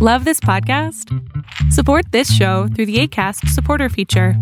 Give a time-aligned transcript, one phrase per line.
[0.00, 1.12] Love this podcast?
[1.72, 4.34] Support this show through the ACAST supporter feature.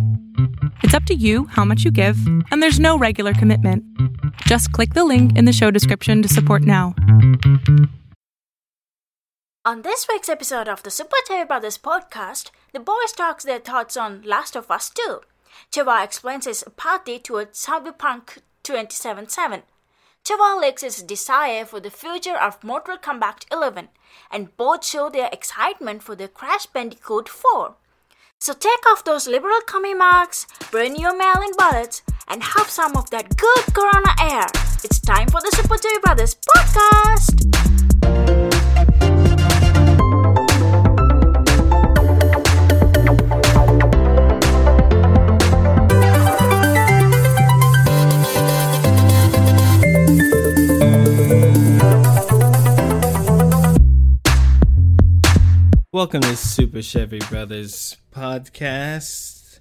[0.83, 2.19] It's up to you how much you give,
[2.51, 3.83] and there's no regular commitment.
[4.43, 6.95] Just click the link in the show description to support now.
[9.65, 13.97] On this week's episode of the Super Terry Brothers podcast, the boys talk their thoughts
[13.97, 15.23] on Last of Us 2.
[15.73, 19.63] Chiva explains his party towards Cyberpunk 2077.
[20.29, 23.89] Leaks his desire for the future of Mortal Kombat 11,
[24.31, 27.77] and both show their excitement for the Crash Bandicoot 4.
[28.41, 33.09] So take off those liberal commie marks, burn your mail-in bullets, and have some of
[33.11, 34.47] that good Corona air.
[34.83, 38.06] It's time for the Super Terry Brothers podcast.
[55.97, 59.61] Welcome to Super Chevy Brothers podcast.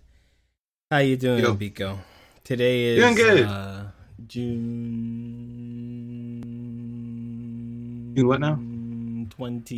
[0.92, 1.56] How you doing, Yo.
[1.56, 1.98] Biko?
[2.44, 3.46] Today is Doing good.
[3.46, 3.84] Uh,
[4.28, 4.74] June.
[8.18, 8.60] June what now?
[9.30, 9.78] Twenty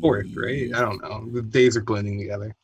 [0.00, 0.74] Fourth, right?
[0.74, 1.28] I don't know.
[1.30, 2.56] The days are blending together.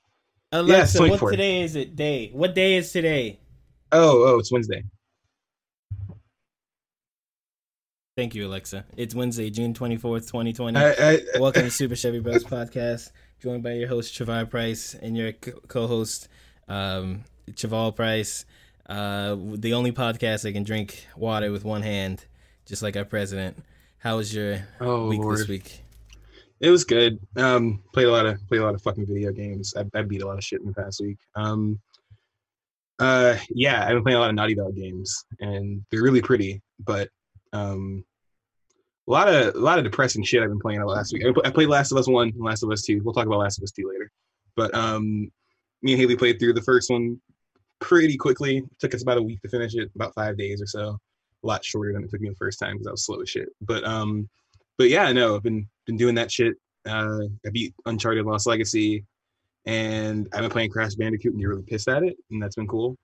[0.50, 1.94] Alexa, Yeah, what today is it?
[1.94, 2.31] Day?
[2.33, 3.38] What day is today?
[3.92, 4.83] Oh, oh, it's Wednesday.
[8.17, 8.86] Thank you, Alexa.
[8.97, 10.78] It's Wednesday, June twenty fourth, twenty twenty.
[10.81, 13.11] I, I, Welcome to Super Chevy Bros podcast,
[13.42, 16.28] joined by your host Travar Price and your co- co-host
[16.67, 18.47] um, Chaval Price.
[18.89, 22.25] Uh, the only podcast that can drink water with one hand,
[22.64, 23.59] just like our president.
[23.98, 25.83] How was your Oh week lord, this week?
[26.61, 27.19] it was good.
[27.37, 29.75] Um, played a lot of played a lot of fucking video games.
[29.77, 31.19] I, I beat a lot of shit in the past week.
[31.34, 31.78] Um,
[32.98, 36.62] uh, yeah, I've been playing a lot of Naughty Dog games, and they're really pretty.
[36.81, 37.11] But
[37.52, 38.05] um,
[39.08, 41.25] a lot of a lot of depressing shit I've been playing last week.
[41.25, 43.00] I, I played Last of Us One, Last of Us Two.
[43.05, 44.11] We'll talk about Last of Us Two later.
[44.56, 45.30] But um,
[45.83, 47.20] me and Haley played through the first one
[47.78, 48.65] pretty quickly.
[48.78, 50.98] took us about a week to finish it, about five days or so.
[51.44, 53.31] A lot shorter than it took me the first time because I was slow as
[53.31, 53.49] shit.
[53.60, 54.28] But um,
[54.78, 56.54] but yeah, no, I've been been doing that shit.
[56.87, 59.04] Uh, I beat Uncharted Lost Legacy,
[59.66, 62.66] and I've been playing Crash Bandicoot and you're really pissed at it, and that's been
[62.66, 62.97] cool.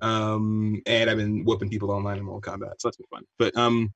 [0.00, 3.24] Um, and I've been whooping people online in Mortal Kombat, so that's been fun.
[3.38, 3.92] But um,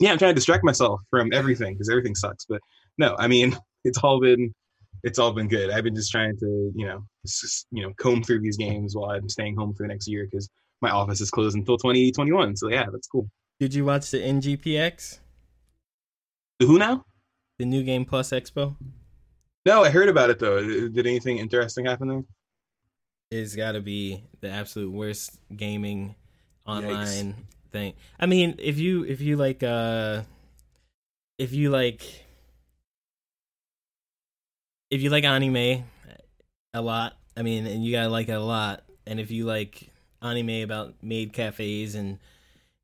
[0.00, 2.44] yeah, I'm trying to distract myself from everything because everything sucks.
[2.48, 2.60] But
[2.98, 4.54] no, I mean, it's all been
[5.04, 5.70] it's all been good.
[5.70, 9.10] I've been just trying to you know s- you know comb through these games while
[9.10, 10.48] I'm staying home for the next year because
[10.82, 12.56] my office is closed until 2021.
[12.56, 13.28] So yeah, that's cool.
[13.60, 15.18] Did you watch the NGPX,
[16.60, 17.04] The who now?
[17.58, 18.76] the New Game Plus Expo?
[19.66, 20.62] No, I heard about it though.
[20.62, 22.22] Did anything interesting happen there?
[23.30, 26.14] It's got to be the absolute worst gaming
[26.66, 27.94] online thing.
[28.18, 30.22] I mean, if you if you like uh
[31.38, 32.24] if you like
[34.90, 35.84] if you like anime
[36.74, 39.90] a lot, I mean, and you gotta like it a lot, and if you like
[40.22, 42.18] anime about maid cafes and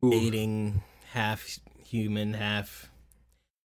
[0.05, 0.11] Ooh.
[0.11, 2.91] dating half human, half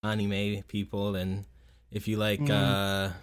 [0.04, 1.46] anime people, and
[1.92, 2.52] if you like Mm.
[2.52, 3.14] uh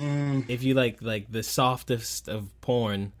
[0.00, 3.12] Mm, if you like like the softest of porn,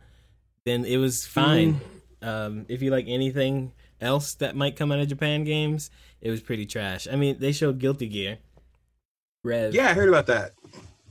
[0.64, 1.80] then it was fine.
[2.20, 3.72] Um, if you like anything
[4.04, 7.08] else that might come out of Japan games, it was pretty trash.
[7.10, 8.38] I mean, they showed Guilty Gear.
[9.42, 9.74] Red.
[9.74, 10.52] yeah, I heard about that.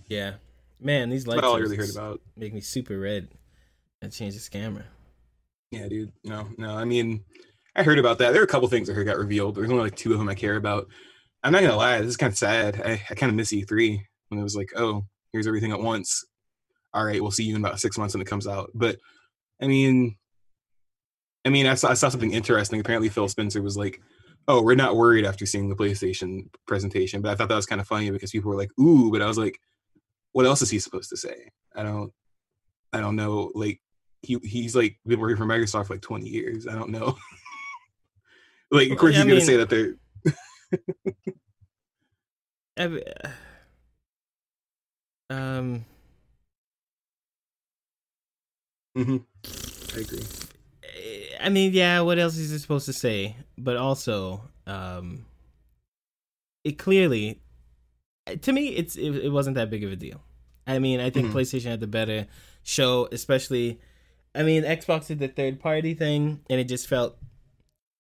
[0.07, 0.33] Yeah.
[0.79, 2.19] Man, these lights all I are really heard about.
[2.35, 3.29] make me super red.
[4.03, 4.85] I changed this camera.
[5.71, 6.11] Yeah, dude.
[6.23, 6.75] No, no.
[6.75, 7.23] I mean,
[7.75, 8.31] I heard about that.
[8.31, 9.55] There were a couple things I heard got revealed.
[9.55, 10.87] There's only like two of them I care about.
[11.43, 11.99] I'm not gonna lie.
[11.99, 12.81] This is kind of sad.
[12.83, 13.99] I, I kind of miss E3
[14.29, 16.25] when it was like, oh, here's everything at once.
[16.93, 18.71] All right, we'll see you in about six months when it comes out.
[18.73, 18.97] But
[19.61, 20.17] I mean,
[21.45, 22.79] I mean, I saw I saw something interesting.
[22.79, 24.01] Apparently, Phil Spencer was like,
[24.47, 27.81] "Oh, we're not worried after seeing the PlayStation presentation." But I thought that was kind
[27.81, 29.59] of funny because people were like, "Ooh," but I was like,
[30.31, 32.13] "What else is he supposed to say?" I don't,
[32.93, 33.51] I don't know.
[33.55, 33.81] Like
[34.21, 36.65] he he's like been working for Microsoft for like 20 years.
[36.67, 37.17] I don't know.
[38.71, 39.95] like, of course, Well, he's I gonna mean- say that they're.
[42.77, 43.33] I-
[45.29, 45.85] um,
[48.97, 49.25] Mhm.
[49.95, 50.23] I agree.
[51.41, 51.99] I mean, yeah.
[52.01, 53.35] What else is he supposed to say?
[53.57, 55.25] But also, um,
[56.63, 57.41] it clearly,
[58.41, 60.21] to me, it's it, it wasn't that big of a deal.
[60.65, 61.33] I mean, I think Mhm.
[61.33, 62.27] PlayStation had the better
[62.63, 63.79] show, especially.
[64.35, 67.17] I mean, Xbox did the third party thing, and it just felt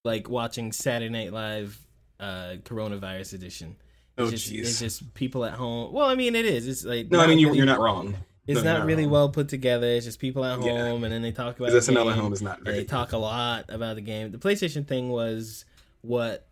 [0.05, 1.79] like watching Saturday Night Live,
[2.19, 3.75] uh, coronavirus edition.
[4.17, 4.59] Oh, It's just, jeez.
[4.61, 5.91] it's just people at home.
[5.91, 6.67] Well, I mean, it is.
[6.67, 8.15] It's like No, I mean you, you're not wrong.
[8.45, 9.87] It's No, not not really well put together.
[9.87, 10.89] It's just people at Yeah.
[10.89, 13.17] home, and then they talk about the SNL at home is not they talk a
[13.17, 14.31] lot about the game.
[14.31, 15.63] The PlayStation thing was
[16.01, 16.45] what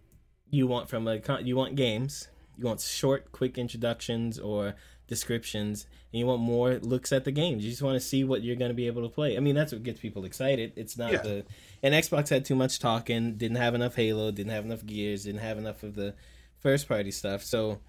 [0.49, 4.75] you want from a con- you want games, you want short, quick introductions or
[5.07, 7.65] descriptions, and you want more looks at the games.
[7.65, 9.35] You just want to see what you're going to be able to play.
[9.35, 10.71] I mean, that's what gets people excited.
[10.77, 11.21] It's not Yeah.
[11.21, 11.45] the
[11.83, 15.41] and Xbox had too much talking, didn't have enough Halo, didn't have enough Gears, didn't
[15.41, 16.13] have enough of the
[16.59, 17.43] first party stuff.
[17.43, 17.79] So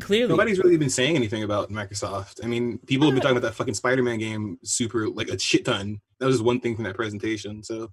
[0.00, 2.44] clearly, Nobody's really been saying anything about Microsoft.
[2.44, 5.64] I mean, people have been talking about that fucking Spider-Man game super like a shit
[5.64, 6.00] ton.
[6.18, 7.62] That was just one thing from that presentation.
[7.62, 7.90] So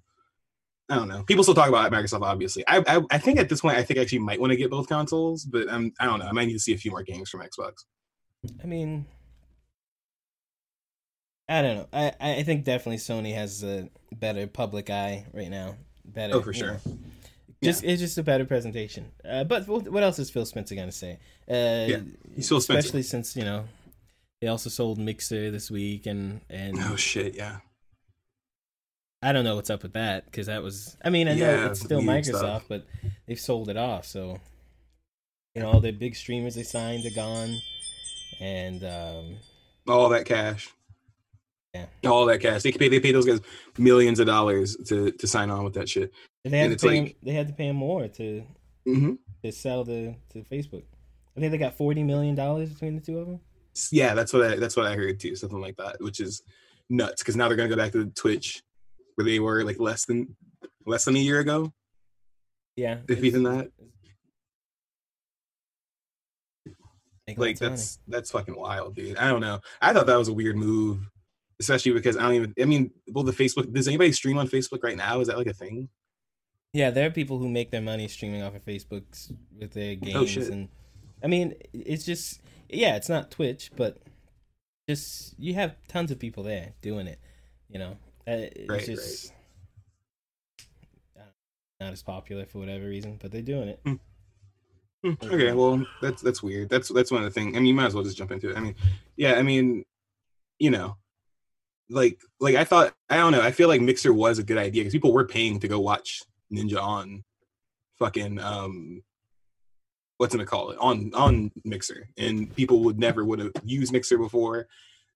[0.88, 1.22] I don't know.
[1.22, 2.64] People still talk about Microsoft, obviously.
[2.68, 4.70] I I, I think at this point, I think I actually might want to get
[4.70, 6.26] both consoles, but um, I don't know.
[6.26, 7.84] I might need to see a few more games from Xbox.
[8.62, 9.06] I mean,
[11.48, 11.88] I don't know.
[11.92, 15.76] I I think definitely Sony has a better public eye right now.
[16.04, 16.34] Better.
[16.34, 16.80] Oh, for sure.
[16.84, 16.98] know.
[17.64, 19.10] Just it's just a better presentation.
[19.28, 21.18] Uh, but what else is Phil Spencer gonna say?
[21.48, 22.00] Uh, Yeah,
[22.34, 22.78] he's Phil Spencer.
[22.78, 23.64] especially since you know
[24.40, 27.58] they also sold Mixer this week, and and Oh shit, yeah.
[29.22, 30.96] I don't know what's up with that because that was.
[31.02, 32.64] I mean, I know it's still Microsoft, stuff.
[32.68, 32.86] but
[33.26, 34.04] they've sold it off.
[34.04, 34.38] So
[35.54, 37.56] you know all the big streamers they signed are gone,
[38.40, 39.36] and um,
[39.88, 40.68] All that cash.
[41.74, 41.86] Yeah.
[42.06, 42.62] All that cash.
[42.62, 43.40] They pay they pay those guys
[43.78, 46.12] millions of dollars to to sign on with that shit.
[46.44, 48.44] And they had And to pay like- him, they had to pay him more to
[48.86, 50.84] hmm to sell the to Facebook.
[51.36, 53.40] I think they got forty million dollars between the two of them.
[53.90, 56.42] Yeah, that's what I that's what I heard too, something like that, which is
[56.90, 58.62] nuts because now they're gonna go back to Twitch
[59.16, 60.36] where they were like less than
[60.86, 61.72] less than a year ago.
[62.76, 63.70] Yeah, If even that.
[67.26, 67.70] Like lots of money.
[67.76, 69.16] that's that's fucking wild, dude.
[69.16, 69.60] I don't know.
[69.80, 70.98] I thought that was a weird move,
[71.60, 72.54] especially because I don't even.
[72.60, 73.72] I mean, well, the Facebook.
[73.72, 75.20] Does anybody stream on Facebook right now?
[75.20, 75.88] Is that like a thing?
[76.72, 76.90] yeah.
[76.90, 79.02] There are people who make their money streaming off of Facebook
[79.58, 80.68] with their games, Oh, and
[81.22, 83.98] I mean, it's just yeah, it's not Twitch, but
[84.88, 87.18] just you have tons of people there doing it.
[87.68, 87.96] You know,
[88.26, 89.32] Uh, it's Right, just
[91.18, 91.22] uh,
[91.80, 93.80] not as popular for whatever reason, but they're doing it.
[93.84, 93.94] Hmm,
[95.22, 96.70] Okay, well, that's that's weird.
[96.70, 97.54] That's that's one of the things.
[97.54, 98.56] I mean, you might as well just jump into it.
[98.56, 98.74] I mean,
[99.16, 99.84] yeah, I mean,
[100.58, 100.96] you know,
[101.90, 102.94] like like I thought.
[103.10, 103.42] I don't know.
[103.42, 106.22] I feel like Mixer was a good idea because people were paying to go watch
[106.52, 107.24] Ninja on
[107.98, 109.02] fucking um,
[110.18, 113.92] what's it gonna call it on on Mixer, and people would never would have used
[113.92, 114.66] Mixer before.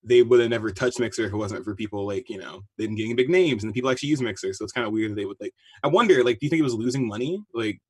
[0.05, 2.95] They would have never touched Mixer if it wasn't for people like you know them
[2.95, 4.53] getting big names and people actually use Mixer.
[4.53, 5.55] So it's kind of weird that they would like.
[5.83, 7.43] I wonder, like, do you think it was losing money?
[7.55, 7.81] Like,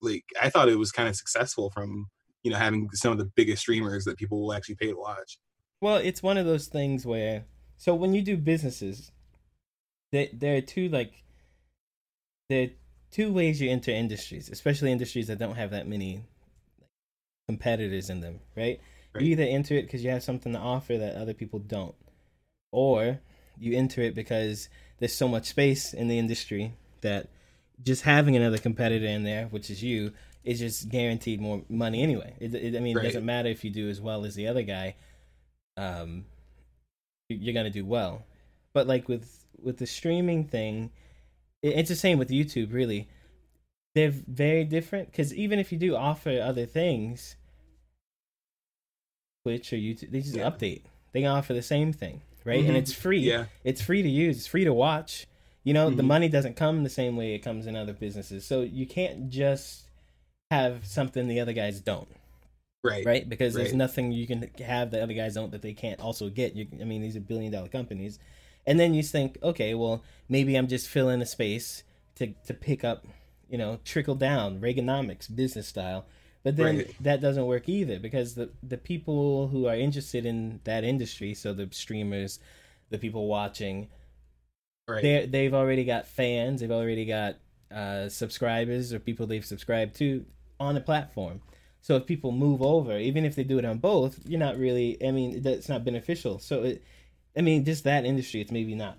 [0.00, 2.06] like I thought it was kind of successful from
[2.42, 5.38] you know having some of the biggest streamers that people will actually pay to watch.
[5.80, 7.44] Well, it's one of those things where
[7.76, 9.10] so when you do businesses,
[10.12, 11.22] there there are two like
[12.48, 12.70] there are
[13.10, 16.22] two ways you enter industries, especially industries that don't have that many
[17.48, 18.80] competitors in them, right?
[19.14, 19.24] Right.
[19.24, 21.94] You either enter it because you have something to offer that other people don't,
[22.72, 23.20] or
[23.58, 24.68] you enter it because
[24.98, 27.28] there's so much space in the industry that
[27.82, 30.12] just having another competitor in there, which is you,
[30.44, 32.34] is just guaranteed more money anyway.
[32.40, 34.62] It, it, I mean, it doesn't matter if you do as well as the other
[34.62, 34.96] guy.
[35.76, 36.24] Um,
[37.28, 38.24] you're gonna do well,
[38.72, 40.90] but like with with the streaming thing,
[41.62, 42.72] it, it's the same with YouTube.
[42.72, 43.08] Really,
[43.94, 47.36] they're very different because even if you do offer other things,
[49.44, 50.50] Twitch or YouTube, they just Yeah.
[50.50, 50.82] update.
[51.12, 52.62] They can offer the same thing, right?
[52.62, 52.68] Mhm.
[52.68, 53.20] And it's free.
[53.20, 54.36] Yeah, It's free to use.
[54.38, 55.26] It's free to watch.
[55.64, 56.06] You know, the Mhm.
[56.06, 58.44] money doesn't come the same way it comes in other businesses.
[58.46, 59.88] So you can't just
[60.50, 62.08] have something the other guys don't,
[62.86, 63.28] right, right?
[63.28, 66.54] Because there's nothing you can have that other guys don't that they can't also get.
[66.54, 68.18] You, I mean, these are billion dollar companies.
[68.66, 71.84] And then you think, okay, well, maybe I'm just filling a space
[72.16, 73.06] to to pick up,
[73.48, 76.06] you know, trickle down Reaganomics business style.
[76.42, 76.96] But then Right.
[77.00, 81.52] that doesn't work either because the the people who are interested in that industry, so
[81.52, 82.38] the streamers,
[82.90, 83.88] the people watching,
[84.88, 85.02] right.
[85.02, 87.36] they they've already got fans, they've already got
[87.74, 90.24] uh, subscribers or people they've subscribed to
[90.60, 91.40] on the platform.
[91.86, 94.98] So if people move over, even if they do it on both, you're not really.
[95.06, 96.40] I mean, it's not beneficial.
[96.40, 96.82] So it,
[97.36, 98.98] I mean, just that industry, it's maybe not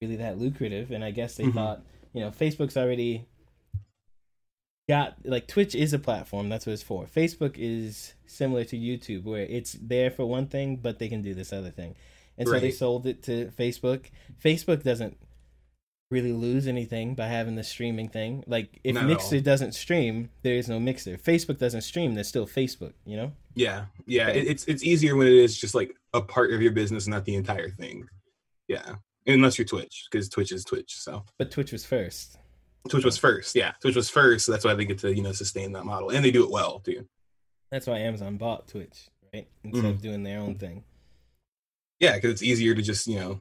[0.00, 0.92] really that lucrative.
[0.92, 1.52] And I guess they Mhm.
[1.52, 3.26] thought, you know, Facebook's already
[4.88, 6.48] got like Twitch is a platform.
[6.48, 7.04] That's what it's for.
[7.04, 11.34] Facebook is similar to YouTube, where it's there for one thing, but they can do
[11.34, 11.96] this other thing.
[12.38, 14.06] And so they sold it to Facebook.
[14.42, 15.18] Facebook doesn't
[16.12, 18.44] really lose anything by having the streaming thing.
[18.46, 21.16] Like if Not Mixer doesn't stream, there is no Mixer.
[21.16, 23.32] Facebook doesn't stream, there's still Facebook, you know?
[23.54, 24.28] Yeah, yeah.
[24.28, 24.42] Okay.
[24.42, 27.34] It's it's easier when it is just like a part of your business, not the
[27.34, 28.06] entire thing.
[28.68, 28.94] Yeah,
[29.26, 30.94] unless you're Twitch, because Twitch is Twitch.
[30.98, 32.38] So But Twitch was first.
[32.88, 33.54] Twitch was first.
[33.54, 34.46] Yeah, Twitch was first.
[34.46, 36.50] So that's why they get to you know sustain that model, and they do it
[36.50, 37.06] well too.
[37.70, 39.48] That's why Amazon bought Twitch, right?
[39.64, 39.90] Instead Mhm.
[39.90, 40.84] of doing their own thing.
[42.00, 43.40] Yeah, because it's easier to just you know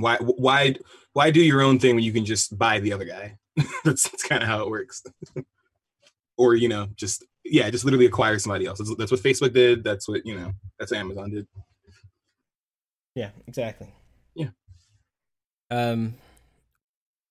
[0.00, 0.76] why why
[1.12, 3.36] why do your own thing when you can just buy the other guy?
[3.84, 5.02] that's that's kind of how it works.
[6.38, 8.78] or you know just yeah, just literally acquire somebody else.
[8.78, 9.84] That's, that's what Facebook did.
[9.84, 10.52] That's what you know.
[10.78, 11.46] That's what Amazon did.
[13.14, 13.88] Yeah, exactly.
[14.34, 14.50] Yeah.
[15.70, 16.14] Um,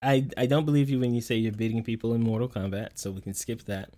[0.01, 3.11] I I don't believe you when you say you're beating people in Mortal Kombat, so
[3.11, 3.93] we can skip that.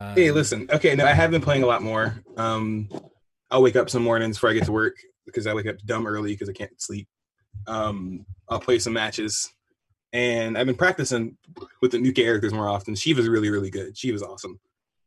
[0.00, 0.68] Um, Hey, listen.
[0.72, 2.22] Okay, no, I have been playing a lot more.
[2.36, 2.88] Um,
[3.50, 4.96] I'll wake up some mornings before I get to work
[5.26, 7.08] because I wake up dumb early because I can't sleep.
[7.66, 9.52] Um, I'll play some matches,
[10.12, 11.36] and I've been practicing
[11.80, 12.94] with the new characters more often.
[12.94, 13.96] Shiva's really, really good.
[13.96, 14.60] Shiva's awesome.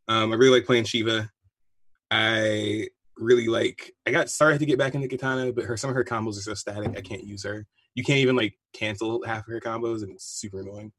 [0.08, 1.30] Um, I really like playing Shiva.
[2.12, 2.88] I
[3.18, 3.94] really like.
[4.06, 6.42] I got started to get back into Katana, but her some of her combos are
[6.42, 6.98] so static.
[6.98, 7.66] I can't use her.
[7.96, 10.92] You can't even like cancel half of her combos, and it's super annoying.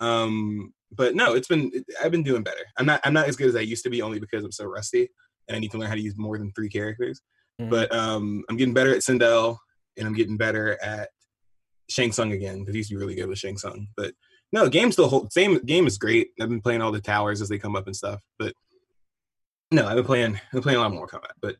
[0.00, 1.70] Um, but no, it's been
[2.02, 2.64] I've been doing better.
[2.76, 4.64] I'm not I'm not as good as I used to be only because I'm so
[4.64, 5.08] rusty
[5.48, 7.20] and I need to learn how to use more than three characters.
[7.60, 7.70] Mhm.
[7.70, 9.58] But um, I'm getting better at Sindel
[9.98, 11.10] and I'm getting better at
[11.88, 13.88] Shang Tsung again because he used to be really good with Shang Tsung.
[13.96, 14.14] But
[14.52, 16.28] no, game still hold same game is great.
[16.40, 18.20] I've been playing all the towers as they come up and stuff.
[18.38, 18.54] But
[19.70, 21.32] no, I've been playing I've been playing a lot more combat.
[21.40, 21.56] But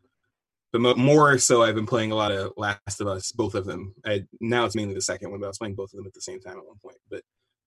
[0.72, 3.64] but mo- more so, I've been playing a lot of Last of Us, both of
[3.64, 3.94] them.
[4.04, 6.12] I, now it's mainly the second one, but I was playing both of them at
[6.12, 6.98] the same time at one point.
[7.10, 7.22] But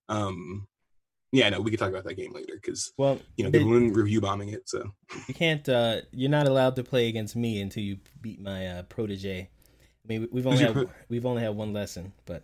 [0.08, 0.68] um,
[1.32, 3.74] yeah, no, we could talk about that game later because well, you know the- people
[3.74, 4.68] been review bombing it.
[4.70, 4.92] So
[5.28, 5.68] you can't.
[5.68, 9.50] Uh, you're not allowed to play against me until you beat my uh, protege.
[10.03, 12.43] I mean, we've only had, pro- we've only had one lesson, but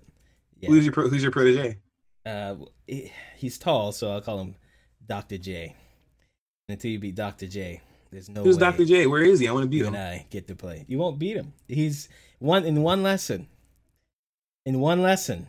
[0.60, 1.78] yeah, who's your pro- who's your protege?
[2.26, 4.56] uh, he- he's tall, so I'll call him
[5.06, 5.76] Doctor J.
[6.70, 8.84] Until you beat Doctor J, there's no Who's Dr.
[8.84, 9.08] J?
[9.08, 9.48] Where is he?
[9.48, 9.96] I want to beat you him.
[9.96, 10.84] and I get to play.
[10.90, 11.54] You won't beat him.
[11.68, 12.10] He's
[12.40, 13.48] one in one lesson.
[14.66, 15.48] In one lesson,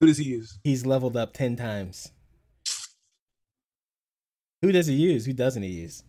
[0.00, 0.60] Who does he use?
[0.62, 2.12] he's leveled up ten times.
[4.62, 5.26] Who does he use?
[5.26, 6.02] Who doesn't he use?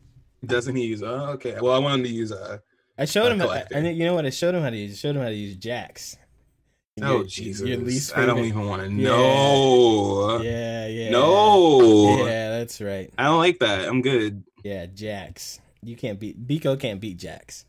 [0.45, 1.03] Doesn't he use?
[1.03, 1.57] Oh, okay.
[1.59, 2.31] Well, I want him to use.
[2.31, 2.59] Uh,
[2.99, 3.41] I showed him.
[3.41, 3.63] I.
[3.73, 4.25] I, you know what?
[4.25, 4.91] I showed him how to use.
[4.93, 6.17] I showed him how to use Jax.
[7.01, 7.67] oh Your- Jesus!
[7.67, 10.41] Your least I don't even want to know.
[10.43, 11.09] Yeah, yeah.
[11.11, 13.11] No, Yeah, that's right.
[13.17, 13.87] I don't like that.
[13.87, 14.43] I'm good.
[14.63, 15.61] Yeah, Jax.
[15.81, 16.77] You can't beat Biko.
[16.77, 17.65] Can't beat Jax.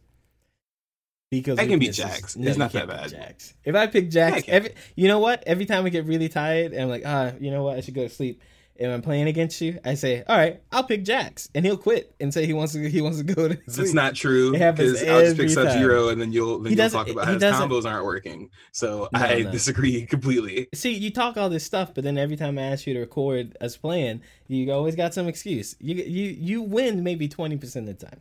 [1.33, 2.37] Biko's I can beat Jax.
[2.37, 3.11] No, It's not that bad.
[3.11, 3.55] Jax.
[3.65, 5.45] If I pick Yeah, I every you know what?
[5.47, 7.77] Every time I get really tired and I'm like, ah, you know what?
[7.77, 8.43] I should go to sleep.
[8.81, 9.79] And I'm playing against you.
[9.85, 12.89] I say, all right, I'll pick Jax, and he'll quit and say he wants to.
[12.89, 13.59] He wants to go to.
[13.67, 14.55] That's not true.
[14.55, 17.27] It happens I'll just pick Sub Zero, and then you'll then He you'll talk about
[17.27, 18.49] how his combos aren't working.
[18.73, 19.51] So No, I no.
[19.51, 20.69] disagree completely.
[20.75, 23.55] See, you talk all this stuff, but then every time I ask you to record
[23.61, 25.77] us playing, you always got some excuse.
[25.79, 28.21] You you you win maybe twenty percent of the time,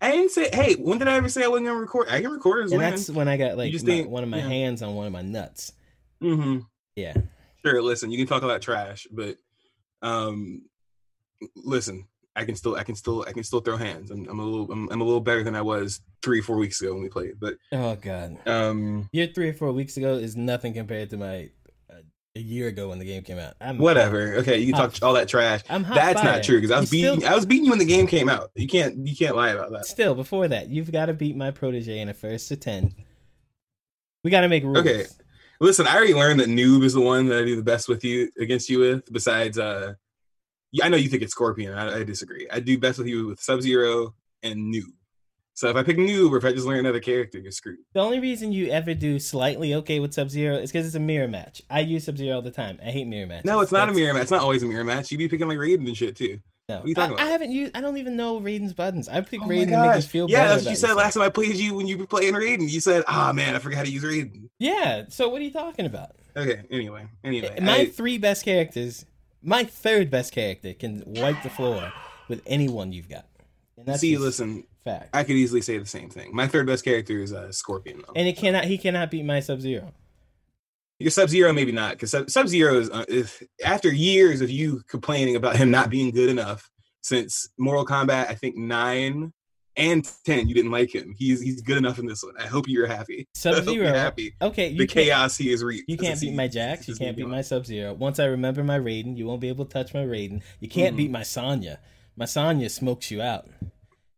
[0.00, 0.50] I didn't say.
[0.52, 2.06] Hey, when did I ever say I wasn't gonna record?
[2.10, 2.90] I can record as and well.
[2.90, 4.46] that's when I got like just my- think- one of my yeah.
[4.48, 5.72] hands on one of my nuts.
[6.22, 6.60] Mm-hmm.
[6.94, 7.14] Yeah,
[7.64, 7.82] Sure.
[7.82, 9.36] Listen, you can talk about trash, but
[10.06, 10.62] um,
[11.54, 14.10] listen, I can still, I can still, I can still throw hands.
[14.10, 16.80] I'm, I'm a little, I'm, I'm a little better than I was three, four weeks
[16.80, 17.40] ago when we played.
[17.40, 21.50] But Oh god, um, your three or four weeks ago is nothing compared to my
[21.90, 21.94] uh,
[22.36, 23.54] a year ago when the game came out.
[23.60, 24.34] I'm whatever.
[24.36, 25.62] Okay, you can Hot- talk all that trash.
[25.70, 26.32] I'm hot That's fire.
[26.34, 28.06] not true because I was You beating, still- I was beating you when the game
[28.06, 28.50] came out.
[28.54, 29.86] You can't, you can't lie about that.
[29.86, 32.92] Still, before that, you've got to beat my protege in a first to ten.
[34.24, 34.78] We got to make rules.
[34.78, 35.06] Okay.
[35.60, 38.04] Listen, I already learned that noob is the one that I do the best with
[38.04, 39.12] you against you with.
[39.12, 39.94] Besides, uh,
[40.82, 41.72] I know you think it's Scorpion.
[41.72, 42.46] I, I disagree.
[42.50, 44.92] I do best with you with Sub Zero and noob.
[45.54, 47.78] So if I pick noob or if I just learn another character, you're screwed.
[47.94, 51.00] The only reason you ever do slightly okay with Sub Zero is because it's a
[51.00, 51.62] mirror match.
[51.70, 52.78] I use Sub Zero all the time.
[52.82, 53.46] I hate mirror matches.
[53.46, 54.24] No, it's not a mirror match.
[54.24, 55.10] It's not always a mirror match.
[55.10, 56.40] You'd be picking like Raiden and shit too.
[56.68, 57.76] No, are talking I, I haven't used.
[57.76, 59.08] I don't even know Raiden's buttons.
[59.08, 60.06] I pick Oh my Raiden to make us gosh.
[60.06, 60.48] feel yeah, better.
[60.54, 60.98] that's what you said yourself.
[60.98, 62.68] last time I played you when you were playing Raiden.
[62.68, 65.04] You said, "Ah, man, I forgot how to use Raiden." Yeah.
[65.08, 66.16] So what are you talking about?
[66.36, 66.62] Okay.
[66.70, 69.06] Anyway, anyway, my I- three best characters,
[69.42, 71.92] my third best character can wipe the floor
[72.28, 73.26] with anyone you've got.
[73.78, 74.12] And that's see.
[74.14, 75.10] just Listen, fact.
[75.14, 76.34] I could easily say the same thing.
[76.34, 78.12] My third best character is uh, Scorpion, though.
[78.16, 78.64] and it cannot.
[78.64, 79.92] He cannot beat my Sub Zero.
[80.98, 84.82] Your Sub Zero, maybe not, because Sub Zero is uh, if, after years of you
[84.88, 86.70] complaining about him not being good enough
[87.02, 89.32] since Mortal Kombat, I think nine
[89.76, 91.14] and ten, you didn't like him.
[91.18, 92.32] He's he's good enough in this one.
[92.40, 93.28] I hope you're happy.
[93.34, 93.88] Sub Zero.
[93.92, 94.34] happy.
[94.40, 95.86] Okay, you The chaos he has reaped.
[95.90, 96.88] You can't beat my Jax.
[96.88, 97.92] You can't beat my Sub Zero.
[97.92, 100.40] Once I remember my Raiden, you won't be able to touch my Raiden.
[100.60, 100.96] You can't Mhm.
[100.98, 101.78] beat my Sonya.
[102.16, 103.46] My Sonya smokes you out.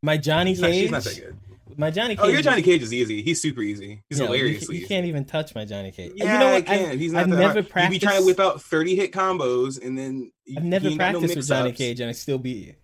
[0.00, 0.80] My Johnny She's not, Cage.
[0.82, 1.36] she's not that good.
[1.76, 2.24] My Johnny Cage.
[2.24, 3.22] Oh, your Johnny Cage is easy.
[3.22, 4.02] He's super easy.
[4.08, 4.68] He's you hilarious.
[4.68, 6.12] You, can't even touch my Johnny Cage.
[6.14, 6.66] Yeah, you know I what?
[6.66, 6.90] can.
[6.90, 7.68] I've, He's not I've that never hard.
[7.70, 7.94] practiced.
[7.94, 10.96] You be trying to whip out thirty hit combos, and then you- I've never you
[10.98, 11.72] got no practiced with Johnny.
[11.72, 12.74] Cage, and I still beat you.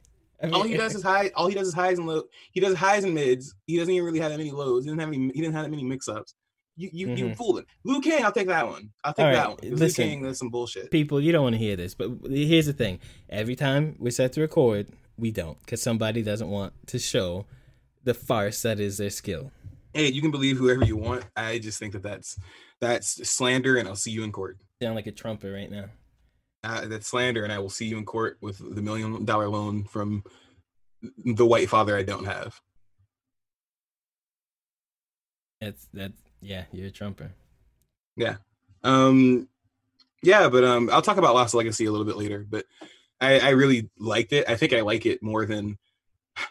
[0.42, 1.30] I mean, all he does is high.
[1.34, 2.24] All he does is highs and low.
[2.52, 3.54] He does highs and mids.
[3.66, 4.84] He doesn't even really have that many lows.
[4.84, 5.18] He didn't have any.
[5.34, 6.34] He didn't have that many mix-ups.
[6.76, 7.36] You you you Mhm.
[7.36, 7.66] fooled him.
[7.84, 8.90] Liu Kang, I'll take that one.
[9.04, 9.56] I'll take right, that one.
[9.58, 10.08] 'cause Liu listen.
[10.08, 10.90] Kang, that's some bullshit.
[10.90, 12.98] people, you don't want to hear this, but here's the thing:
[13.30, 17.46] every time we're set to record, we don't, because somebody doesn't want to show
[18.04, 19.50] the farce that is their skill.
[19.92, 21.24] Hey, you can believe whoever you want.
[21.36, 22.38] I just think that that's
[22.80, 24.58] that's slander, and I'll see you in court.
[24.82, 25.86] Sound like a trumpet right now.
[26.62, 29.84] Uh, that's slander, and I will see you in court with the million dollar loan
[29.84, 30.24] from
[31.24, 32.60] the white father I don't have.
[35.60, 37.32] That's that's yeah, you're a trumper.
[38.16, 38.36] Yeah.
[38.82, 39.48] Um
[40.22, 42.64] yeah, but um I'll talk about Lost Legacy a little bit later, but
[43.20, 44.48] I, I really liked it.
[44.48, 45.78] I think I like it more than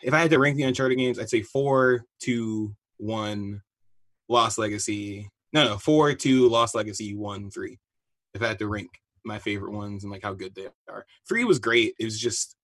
[0.01, 3.61] if I had to rank the Uncharted games, I'd say four, two, one,
[4.29, 5.29] Lost Legacy.
[5.51, 7.79] No, no, four, two, Lost Legacy, one, three.
[8.33, 8.89] If I had to rank
[9.25, 11.05] my favorite ones and like how good they are.
[11.27, 11.95] Three was great.
[11.99, 12.55] It was just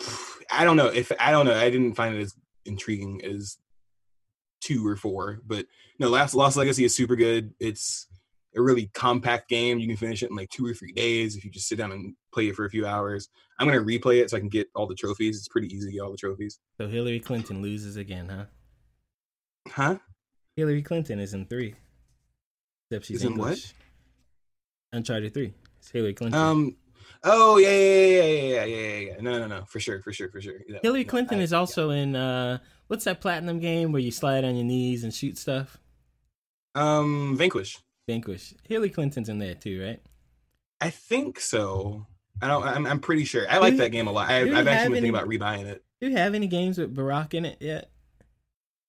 [0.50, 1.54] I don't know if I don't know.
[1.54, 3.58] I didn't find it as intriguing as
[4.60, 5.66] two or four, but
[5.98, 7.54] no, Last Lost Legacy is super good.
[7.60, 8.06] It's
[8.56, 9.78] a really compact game.
[9.78, 11.92] You can finish it in like two or three days if you just sit down
[11.92, 13.28] and play it for a few hours.
[13.58, 15.36] I'm gonna replay it so I can get all the trophies.
[15.38, 16.58] It's pretty easy to get all the trophies.
[16.80, 18.44] So Hillary Clinton loses again, huh?
[19.68, 19.98] Huh?
[20.56, 21.74] Hillary Clinton is in three.
[22.90, 23.48] Except she's Is in what?
[23.48, 23.74] English.
[24.92, 25.52] Uncharted three.
[25.78, 26.40] It's Hillary Clinton.
[26.40, 26.76] Um.
[27.24, 29.16] Oh yeah, yeah, yeah, yeah, yeah, yeah, yeah, yeah.
[29.20, 30.60] No, no, no, for sure, for sure, for sure.
[30.68, 34.10] Yeah, Hillary no, Clinton I- is also in uh what's that platinum game where you
[34.12, 35.78] slide on your knees and shoot stuff?
[36.74, 37.78] Um, Vanquish.
[38.06, 38.54] Vanquish.
[38.68, 40.00] Hillary Clinton's in there too, right?
[40.80, 42.06] I think so.
[42.40, 42.62] I don't.
[42.62, 42.86] I'm.
[42.86, 43.46] I'm pretty sure.
[43.48, 44.30] I like that game a lot.
[44.30, 45.84] I, I've actually been thinking about rebuying it.
[46.00, 47.90] Do you have any games with Barack in it yet?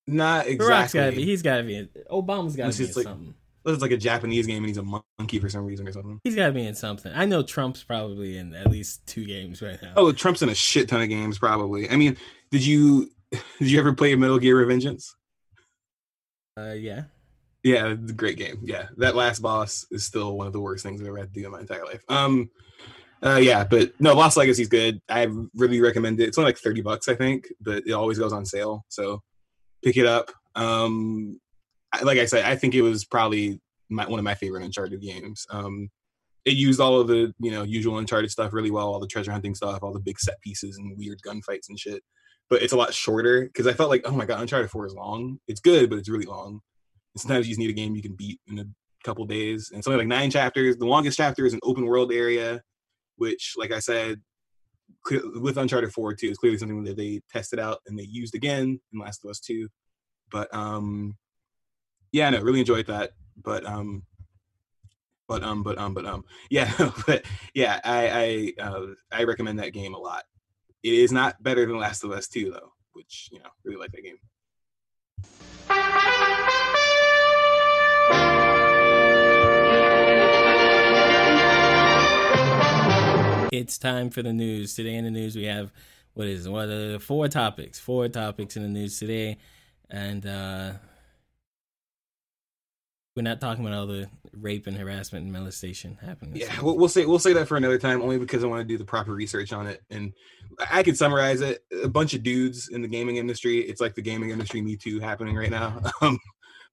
[0.08, 1.00] Not Barack's exactly.
[1.00, 1.26] gotta be.
[1.26, 1.76] He's gotta be.
[1.76, 3.34] In, Obama's gotta be in like- something.
[3.66, 6.20] It's like a Japanese game, and he's a monkey for some reason or something.
[6.24, 7.12] He's gotta be in something.
[7.14, 9.94] I know Trump's probably in at least two games right now.
[9.96, 11.90] Oh, Trump's in a shit ton of games, probably.
[11.90, 12.18] I mean,
[12.52, 15.12] did you did you ever play Metal Gear Revengeance?
[16.58, 17.04] Uh, yeah.
[17.64, 18.62] Yeah, great game.
[18.64, 21.40] Yeah, that last boss is still one of the worst things I've ever had to
[21.40, 22.04] do in my entire life.
[22.08, 22.50] Um,
[23.24, 25.02] uh, yeah, but no, Lost Legacy's good.
[25.10, 26.28] I really recommend it.
[26.28, 29.22] It's only like thirty bucks, I think, but it always goes on sale, so
[29.84, 30.32] pick it up.
[30.56, 31.40] Um,
[32.04, 33.60] like I said, I think it was probably
[33.90, 35.46] my, one of my favorite Uncharted games.
[35.50, 35.90] Um,
[36.46, 39.32] it used all of the you know usual Uncharted stuff really well, all the treasure
[39.32, 42.04] hunting stuff, all the big set pieces and weird gunfights and shit.
[42.50, 44.94] But it's a lot shorter because I felt like, oh my god, Uncharted Four is
[44.94, 45.40] long.
[45.48, 46.62] It's good, but it's really long.
[47.14, 48.66] And sometimes you just need a game you can beat in a
[49.04, 49.72] couple days.
[49.74, 50.78] And something like nine chapters.
[50.78, 52.62] The longest chapter is an open world area,
[53.20, 54.22] which, like I said,
[55.36, 58.80] with Uncharted 4 too, is clearly something that they tested out and they used again
[58.92, 59.70] in Last of Us 2.
[60.32, 61.18] But um
[62.12, 63.12] yeah, no, really enjoyed that.
[63.42, 64.04] But um
[65.28, 66.72] but um but um but um yeah,
[67.06, 70.24] but yeah, I I uh, I recommend that game a lot.
[70.82, 73.92] It is not better than Last of Us 2 though, which, you know, really like
[73.92, 74.18] that game.
[83.52, 84.76] It's time for the news.
[84.76, 85.72] Today in the news we have
[86.14, 87.80] what is it, what uh, four topics.
[87.80, 89.38] Four topics in the news today.
[89.90, 90.74] And uh
[93.16, 96.38] we're not talking about all the rape and harassment and molestation happening.
[96.38, 98.66] Yeah, we'll, we'll say we'll say that for another time, only because I want to
[98.66, 99.82] do the proper research on it.
[99.90, 100.14] And
[100.72, 103.60] I can summarize it: a bunch of dudes in the gaming industry.
[103.60, 105.82] It's like the gaming industry Me Too happening right now.
[106.02, 106.18] Um,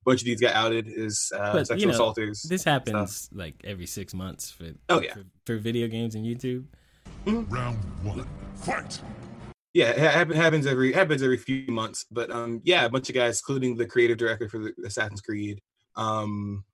[0.06, 2.42] bunch of dudes got outed as uh, But, you sexual know, assaulters.
[2.42, 5.14] This happens like every six months for Oh, yeah.
[5.14, 6.64] for, for video games and YouTube.
[7.26, 8.26] Round one.
[8.54, 9.00] Fight!
[9.74, 12.06] yeah, it happen, happens every happens every few months.
[12.10, 15.60] But um, yeah, a bunch of guys, including the creative director for the Assassin's Creed.
[15.96, 16.64] Um,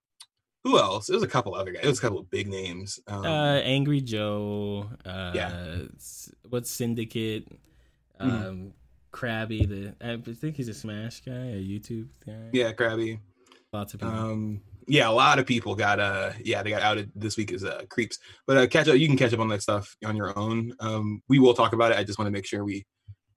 [0.64, 1.08] who else?
[1.08, 1.82] It was a couple other guys.
[1.84, 3.00] It was a couple of big names.
[3.08, 5.78] Um, uh angry joe uh Yeah.
[5.96, 7.48] s- what's syndicate
[8.20, 8.46] Mhm.
[8.46, 8.72] um
[9.12, 13.18] krabby the i think he's a smash guy a youtube guy yeah, Krabby.
[13.72, 17.10] lots of people Um, yeah, a lot of people got uh, yeah, they got outed
[17.14, 18.18] this week as uh, creeps.
[18.46, 20.74] But uh, catch up, you can catch up on that stuff on your own.
[20.80, 21.98] Um, we will talk about it.
[21.98, 22.84] I just want to make sure we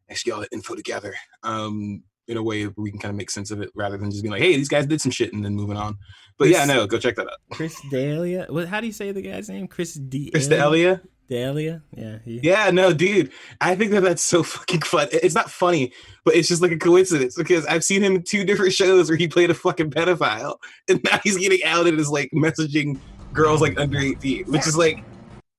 [0.10, 1.14] actually get all the info together.
[1.44, 4.24] Um, in a way we can kind of make sense of it rather than just
[4.24, 5.98] being like, hey, these guys did some shit and then moving on.
[6.38, 7.38] But yeah, no, go check that out.
[7.52, 11.02] chris D'Elia what how do you say the guy's name chris d Chris D'Elia.
[11.30, 13.32] dalia yeah he, Yeah, no, dude.
[13.62, 15.08] I think that that's so fucking fun.
[15.12, 18.44] It's not funny, but it's just like a coincidence because I've seen him in two
[18.44, 20.58] different shows where he played a fucking pedophile,
[20.90, 23.00] and now he's getting outed as like messaging
[23.34, 25.04] girls like under eighteen, which is like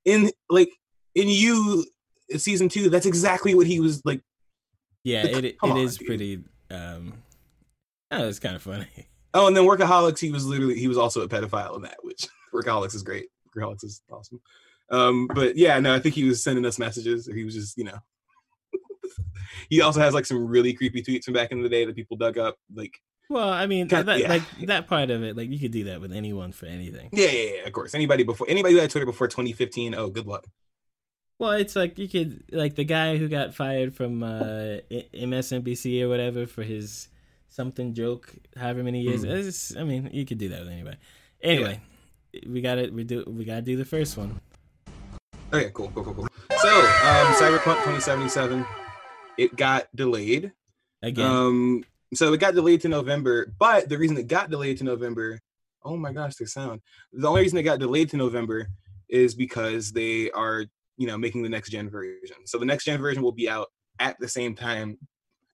[0.05, 0.70] in like
[1.14, 1.85] in you
[2.37, 2.90] season two.
[2.90, 4.20] That's exactly what he was like.
[5.05, 6.07] yeah it, it on, is dude.
[6.07, 7.14] pretty um
[8.11, 8.87] oh it's kind of funny
[9.37, 12.26] Oh, and then Workaholics, he was literally he was also a pedophile in that, which
[12.55, 13.26] Workaholics is great.
[13.55, 14.40] Workaholics is awesome.
[14.90, 17.76] Um, but yeah, no, I think he was sending us messages, or he was just,
[17.76, 17.98] you know.
[19.68, 22.16] he also has like some really creepy tweets from back in the day that people
[22.16, 22.57] dug up.
[22.74, 22.98] Like,
[23.29, 24.29] well i mean God, that, yeah.
[24.29, 27.26] like that part of it like you could do that with anyone for anything yeah,
[27.26, 27.92] yeah, yeah, of course.
[27.92, 30.46] Anybody before anybody who had Twitter before 2015, oh, good luck.
[31.38, 34.79] Well, it's like you could like the guy who got fired from uh,
[35.12, 37.09] MSNBC or whatever for his
[37.49, 39.22] something joke, however many years.
[39.25, 39.38] Mhm.
[39.38, 40.96] It's- I mean, you could do that with anybody.
[41.42, 41.81] Anyway,
[42.46, 43.25] we got to We do.
[43.27, 44.40] We got to do the first one.
[45.53, 46.29] Okay, cool, cool, cool, cool.
[46.59, 48.64] So, um, Cyberpunk 2077.
[49.38, 50.51] it got delayed.
[51.03, 54.85] Again, Um, so it got delayed to November, but the reason it got delayed to
[54.85, 55.38] November,
[55.85, 56.81] oh my gosh, the sound.
[57.12, 58.68] The only reason it got delayed to November
[59.11, 60.64] is because they are,
[60.97, 62.37] you know, making the next gen version.
[62.45, 64.99] So the next gen version will be out at the same time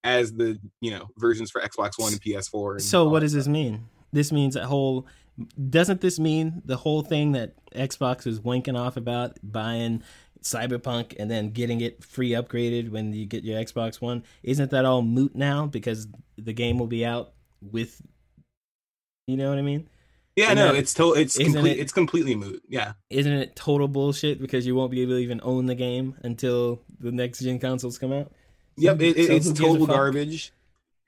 [0.04, 2.72] as the, you know, versions for Xbox One and PS4.
[2.72, 3.86] and so what does this mean?
[4.12, 5.06] This means that whole.
[5.70, 10.02] Doesn't this mean the whole thing that Xbox was winking off about buying
[10.42, 14.24] Cyberpunk and then getting it free upgraded when you get your Xbox One?
[14.42, 18.02] Isn't that all moot now because the game will be out with?
[19.26, 19.88] You know what I mean?
[20.36, 22.62] Yeah, Isn't no, it's to- it's complete it- it's completely moot.
[22.68, 22.92] Yeah.
[23.10, 26.82] Isn't it total bullshit because you won't be able to even own the game until
[26.98, 28.32] the next gen consoles come out?
[28.78, 30.52] Yep, it, it- So it's who gives a total garbage.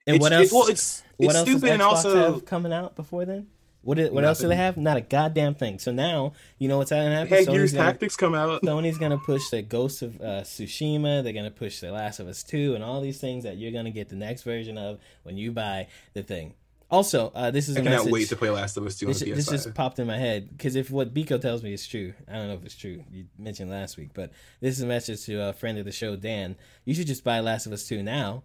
[0.07, 0.53] And It's- what else?
[0.53, 3.47] well, it's what it's else stupid and also have coming out before then?
[3.81, 4.77] What what else do they have?
[4.79, 5.79] Not a goddamn thing.
[5.79, 7.29] So now you know what's gonna happen.
[7.29, 8.63] Hey, Sony's gonna, Tactics come out.
[8.63, 11.23] Sony's gonna push the Ghost of uh, Tsushima.
[11.23, 13.91] They're gonna push The Last of Us Two, and all these things that you're gonna
[13.91, 16.55] get the next version of when you buy the thing.
[16.91, 18.13] Also, uh, this is I a cannot message.
[18.13, 19.35] wait to play Last of Us 2 on This, PS5.
[19.37, 22.35] this just popped in my head because if what Biko tells me is true, I
[22.35, 23.03] don't know if it's true.
[23.11, 26.15] You mentioned last week, but this is a message to a friend of the show,
[26.17, 26.57] Dan.
[26.85, 28.45] You should just buy Last of Us Two now,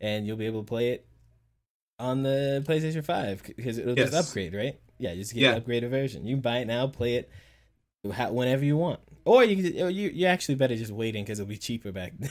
[0.00, 1.06] and you'll be able to play it
[1.98, 4.78] on the PlayStation Five because it'll just upgrade, right?
[4.98, 5.54] Yeah, just get Yeah.
[5.56, 6.26] an upgraded version.
[6.26, 7.30] You can buy it now, play it
[8.04, 11.56] whenever you want, or you or you you actually better just waiting because it'll be
[11.56, 12.26] cheaper back down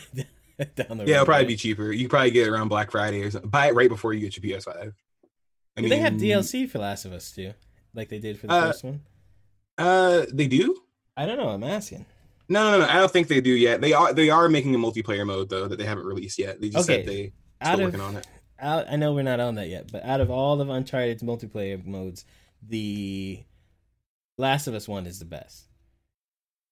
[0.57, 1.07] the road.
[1.07, 1.91] yeah, it'll probably be cheaper.
[1.91, 3.49] You probably get it around Black Friday or something.
[3.49, 4.93] Buy it right before you get your PS5.
[5.77, 7.53] I Do they have DLC for Last of Us too,
[7.93, 9.01] like they did for the Uh, first one.
[9.77, 10.75] Uh, they do.
[11.15, 11.49] I don't know.
[11.49, 12.05] I'm asking.
[12.49, 12.85] No, no, no.
[12.91, 13.81] I don't think they do yet.
[13.81, 14.13] They are.
[14.13, 16.59] They are making a multiplayer mode though that they haven't released yet.
[16.61, 17.03] They just Okay.
[17.03, 18.27] said they Out still of working on it.
[18.59, 21.83] out, I know we're not on that yet, but out of all of Uncharted's multiplayer
[21.85, 22.25] modes,
[22.67, 23.43] the
[24.37, 25.65] Last of Us one is the best.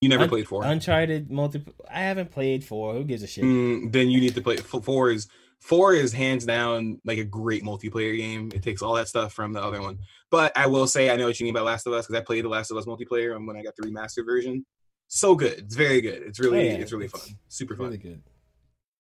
[0.02, 0.64] You never Un- played four.
[0.64, 1.64] Uncharted multi.
[1.90, 2.94] I haven't played four.
[2.94, 3.44] Who gives a shit?
[3.44, 5.10] Mm, then you need to play four.
[5.12, 5.28] Is
[5.66, 8.52] four is hands down like a great multiplayer game.
[8.54, 10.00] It takes all that stuff from the other one.
[10.32, 12.24] But I will say I know what you mean by Last of Us because I
[12.24, 14.66] played the Last of Us multiplayer and when I got the remastered version.
[15.08, 15.60] So good.
[15.60, 16.24] It's very good.
[16.24, 17.22] It's really Oh, yeah, it's really fun.
[17.48, 17.88] Super fun.
[17.88, 18.22] Really good.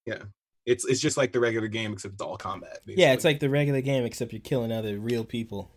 [0.05, 0.23] Yeah.
[0.65, 2.79] It's it's just like the regular game except it's all combat.
[2.85, 5.71] Yeah, it's like the regular game except you're killing other real people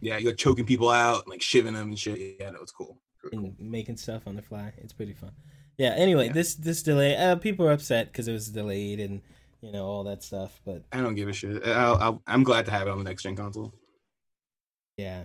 [0.00, 2.36] yeah, you're choking people out, and, like shiving them and shit.
[2.40, 3.00] Yeah, no, it's cool.
[3.22, 3.54] Really cool.
[3.58, 4.72] and making stuff on the fly.
[4.78, 5.32] It's pretty fun.
[5.78, 5.94] Yeah.
[5.96, 6.32] Anyway, Yeah.
[6.32, 7.16] this this delay.
[7.16, 9.22] Uh, people are upset because it was delayed and
[9.60, 10.60] you know all that stuff.
[10.64, 11.66] But I don't give a shit.
[11.66, 13.74] I'll, I'll, I'm glad to have it on the next gen console.
[14.96, 15.24] yeah,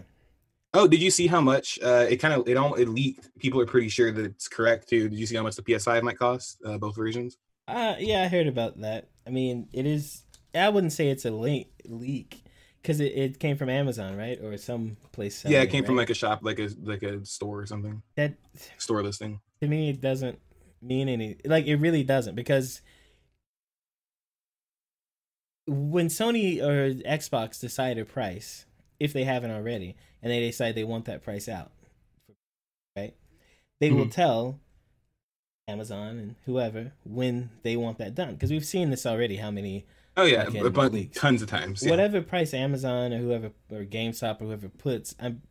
[0.74, 3.30] Oh, did you see how much uh, it kind of it all it leaked?
[3.40, 5.10] People are pretty sure that it's correct too.
[5.10, 6.60] Did you see how much the PS5 might cost?
[6.66, 7.38] Uh, both versions.
[7.68, 9.10] Uh, yeah, I heard about that.
[9.28, 10.24] I mean, it is.
[10.56, 12.44] I wouldn't say it's a leak leak
[12.82, 15.44] because it, it came from Amazon, right, or some place.
[15.46, 16.04] yeah, it came from right?
[16.04, 18.36] like a shop, like a like a store or something, that.
[18.78, 19.42] store listing.
[19.62, 20.40] To me, it doesn't
[20.82, 21.36] mean any.
[21.44, 22.82] Like it really doesn't because
[25.68, 28.66] when Sony or Xbox decide a price,
[29.00, 31.72] if they haven't already, and they decide they want that price out,
[32.96, 33.14] right?
[33.80, 34.12] They will Mhm.
[34.12, 34.60] tell
[35.68, 39.38] Amazon and whoever when they want that done because we've seen this already.
[39.38, 39.86] How many
[40.18, 41.82] Oh yeah, a bunch, tons of times.
[41.84, 41.90] Yeah.
[41.92, 45.42] whatever price Amazon or whoever or GameStop or whoever puts, I'm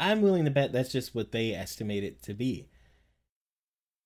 [0.00, 2.66] I'm willing to bet that's just what they estimate it to be.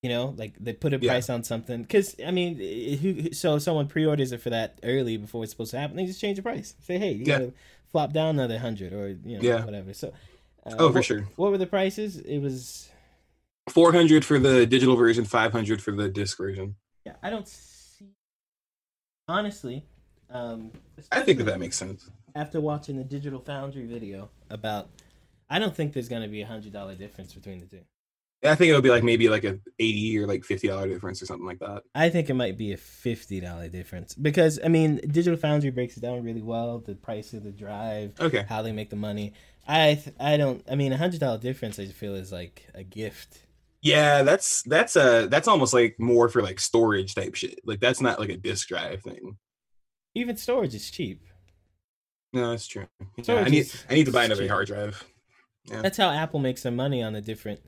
[0.02, 1.10] You know, like they put a Yeah.
[1.12, 2.56] price on something because I mean,
[2.98, 5.96] who, so someone pre-orders it for that early before it's supposed to happen.
[5.96, 6.74] They just change the price.
[6.80, 7.38] Say, hey, you Yeah.
[7.38, 7.52] gotta
[7.90, 9.64] flop down another hundred or you know Yeah.
[9.64, 9.92] whatever.
[9.92, 10.08] So,
[10.64, 11.22] uh, Oh, for what- sure.
[11.34, 12.16] What were the prices?
[12.18, 12.90] It was
[13.68, 16.76] Four hundred for the digital version, five hundred for the disc version.
[17.04, 17.16] yeah.
[17.22, 18.06] I don't see
[19.26, 19.84] honestly.
[20.30, 20.70] Um,
[21.10, 22.08] I think that that makes sense.
[22.34, 24.90] after watching the Digital Foundry video about,
[25.50, 27.80] I don't think there's going to be a hundred dollar difference between the two.
[28.44, 31.26] I think it'll be like maybe like a eighty or like fifty dollar difference or
[31.26, 31.82] something like that.
[31.94, 35.96] I think it might be a fifty dollar difference because I mean, Digital Foundry breaks
[35.96, 36.78] it down really well.
[36.78, 38.44] The price of the drive, Okay.
[38.48, 39.32] how they make the money.
[39.66, 40.64] I th- I don't.
[40.70, 41.78] I mean, a hundred dollar difference.
[41.80, 43.40] I feel is like a gift.
[43.82, 47.58] Yeah, that's that's a that's almost like more for like storage type shit.
[47.64, 49.36] Like that's not like a disk drive thing.
[50.14, 51.22] Even storage is cheap.
[52.32, 52.86] No, that's true.
[53.16, 54.50] Yeah, I need I need to buy another cheap.
[54.50, 55.04] hard drive.
[55.64, 55.82] Yeah.
[55.82, 57.60] That's how Apple makes their money on the different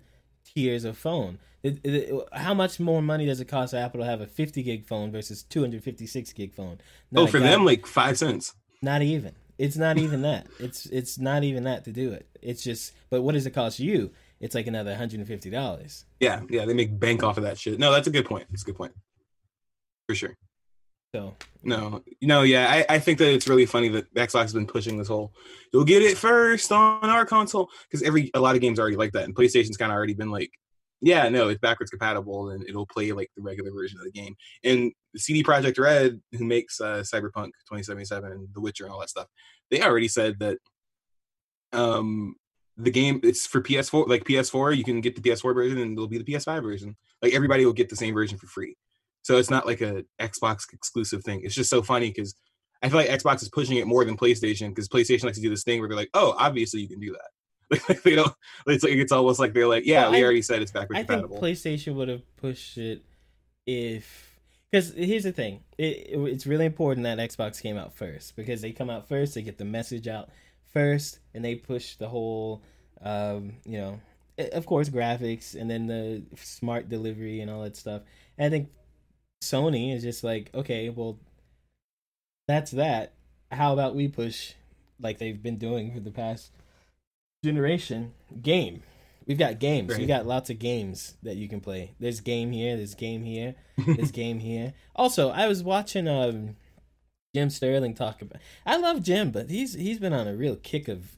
[0.44, 1.38] tiers of phone.
[1.62, 4.86] It- it- how much more money does it cost Apple to have a 50 gig
[4.86, 6.78] phone versus 256 gig phone?
[7.10, 8.54] Not Oh, for guy- them like five cents.
[8.82, 9.34] Not even.
[9.58, 10.46] It's not even that.
[10.58, 12.26] It's it's not even that to do it.
[12.40, 12.94] It's just.
[13.10, 14.10] But what does it cost you?
[14.40, 16.06] It's like another hundred and fifty dollars.
[16.18, 17.78] Yeah, yeah, they make bank off of that shit.
[17.78, 18.46] No, that's a good point.
[18.48, 18.92] That's a good point.
[20.08, 20.34] For sure.
[21.14, 24.66] So No, no, yeah, I, I think that it's really funny that Xbox has been
[24.66, 25.32] pushing this whole
[25.72, 28.96] you'll get it first on our console because every a lot of games are already
[28.96, 30.50] like that, and PlayStation's kind of already been like
[31.02, 34.34] yeah, no, it's backwards compatible and it'll play like the regular version of the game.
[34.64, 39.26] And CD Projekt Red, who makes uh, Cyberpunk 2077, The Witcher, and all that stuff,
[39.70, 40.58] they already said that
[41.72, 42.34] um
[42.76, 46.08] the game it's for PS4, like PS4, you can get the PS4 version and it'll
[46.08, 46.96] be the PS5 version.
[47.22, 48.76] Like everybody will get the same version for free.
[49.22, 51.42] So it's not like a Xbox exclusive thing.
[51.44, 52.34] It's just so funny because
[52.82, 55.50] I feel like Xbox is pushing it more than PlayStation because PlayStation likes to do
[55.50, 57.80] this thing where they're like, oh, obviously you can do that.
[57.88, 58.32] Like they don't.
[58.66, 60.98] It's like it's almost like they're like, yeah, Well, we I- already said it's backwards
[61.00, 61.26] I think.
[61.30, 63.04] PlayStation would have pushed it
[63.66, 64.38] if
[64.70, 68.60] because here's the thing it, it- it's really important that Xbox came out first because
[68.62, 70.30] they come out first they get the message out
[70.72, 72.62] first and they push the whole
[73.02, 74.00] um, you know
[74.52, 78.02] of course graphics and then the smart delivery and all that stuff
[78.38, 78.70] and I think
[79.42, 81.18] Sony is just like okay well
[82.48, 83.12] that's that.
[83.52, 84.54] How about we push
[85.00, 86.52] like they've been doing for the past
[87.44, 88.82] generation game.
[89.26, 89.96] We've got games.
[89.96, 91.94] We got lots of games that you can play.
[92.00, 94.74] There's game here there's game here there's game here.
[94.96, 96.56] Also i was watching um
[97.34, 100.88] jim sterling talk about i love jim but he's he's been on a real kick
[100.88, 101.16] of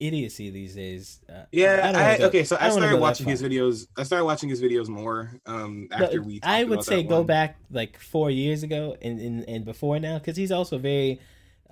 [0.00, 2.44] idiocy these days uh, Yeah, don't I, okay.
[2.44, 3.86] So I, don't started watching his videos.
[3.96, 6.40] I started watching his videos more um, after we.
[6.42, 7.26] I would say go one.
[7.26, 11.20] back like four years ago and and, and before now because he's also very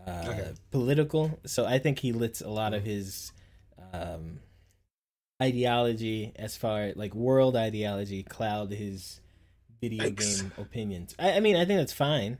[0.06, 0.52] uh, Okay.
[0.70, 1.38] political.
[1.46, 3.32] So I think he lets a lot of his
[3.92, 4.40] um,
[5.42, 9.20] ideology, as far like world ideology, cloud his
[9.80, 10.42] video Thanks.
[10.42, 11.14] game opinions.
[11.18, 12.38] I, I mean, I think that's fine.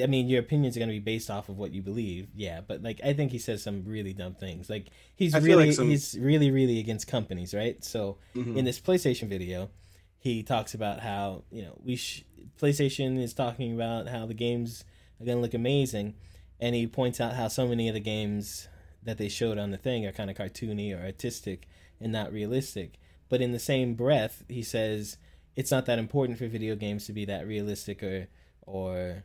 [0.00, 2.62] I mean, your opinions are going to be based off of what you believe, yeah.
[2.66, 4.70] But like, I think he says some really dumb things.
[4.70, 7.82] Like, he's I really, like some- he's really, really against companies, right?
[7.84, 8.56] So Mhm.
[8.56, 9.70] in this PlayStation video,
[10.18, 12.24] he talks about how you know we sh-
[12.58, 14.84] PlayStation is talking about how the games
[15.20, 16.14] are gonna look amazing,
[16.58, 18.68] and he points out how so many of the games
[19.02, 21.68] that they showed on the thing are kind of cartoony or artistic
[22.00, 22.98] and not realistic.
[23.28, 25.18] But in the same breath, he says
[25.54, 28.28] it's not that important for video games to be that realistic or
[28.64, 29.24] or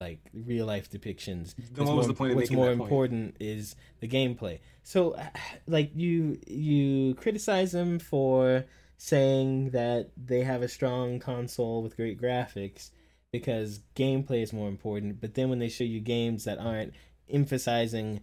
[0.00, 1.54] like real life depictions.
[1.56, 2.88] Then What's what was more- the point of what's more that point?
[2.90, 4.60] important is the gameplay.
[4.82, 5.26] So, uh,
[5.66, 8.64] like you you criticize them for
[8.96, 12.90] saying that they have a strong console with great graphics
[13.32, 15.20] because gameplay is more important.
[15.20, 16.94] But then when they show you games that aren't
[17.28, 18.20] emphasizing,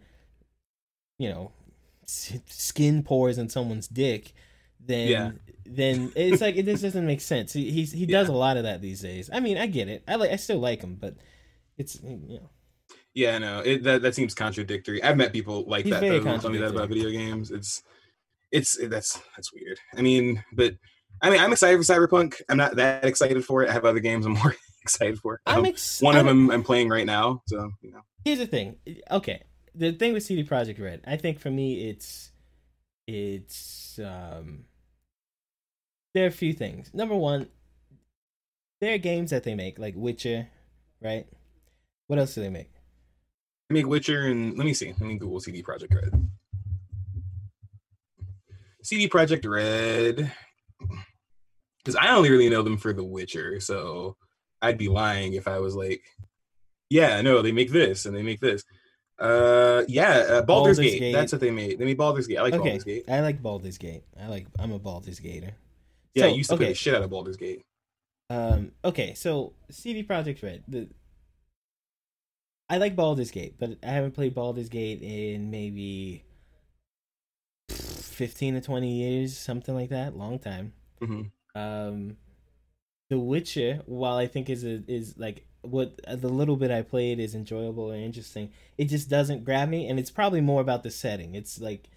[1.20, 1.52] you know,
[2.08, 4.34] skin pores in someone's dick,
[4.80, 5.32] then Yeah.
[5.63, 7.54] then it's like it just doesn't make sense.
[7.54, 8.34] He he's, he does Yeah.
[8.34, 9.30] a lot of that these days.
[9.32, 10.02] I mean, I get it.
[10.08, 11.16] I like I still like him, but
[11.78, 12.50] it's you know
[13.13, 15.02] Yeah, no, it, that that seems contradictory.
[15.04, 17.52] I've met people like He's that though, who tell me that about video games.
[17.52, 17.84] It's
[18.52, 19.80] it's that's that's weird.
[19.98, 20.74] I mean, but
[21.22, 22.42] I mean, I'm excited for Cyberpunk.
[22.50, 23.70] I'm not that excited for it.
[23.70, 25.42] I have other games I'm more excited for.
[25.46, 28.02] I'm Um, ex- one of I'm- them I'm playing right now, so you know.
[28.24, 28.78] here's the thing.
[29.12, 29.42] Okay,
[29.76, 32.32] the thing with CD Projekt Red, I think for me, it's
[33.08, 34.66] it's um
[36.13, 36.94] there are a few things.
[36.94, 37.48] Number one,
[38.82, 40.48] there are games that they make like Witcher,
[41.02, 41.28] right?
[42.08, 42.72] What else do they make?
[43.70, 44.93] I make Witcher and let me see.
[44.93, 46.30] Let me Google CD Projekt Red.
[48.82, 50.32] CD Projekt Red,
[51.80, 54.15] because I only really know them for The Witcher, so
[54.62, 56.02] I'd be lying if I was like,
[56.89, 58.63] yeah, no, they make this and they make this.
[59.20, 61.00] Uh, yeah, uh, Baldur's, Baldur's Gate.
[61.00, 61.12] Gate.
[61.12, 61.80] That's what they made.
[61.80, 62.38] They made Baldur's Gate.
[62.38, 63.10] I like okay, Baldur's Gate.
[63.10, 64.04] I like Baldur's Gate.
[64.17, 64.48] I like.
[64.58, 65.54] I'm a Baldur's Gater.
[66.13, 67.63] Yeah, So, I used to play the shit out of Baldur's Gate.
[68.30, 70.63] Um, okay, so CD Projekt Red.
[70.67, 70.88] The
[72.69, 76.23] I like Baldur's Gate, but I haven't played Baldur's Gate in maybe
[77.69, 80.17] fifteen to twenty years, something like that.
[80.17, 80.73] Long time.
[81.01, 81.21] hmm
[81.56, 82.17] Um,
[83.10, 87.19] The Witcher, while I think is a, is like what the little bit I played
[87.19, 90.91] is enjoyable and interesting, it just doesn't grab me, and it's probably more about the
[90.91, 91.36] setting.
[91.36, 91.89] It's like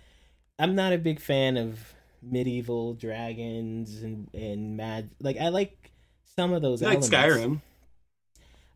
[0.58, 5.10] I'm not a big fan of medieval dragons and and mad.
[5.20, 5.90] Like I like
[6.36, 6.80] some of those.
[6.80, 7.08] Like elements.
[7.08, 7.60] Skyrim.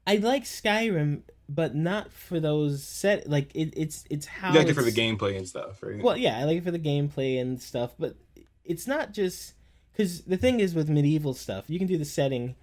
[0.07, 3.28] I like Skyrim, but not for those set.
[3.28, 6.02] Like it, it's it's how You like it for the gameplay and stuff, right?
[6.02, 8.16] well, yeah, I like it for the gameplay and stuff, but
[8.64, 9.54] it's not just
[9.92, 12.54] because the thing is with medieval stuff, you can do the setting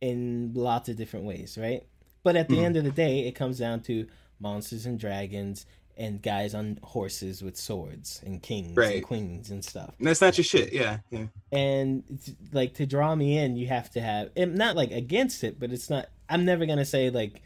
[0.00, 1.84] in lots of different ways, right?
[2.24, 2.64] But at the Mhm.
[2.64, 4.06] end of the day, it comes down to
[4.40, 5.66] monsters and dragons
[5.96, 8.96] and guys on horses with swords and kings Right.
[8.96, 9.94] and queens and stuff.
[9.98, 10.72] And that's not your shit.
[10.72, 11.26] Yeah, yeah.
[11.52, 14.30] And it's, like to draw me in, you have to have.
[14.36, 16.08] I'm not like against it, but it's not.
[16.28, 17.42] I'm never gonna say like.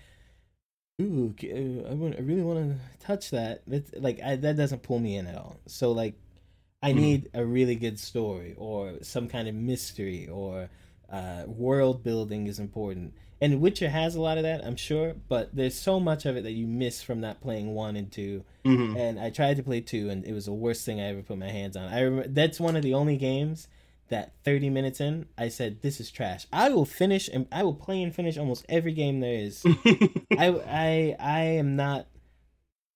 [1.00, 3.62] Ooh, uh, I, want, I really want to touch that.
[3.66, 5.58] That's, like I, that doesn't pull me in at all.
[5.66, 6.14] So like,
[6.82, 6.96] I Mhm.
[6.96, 10.70] need a really good story or some kind of mystery or
[11.10, 13.12] uh, world building is important.
[13.40, 16.42] And Witcher has a lot of that, I'm sure, but there's so much of it
[16.44, 18.96] that you miss from not playing one and 2 Mhm.
[18.96, 21.38] And I tried to play two, and it was the worst thing I ever put
[21.38, 21.92] my hands on.
[21.92, 23.68] I remember, that's one of the only games
[24.08, 27.74] that 30 minutes in, I said, "This is trash." I will finish and I will
[27.74, 29.62] play and finish almost every game there is.
[30.38, 32.06] I I I am not.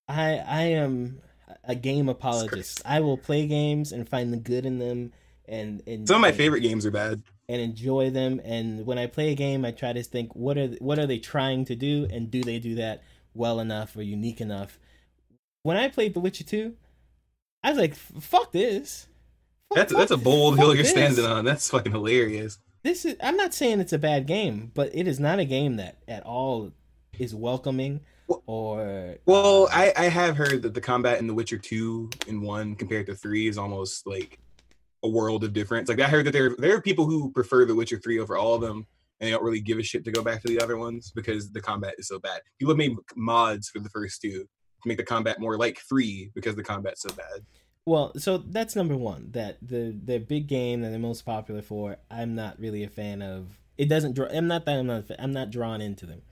[0.09, 1.21] I I am
[1.65, 2.83] a game apologist.
[2.85, 5.13] I will play games and find the good in them,
[5.49, 7.23] and and Some of my favorite games are bad.
[7.49, 8.41] and enjoy them.
[8.45, 11.19] And when I play a game, I try to think what are what are they
[11.19, 13.03] trying to do, and do they do that
[13.35, 14.79] well enough or unique enough?
[15.63, 16.77] When I played The Witcher Two,
[17.63, 19.07] I was like, "Fuck this."
[19.75, 21.45] That's that's a bold hill you're standing on.
[21.45, 22.59] That's fucking hilarious.
[22.83, 23.17] This is.
[23.23, 26.25] I'm not saying it's a bad game, but it is not a game that at
[26.25, 26.73] all
[27.19, 28.01] is welcoming
[28.47, 29.17] or.
[29.27, 32.75] Well, uh, I, I have heard that the combat in The Witcher 2 and 1
[32.77, 34.39] compared to 3 is almost like
[35.03, 35.89] a world of difference.
[35.89, 38.55] Like I heard that there there are people who prefer The Witcher 3 over all
[38.55, 38.87] of them
[39.21, 41.51] and they don't really give a shit to go back to the other ones because
[41.53, 42.41] the combat is so bad.
[42.59, 46.33] People have made mods for the first two to make the combat more like 3
[46.35, 47.45] because the combat's so bad.
[47.87, 49.31] Well, so that's number one.
[49.33, 53.23] That the the big game that they're most popular for, I'm not really a fan
[53.23, 53.59] of.
[53.79, 54.27] It doesn't draw.
[54.27, 55.05] I'm not that I'm not.
[55.19, 56.23] I'm not drawn into them.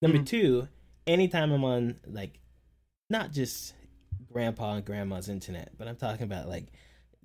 [0.00, 0.26] Number Mhm.
[0.26, 0.68] two,
[1.06, 2.40] anytime I'm on like,
[3.10, 3.74] not just
[4.32, 6.66] grandpa and grandma's internet, but I'm talking about like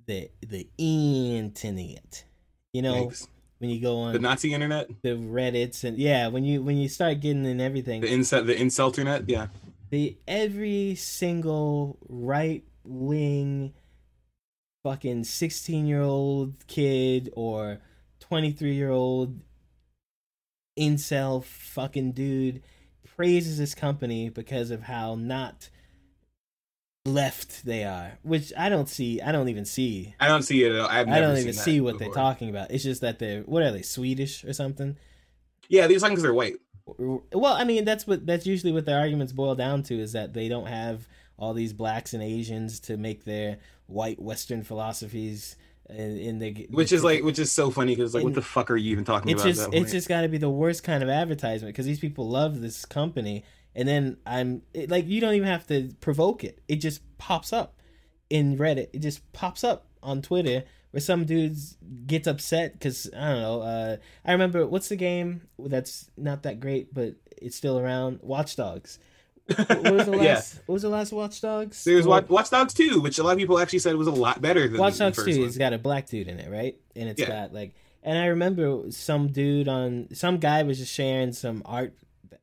[0.05, 2.25] the the internet.
[2.73, 3.27] You know, Thanks.
[3.59, 6.89] when you go on The Nazi internet, the Reddits and yeah, when you when you
[6.89, 9.47] start getting in everything, the insult the incelternet, yeah.
[9.89, 13.73] the every single right wing
[14.83, 17.79] fucking 16 year old kid or
[18.19, 19.39] 23 year old
[20.77, 22.61] incel fucking dude
[23.15, 25.69] praises this company because of how not
[27.05, 30.71] left they are which i don't see i don't even see I don't see it
[30.71, 30.87] at all.
[30.87, 33.61] I've i don't seen even see what they're talking about it's just that they're what
[33.61, 34.95] are they swedish or something
[35.67, 36.55] Yeah, these songs are white.
[36.97, 40.33] well i mean that's what that's usually what their arguments boil down to is that
[40.33, 45.55] they don't have all these blacks and asians to make their white western philosophies
[45.89, 48.71] in, in the Which is like, which is so funny because like, what the fuck
[48.71, 49.53] are you even talking it's about?
[49.53, 52.61] just it's just got to be the worst kind of advertisement because these people love
[52.61, 53.43] this company
[53.75, 56.61] and then i'm it, like you don't even have to provoke it.
[56.67, 57.81] It just pops up
[58.29, 58.89] in reddit.
[58.93, 63.61] It just pops up on twitter where some dudes gets upset because i don't know
[63.61, 68.19] uh i remember what's the game that's not that great but it's still around?
[68.21, 68.99] Watch dogs
[69.47, 70.59] what was the last yeah.
[70.65, 73.33] what was the last watch dogs There's Well, Watch, Watch Dogs 2, which a lot
[73.33, 75.45] of people actually said was a lot better than Watch the Dogs first 2 one.
[75.47, 76.77] has got a black dude in it, right?
[76.95, 77.27] And it's Yeah.
[77.27, 81.93] got like and I remember some dude on some guy was just sharing some art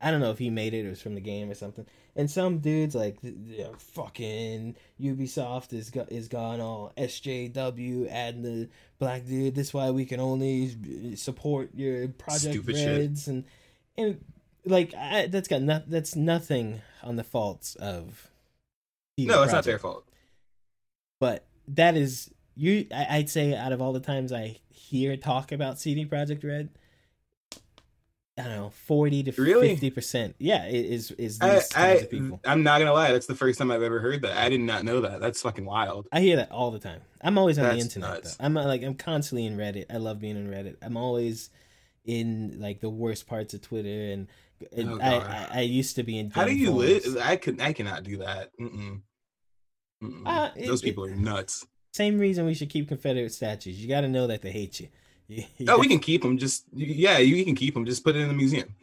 [0.01, 1.85] I don't know if he made it or it was from the game or something.
[2.17, 8.43] And some dudes like you know, fucking Ubisoft is go- is gone all SJW adding
[8.43, 9.55] the black dude.
[9.55, 10.75] That's why we can only
[11.13, 13.27] uh, support your Project Stupid shit.
[13.27, 13.45] And
[13.97, 14.25] and
[14.65, 18.29] like I, that's got no, that's nothing on the faults of
[19.19, 20.05] No, it's not their fault.
[21.19, 25.53] but that is you I, i'd say out of all the times i hear talk
[25.53, 26.69] about CD Projekt Red
[28.39, 29.69] i don't know 40 to Really?
[29.69, 33.13] 50 percent yeah it is is I, these of I, people I'm not gonna lie.
[33.13, 34.37] That's the first time I've ever heard that.
[34.37, 35.21] I did not know that.
[35.21, 36.07] That's fucking wild.
[36.13, 38.37] i hear that all the time i'm always on the internet nuts.
[38.37, 38.45] though.
[38.47, 41.51] i'm uh, like i'm constantly in reddit i love being in reddit i'm always
[42.05, 44.27] in like the worst parts of twitter and
[44.77, 47.17] Oh, I, I i used to be in How do you live?
[47.23, 47.61] I could.
[47.61, 48.51] I cannot do that.
[48.61, 49.01] Mm-mm.
[50.03, 50.23] Mm-mm.
[50.27, 51.67] Uh, Those it- people are nuts.
[51.93, 54.89] same reason we should keep confederate statues you got to know that they hate you
[55.69, 56.39] Oh, we can keep them.
[56.39, 57.85] Just yeah, you can keep them.
[57.87, 58.75] Just put it in the museum.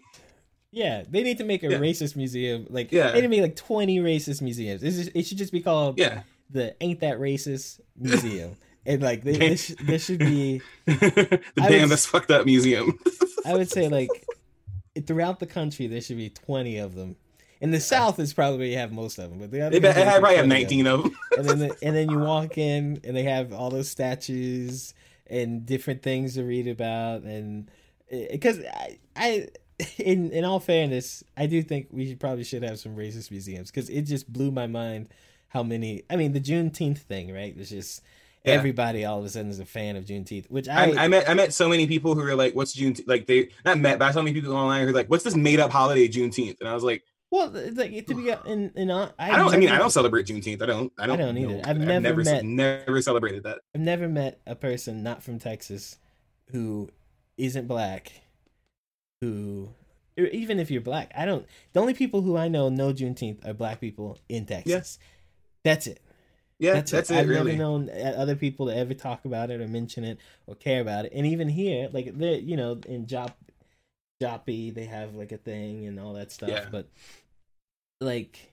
[0.71, 1.77] Yeah, they need to make a Yeah.
[1.79, 2.67] racist museum.
[2.69, 3.07] Like, Yeah.
[3.11, 4.81] they need to make like twenty racist museums.
[4.81, 6.21] Just, it should just be called Yeah.
[6.49, 8.55] the "Ain't That Racist" Museum.
[8.85, 9.49] and like, they, Okay.
[9.49, 10.61] this, should be.
[10.85, 12.97] the I damn was- that's fucked up museum.
[13.45, 14.09] I would say like
[15.01, 17.15] throughout the country there should be twenty of them.
[17.59, 20.19] In the South, is probably have most of them, but the other they, probably have
[20.19, 21.11] 20 of 19 of them.
[21.11, 21.39] them.
[21.39, 24.93] And then the, and then you walk in and they have all those statues
[25.29, 27.69] and different things to read about and
[28.11, 29.47] eh, because I, I
[29.97, 33.69] in in all fairness i do think we should probably should have some racist museums
[33.69, 35.09] because it just blew my mind
[35.49, 38.01] how many i mean the juneteenth thing right it's just
[38.43, 38.53] Yeah.
[38.53, 41.29] everybody all of a sudden is a fan of juneteenth which i, I, I met
[41.29, 44.07] I met so many people who were like, "What's Juneteenth?" Like they not met, but
[44.07, 46.69] I saw many people online who were like, "What's this made up holiday Juneteenth?" And
[46.69, 49.53] I was like, well it's like to be in in I, "I don't.
[49.53, 50.61] I mean, I don't celebrate Juneteenth.
[50.61, 50.93] I don't.
[50.97, 51.19] I don't.
[51.19, 51.55] I don't either.
[51.55, 51.61] know.
[51.65, 53.59] I've never never met- never celebrated that.
[53.75, 55.97] I've never met a person not from Texas
[56.51, 56.89] who
[57.37, 58.13] isn't black
[59.21, 59.69] who
[60.15, 63.53] even if you're black, I don't the only people who I know know Juneteenth are
[63.53, 64.97] black people in Texas.
[65.63, 65.99] That's it.
[66.59, 67.15] Yeah, That's, that's, it.
[67.15, 67.19] it.
[67.19, 67.51] I've really.
[67.51, 70.81] never known uh, other people to ever talk about it or mention it or care
[70.81, 71.11] about it.
[71.13, 73.33] And even here, like there, you know, in job
[74.21, 76.49] Joppy, they have like a thing and all that stuff.
[76.49, 76.65] Yeah.
[76.71, 76.89] But
[78.01, 78.51] like,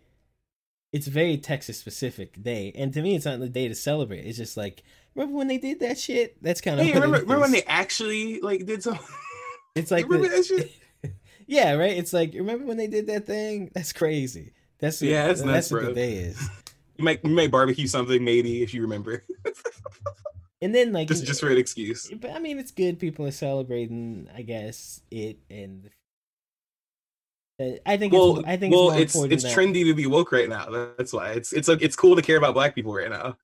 [0.93, 4.21] it's very Texas specific day, and to me, it's not the day to celebrate.
[4.27, 4.83] It's just like,
[5.15, 6.41] remember when they did that shit?
[6.43, 8.99] That's kind of Hey, remember, remember when they actually like did some?
[9.75, 11.15] It's like remember the- that shit?
[11.49, 11.97] yeah, right.
[11.97, 13.71] It's like remember when they did that thing?
[13.75, 14.53] That's crazy.
[14.79, 16.49] That's Yeah, that's that's nuts, what the day is.
[16.97, 19.25] You might you might barbecue something maybe if you remember,
[20.65, 22.11] And then like just just for an excuse.
[22.11, 22.99] But I mean, it's good.
[22.99, 25.91] People are celebrating, I guess, it and.
[27.87, 28.13] I think.
[28.13, 30.95] Well, it's, I think well, it's it's it's trendy to be woke right now.
[30.97, 33.37] That's why it's it's like it's cool to care about black people right now.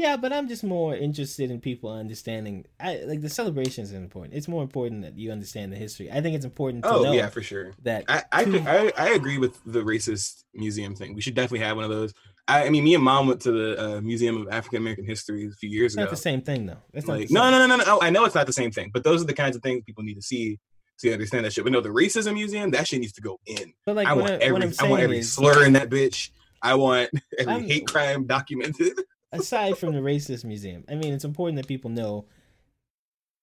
[0.00, 2.64] Yeah, but I'm just more interested in people understanding.
[2.80, 4.32] I like the celebrations are important.
[4.34, 6.10] It's more important that you understand the history.
[6.10, 7.72] I think it's important to Oh yeah, for sure.
[7.82, 8.04] that.
[8.08, 11.14] I I, two- I I agree with the racist museum thing.
[11.14, 12.14] We should definitely have one of those.
[12.48, 15.46] I, I mean, me and mom went to the uh, Museum of African American History
[15.46, 16.82] a few years it's not the same thing though.
[16.94, 18.00] It's not Like, no, no, no, no, no.
[18.00, 20.02] I know it's not the same thing, but those are the kinds of things people
[20.02, 20.58] need to see
[20.96, 21.64] so you understand that shit.
[21.64, 23.74] But no, the racism museum, that shit needs to go in.
[23.84, 26.30] But like I want I, every, I want every is, slur in that bitch.
[26.62, 28.98] I want every I'm- hate crime documented.
[29.32, 32.26] aside from the racist museum, I mean, it's important that people know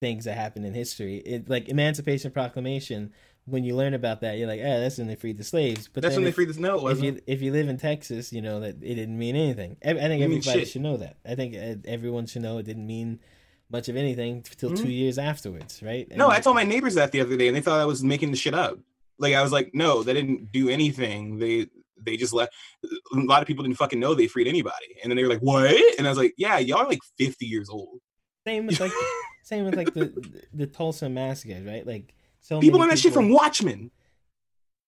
[0.01, 1.17] things that happened in history.
[1.17, 3.13] It like Emancipation Proclamation.
[3.45, 5.87] When you learn about that, you're like, ah, that's when they freed the slaves.
[5.87, 7.77] But That's when they if- freed the No, it if you if you live in
[7.77, 9.77] Texas, you know that it didn't mean anything.
[9.81, 11.15] Ev- I think everybody should know that.
[11.25, 13.21] I think uh, everyone should know it didn't mean
[13.69, 16.09] much of anything till two years afterwards, right?
[16.09, 16.17] Mm-hmm.
[16.19, 18.31] No, I told my neighbors that the other day, and they thought I was making
[18.31, 18.79] the shit up.
[19.17, 21.39] Like I was like, no, they didn't do anything.
[21.39, 21.67] They
[22.03, 22.49] they just let
[22.83, 25.39] a lot of people didn't fucking know they freed anybody, and then they were like,
[25.39, 25.71] what?
[25.97, 27.99] And I was like, yeah, y'all are like fifty years old.
[28.45, 28.91] same with like
[29.43, 31.85] same with like the the Tulsa massacre, right?
[31.85, 33.91] Like so People learn that shit from Watchmen.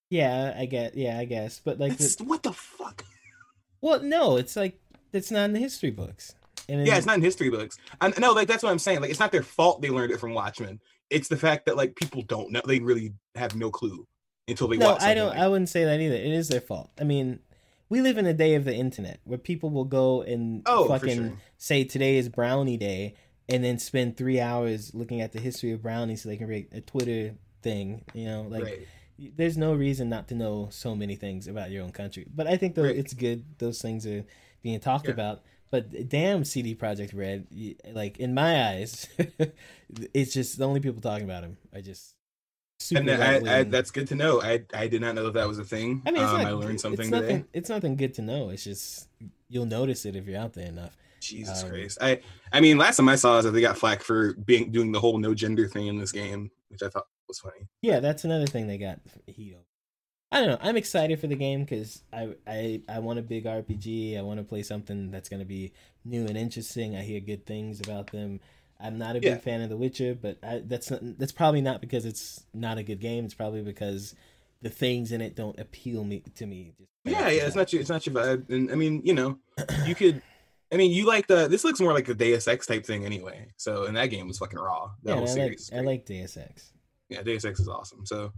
[0.10, 0.96] Yeah, I get.
[0.96, 1.62] Yeah, I guess.
[1.64, 3.04] But like, the, what the fuck?
[3.82, 4.80] well, no, it's like
[5.14, 6.36] it's not in the history books.
[6.68, 7.78] And Yeah, it's not in history books.
[8.00, 9.02] I no, like that's what I'm saying.
[9.02, 10.80] Like it's not their fault they learned it from Watchmen.
[11.10, 12.62] It's the fact that like people don't know.
[12.66, 14.08] They really have no clue
[14.50, 15.02] until they No, watch.
[15.04, 15.36] I don't.
[15.38, 16.16] I wouldn't say that either.
[16.16, 16.90] It is their fault.
[17.00, 17.40] I mean,
[17.90, 21.16] we live in a day of the internet where people will go and Oh, fucking
[21.18, 21.34] sure.
[21.58, 23.16] say today is Brownie Day,
[23.48, 26.70] and then spend three hours looking at the history of brownies so they can create
[26.72, 28.04] a Twitter thing.
[28.14, 28.88] You know, like right.
[29.36, 32.26] there's no reason not to know so many things about your own country.
[32.34, 32.96] But I think though Right.
[32.96, 34.24] it's good those things are
[34.62, 35.14] being talked Yeah.
[35.14, 35.42] about.
[35.72, 37.46] But damn, CD Projekt Red,
[37.94, 39.08] like in my eyes,
[40.14, 42.16] it's just the only people talking about him I just
[42.80, 43.02] super.
[43.02, 44.42] And I, I, that's good to know.
[44.42, 46.02] I I did not know that that was a thing.
[46.06, 47.46] I mean, it's um, not, I learned it's something nothing, today.
[47.54, 48.50] It's nothing good to know.
[48.50, 49.08] It's just
[49.50, 50.96] you'll notice it if you're out there enough.
[51.20, 51.98] Jesus Um, Christ.
[52.02, 52.22] I
[52.52, 55.00] I mean, last time I saw is that they got flack for being doing the
[55.00, 57.68] whole no gender thing in this game, which I thought was funny.
[57.82, 59.64] Yeah, that's another thing they got heat over.
[60.32, 60.58] I don't know.
[60.62, 64.18] I'm excited for the game because I, I I want a big RPG.
[64.18, 65.74] I want to play something that's going to be
[66.06, 66.96] new and interesting.
[66.96, 68.40] I hear good things about them.
[68.80, 69.34] I'm not a Yeah.
[69.36, 72.78] big fan of The Witcher, but I, that's not, that's probably not because it's not
[72.78, 73.26] a good game.
[73.26, 74.16] It's probably because
[74.62, 76.74] the things in it don't appeal me to me.
[76.78, 78.50] Just Yeah, yeah, it's not your it's not your vibe.
[78.50, 79.38] And I mean, you know,
[79.86, 80.22] you could
[80.72, 83.48] I mean, you like the this looks more like a Deus Ex type thing anyway.
[83.58, 84.92] So and that game was fucking raw.
[85.04, 85.72] That Yeah, whole I like series.
[85.76, 86.72] I like Deus Ex.
[87.10, 88.06] yeah, Deus Ex is awesome.
[88.06, 88.32] So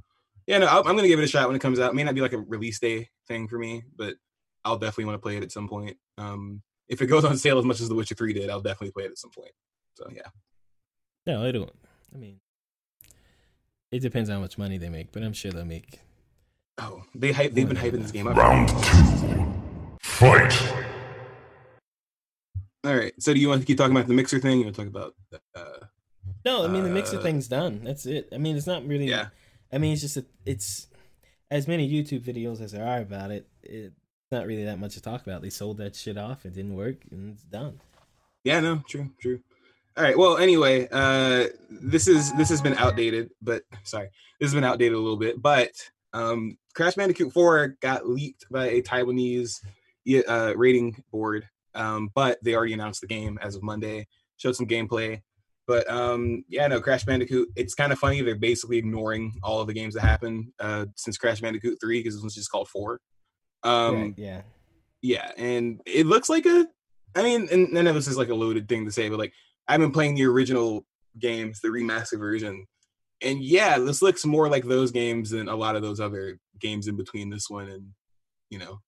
[0.47, 1.91] yeah, no, I'm I'm gonna give it a shot when it comes out.
[1.91, 4.15] It may not be like a release day thing for me, but
[4.65, 5.97] I'll definitely want to play it at some point.
[6.17, 8.91] Um, if it goes on sale as much as The Witcher Three did, I'll definitely
[8.91, 9.51] play it at some point.
[9.95, 10.21] So yeah,
[11.27, 11.71] No, I don't.
[12.13, 12.39] I mean,
[13.91, 15.99] it depends on how much money they make, but I'm sure they'll make.
[16.79, 17.53] oh, they hype.
[17.53, 18.35] They've been hyping this game up.
[18.37, 19.53] Round two.
[20.01, 20.53] Fight.
[22.83, 23.13] All right.
[23.19, 24.59] So do you want to keep talking about the mixer thing?
[24.59, 25.15] You want to talk about?
[25.55, 25.85] Uh,
[26.45, 27.81] No, I mean the mixer Uh, thing's done.
[27.83, 28.29] That's it.
[28.33, 29.05] I mean, it's not really.
[29.07, 29.27] yeah.
[29.71, 30.87] I mean, it's just a, it's
[31.49, 33.47] as many YouTube videos as there are about it.
[33.63, 33.93] It's
[34.31, 35.41] not really that much to talk about.
[35.41, 36.45] They sold that shit off.
[36.45, 37.79] It didn't work, and it's done.
[38.43, 39.39] Yeah, no, true, true.
[39.97, 40.17] All right.
[40.17, 44.93] Well, anyway, uh, this is this has been outdated, but sorry, this has been outdated
[44.93, 45.41] a little bit.
[45.41, 45.71] But
[46.13, 49.59] um, Crash Bandicoot 4 got leaked by a Taiwanese
[50.27, 54.07] uh, rating board, um, but they already announced the game as of Monday.
[54.37, 55.21] Showed some gameplay,
[55.67, 57.49] but um, yeah, no, Crash Bandicoot.
[57.55, 58.21] It's kind of funny.
[58.21, 62.15] They're basically ignoring all of the games that happened uh, since Crash Bandicoot 3 because
[62.15, 62.99] this one's just called 4.
[63.63, 64.41] Um, Right, yeah.
[65.01, 66.65] yeah, and it looks like a.
[67.13, 69.33] I mean, and none of this is like a loaded thing to say, but like
[69.71, 70.85] I've been playing the original
[71.17, 72.67] games, the remastered version,
[73.21, 76.89] and yeah, this looks more like those games than a lot of those other games
[76.89, 77.85] in between this one and
[78.49, 78.81] you know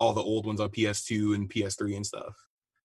[0.00, 2.34] all the old ones on PS2 and PS3 and stuff.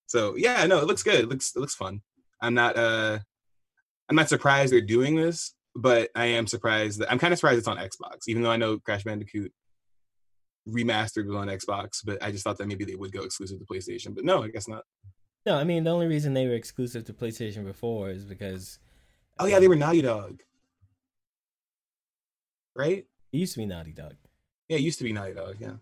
[0.08, 1.22] So yeah, no, it looks good.
[1.22, 2.02] It looks it looks fun.
[2.42, 3.20] I'm not uh
[4.10, 7.60] I'm not surprised they're doing this, but I am surprised that I'm kind of surprised
[7.60, 9.54] it's on Xbox, even though I know Crash Bandicoot
[10.68, 13.66] remastered was on Xbox, but I just thought that maybe they would go exclusive to
[13.66, 14.14] PlayStation.
[14.14, 14.84] But no, I guess not.
[15.46, 18.80] No, I mean the only reason they were exclusive to PlayStation before is because.
[19.40, 20.42] Oh yeah, they were Naughty Dog.
[22.76, 23.06] right?
[23.32, 24.16] It used to be Naughty Dog.
[24.70, 25.56] Yeah, it used to be Naughty Dog.
[25.60, 25.74] Yeah.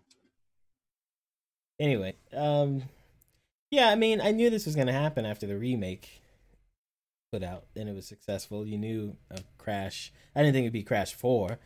[1.78, 2.82] Anyway, um,
[3.70, 6.20] yeah, I mean, I knew this was gonna happen after the remake
[7.32, 8.66] put out, and it was successful.
[8.66, 10.12] You knew a Crash.
[10.34, 11.58] I didn't think it'd be Crash Four,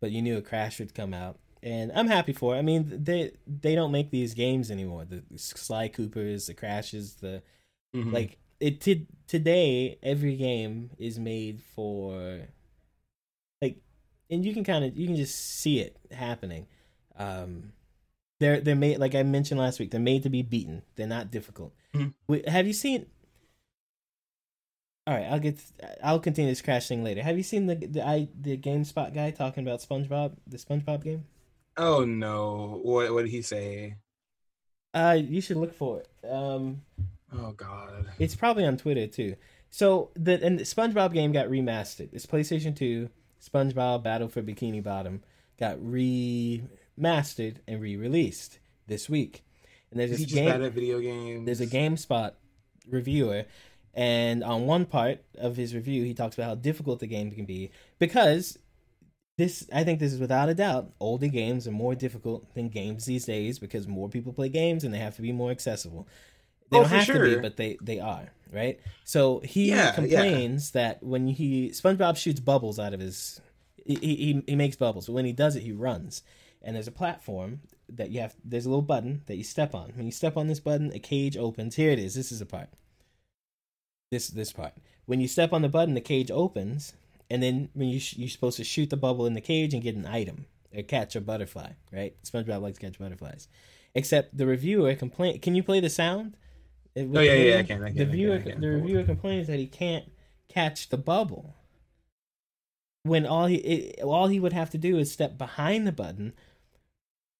[0.00, 2.58] but you knew a Crash would come out, and I'm happy for it.
[2.58, 5.04] I mean, they they don't make these games anymore.
[5.04, 7.42] The Sly Coopers, the Crashes, the
[7.94, 8.12] Mhm.
[8.12, 12.40] like it t- today every game is made for
[13.62, 13.76] like
[14.30, 16.66] and you can kind of you can just see it happening
[17.16, 17.72] um
[18.40, 21.30] they're they're made like i mentioned last week they're made to be beaten they're not
[21.30, 22.12] difficult Mhm.
[22.28, 23.06] Wait, have you seen
[25.06, 25.58] all right i'll get
[26.02, 29.30] i'll continue this crash thing later have you seen the the i the gamespot guy
[29.30, 31.24] talking about spongebob the spongebob game
[31.78, 32.80] Oh no!
[32.82, 33.96] What what did he say?
[34.94, 36.80] uh you should look for it um
[37.32, 38.06] Oh god.
[38.18, 39.36] It's probably on Twitter too.
[39.70, 42.08] So the and the SpongeBob game got remastered.
[42.12, 43.10] It's PlayStation Two.
[43.40, 45.22] SpongeBob Battle for Bikini Bottom
[45.58, 49.44] got remastered and re-released this week.
[49.90, 50.64] And there's Is he this bad game.
[50.64, 51.44] at video games?
[51.46, 52.32] There's a GameSpot
[52.90, 53.44] reviewer,
[53.94, 57.44] and on one part of his review, he talks about how difficult the game can
[57.44, 58.58] be because
[59.38, 59.66] this.
[59.72, 60.92] I think this is without a doubt.
[61.00, 64.94] Older games are more difficult than games these days because more people play games and
[64.94, 66.08] they have to be more accessible.
[66.70, 68.80] They Oh, don't have to be, but they they are right.
[69.04, 70.26] So he Yeah, yeah.
[70.26, 73.40] complains that when he SpongeBob shoots bubbles out of his,
[73.86, 75.06] he, he he makes bubbles.
[75.06, 76.22] But when he does it, he runs,
[76.62, 78.36] and there's a platform that you have.
[78.44, 79.92] There's a little button that you step on.
[79.94, 81.76] When you step on this button, a cage opens.
[81.76, 82.14] Here it is.
[82.14, 82.68] This is the part.
[84.10, 84.74] This this part.
[85.06, 86.92] When you step on the button, the cage opens,
[87.30, 89.82] and then when you sh- you're supposed to shoot the bubble in the cage and
[89.82, 91.72] get an item or catch a butterfly.
[91.92, 92.14] Right?
[92.22, 93.48] SpongeBob likes to catch butterflies.
[93.94, 95.40] Except the reviewer complain.
[95.40, 96.36] Can you play the sound?
[96.96, 97.82] Oh yeah, yeah, I can.
[97.82, 97.96] I can.
[97.96, 98.60] the I can, viewer, I can.
[98.60, 100.10] the reviewer complains that he can't
[100.48, 101.54] catch the bubble.
[103.02, 106.34] When all he it, all he would have to do is step behind the button,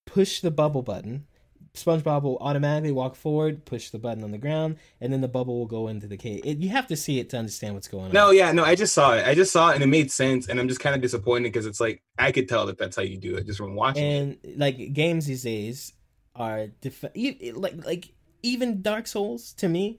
[0.06, 1.26] push the bubble button.
[1.84, 5.58] SpongeBob will automatically walk forward, push the button on the ground, and then the bubble
[5.58, 6.42] will go into the cave.
[6.44, 8.12] It, you have to see it to understand what's going on.
[8.12, 9.26] No, yeah, no, I just saw it.
[9.26, 10.48] I just saw it and it made sense.
[10.48, 13.02] And I'm just kind of disappointed because it's like I could tell that that's how
[13.02, 14.38] you do it just from watching it.
[14.44, 15.92] and like games these days
[16.34, 17.04] are def-
[17.54, 18.12] like like
[18.42, 19.98] even Dark Souls to me,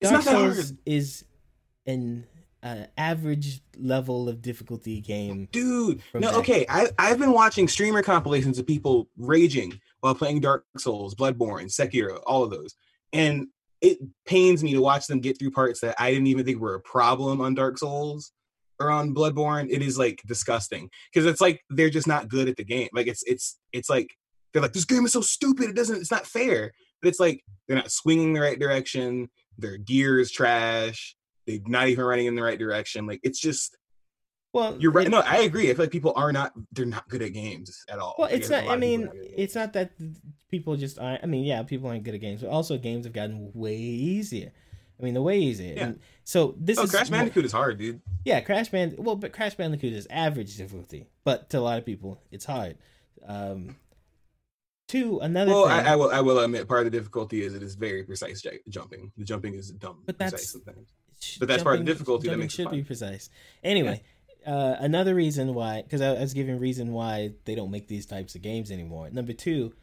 [0.00, 1.24] Dark Souls is
[1.86, 2.26] an
[2.62, 5.48] uh, average level of difficulty game.
[5.52, 6.66] Dude, no, okay.
[6.68, 12.20] I, I've been watching streamer compilations of people raging while playing Dark Souls, Bloodborne, Sekiro,
[12.26, 12.74] all of those.
[13.12, 13.48] And
[13.80, 16.74] it pains me to watch them get through parts that I didn't even think were
[16.74, 18.32] a problem on Dark Souls
[18.80, 19.68] or on Bloodborne.
[19.70, 22.88] It is like disgusting because it's like they're just not good at the game.
[22.92, 24.16] Like it's it's it's like
[24.52, 25.70] they're like this game is so stupid.
[25.70, 25.96] It doesn't.
[25.96, 26.72] It's not fair.
[27.00, 29.28] But it's like they're not swinging the right direction.
[29.58, 31.16] Their gear is trash.
[31.48, 33.06] They're not even running in the right direction.
[33.06, 33.76] Like it's just
[34.52, 35.06] Well, you're right.
[35.06, 35.70] it- No, I agree.
[35.70, 36.52] I feel like people are not.
[36.72, 38.14] They're not good at games at all.
[38.18, 38.68] Well, it's not.
[38.68, 39.92] I mean, not good at it's not that
[40.50, 41.22] people just aren't.
[41.24, 44.52] I mean, yeah, people aren't good at games, but also games have gotten way easier.
[45.00, 45.74] I mean, the way easier.
[45.74, 45.84] Yeah.
[45.84, 48.00] And so this Oh, is Crash Bandicoot is hard, dude.
[48.24, 48.96] Yeah, Crash Band.
[48.98, 52.76] Well, but Crash Bandicoot is average difficulty, but to a lot of people, it's hard.
[53.24, 53.76] Um,
[54.88, 55.86] two, another Well, thing.
[55.86, 56.10] I, I will.
[56.10, 59.12] I will admit, part of the difficulty is it is very precise j- jumping.
[59.16, 60.02] The jumping is dumb.
[60.06, 60.88] But precise that's- sometimes.
[61.38, 63.30] But that's part of the difficulty that makes should be precise.
[63.62, 64.02] Anyway,
[64.46, 68.06] uh, another reason why, because I, I was giving reason why they don't make these
[68.06, 69.10] types of games anymore.
[69.10, 69.74] Number two,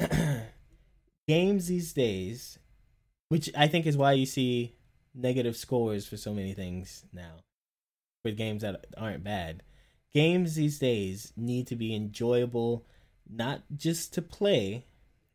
[1.28, 2.58] games these days,
[3.28, 4.76] which I think is why you see
[5.14, 7.36] negative scores for so many things now,
[8.22, 9.62] for games that aren't bad.
[10.12, 12.86] Games these days need to be enjoyable,
[13.28, 14.86] not just to play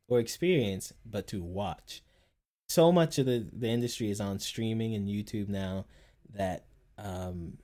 [0.07, 2.01] or experience, but to watch
[2.69, 5.85] so much of the the industry is on streaming and YouTube now
[6.33, 6.65] that
[6.97, 7.57] um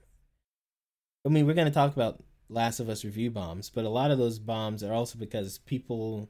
[1.26, 4.12] I mean we're going to talk about Last of Us review bombs, but a lot
[4.12, 6.30] of those bombs are also because people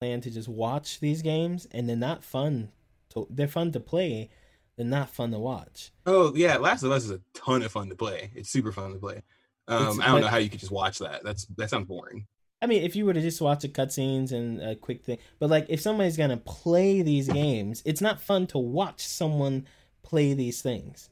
[0.00, 2.70] plan to just watch these games and they're not fun
[3.10, 4.30] to they're fun to play,
[4.76, 5.90] they're not fun to watch.
[6.06, 8.30] Oh yeah, Last of Us is a ton of fun to play.
[8.34, 9.22] It's super fun to play.
[9.68, 11.22] Um, I don't know how you could just watch that.
[11.22, 12.26] That's that sounds boring.
[12.62, 15.48] I mean, if you were to just watch the cutscenes and a quick thing, but
[15.50, 19.66] like if somebody's gonna play these games, it's not fun to watch someone
[20.02, 21.08] play these things,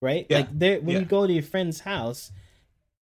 [0.00, 0.26] right?
[0.28, 0.98] Yeah, Like there, when yeah.
[1.00, 2.32] you go to your friend's house,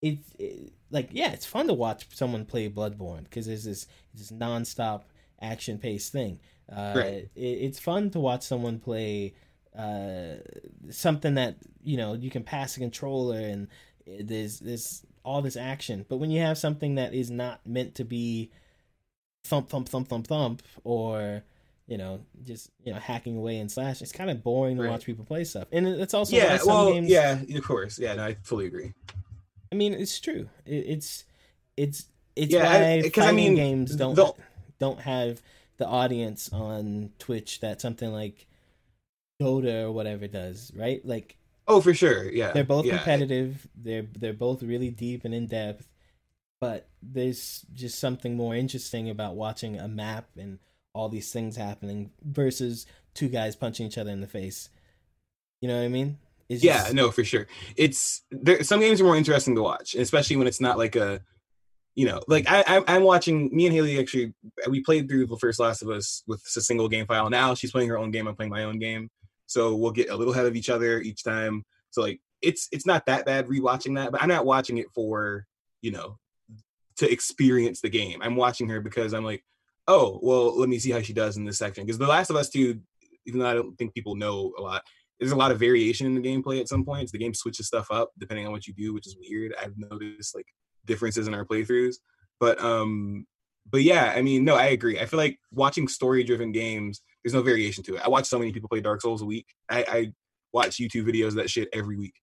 [0.01, 4.31] it's it, like yeah, it's fun to watch someone play Bloodborne because there's this this
[4.31, 5.03] nonstop
[5.41, 6.39] action paced thing.
[6.71, 7.29] Uh, Right.
[7.35, 9.35] it, it's fun to watch someone play
[9.77, 10.35] uh,
[10.91, 13.69] something that you know you can pass a controller and
[14.21, 16.05] there's there's all this action.
[16.09, 18.51] But when you have something that is not meant to be
[19.45, 21.43] thump thump thump thump thump or
[21.87, 24.91] you know just you know hacking away and slash, it's kind of boring to Right.
[24.91, 25.69] watch people play stuff.
[25.73, 28.15] And it's also yeah, some well, games, yeah, of course, yeah.
[28.15, 28.93] No, I fully agree.
[29.73, 30.49] I mean, it's true.
[30.67, 31.25] It, it's
[31.77, 32.07] it's
[32.37, 34.35] it's Yeah, I- why I fighting mean, games don't the-
[34.79, 35.43] don't have
[35.79, 38.47] the audience on Twitch that something like
[39.41, 41.05] Dota or whatever does, right?
[41.07, 41.37] Like
[41.69, 42.31] Oh, for sure.
[42.31, 42.53] Yeah.
[42.53, 42.97] they're both yeah.
[42.97, 43.69] competitive.
[43.77, 45.87] They're they're both really deep and in depth,
[46.61, 50.59] but there's just something more interesting about watching a map and
[50.95, 54.71] all these things happening versus two guys punching each other in the face.
[55.61, 56.19] You know what I mean?
[56.49, 57.47] It's Yeah, just- no, for sure.
[57.77, 58.63] It's there.
[58.65, 61.21] Some games are more interesting to watch, especially when it's not like a,
[61.95, 63.55] you know, like I, I I'm watching.
[63.55, 64.33] Me and Haley actually
[64.71, 67.29] we played through the first Last of Us with a single game file.
[67.29, 68.27] Now she's playing her own game.
[68.27, 69.11] I'm playing my own game.
[69.49, 71.65] So we'll get a little ahead of each other each time.
[71.91, 75.47] So like it's it's not that bad rewatching that, but I'm not watching it for
[75.81, 76.19] you know
[76.99, 78.21] to experience the game.
[78.23, 79.45] I'm watching her because I'm like,
[79.89, 81.85] oh well, let me see how she does in this section.
[81.85, 82.81] Because The Last of Us Two,
[83.27, 84.83] even though I don't think people know a lot,
[85.19, 87.11] there's a lot of variation in the gameplay at some points.
[87.11, 89.55] The game switches stuff up depending on what you do, which is weird.
[89.61, 90.47] I've noticed like
[90.85, 91.97] differences in our playthroughs.
[92.39, 93.27] But um
[93.71, 94.99] but yeah, I mean, no, I agree.
[94.99, 98.03] I feel like watching story driven games, there's no variation to it.
[98.05, 99.47] I watch so many people play Dark Souls a week.
[99.69, 100.13] I, I
[100.53, 102.15] watch YouTube videos of that shit every week.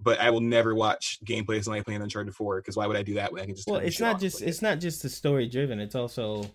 [0.00, 3.02] But I will never watch gameplay of somebody playing Uncharted 4 because why would I
[3.02, 4.50] do that when I can just well it's not just play it?
[4.50, 6.48] it's not just the story driven it's also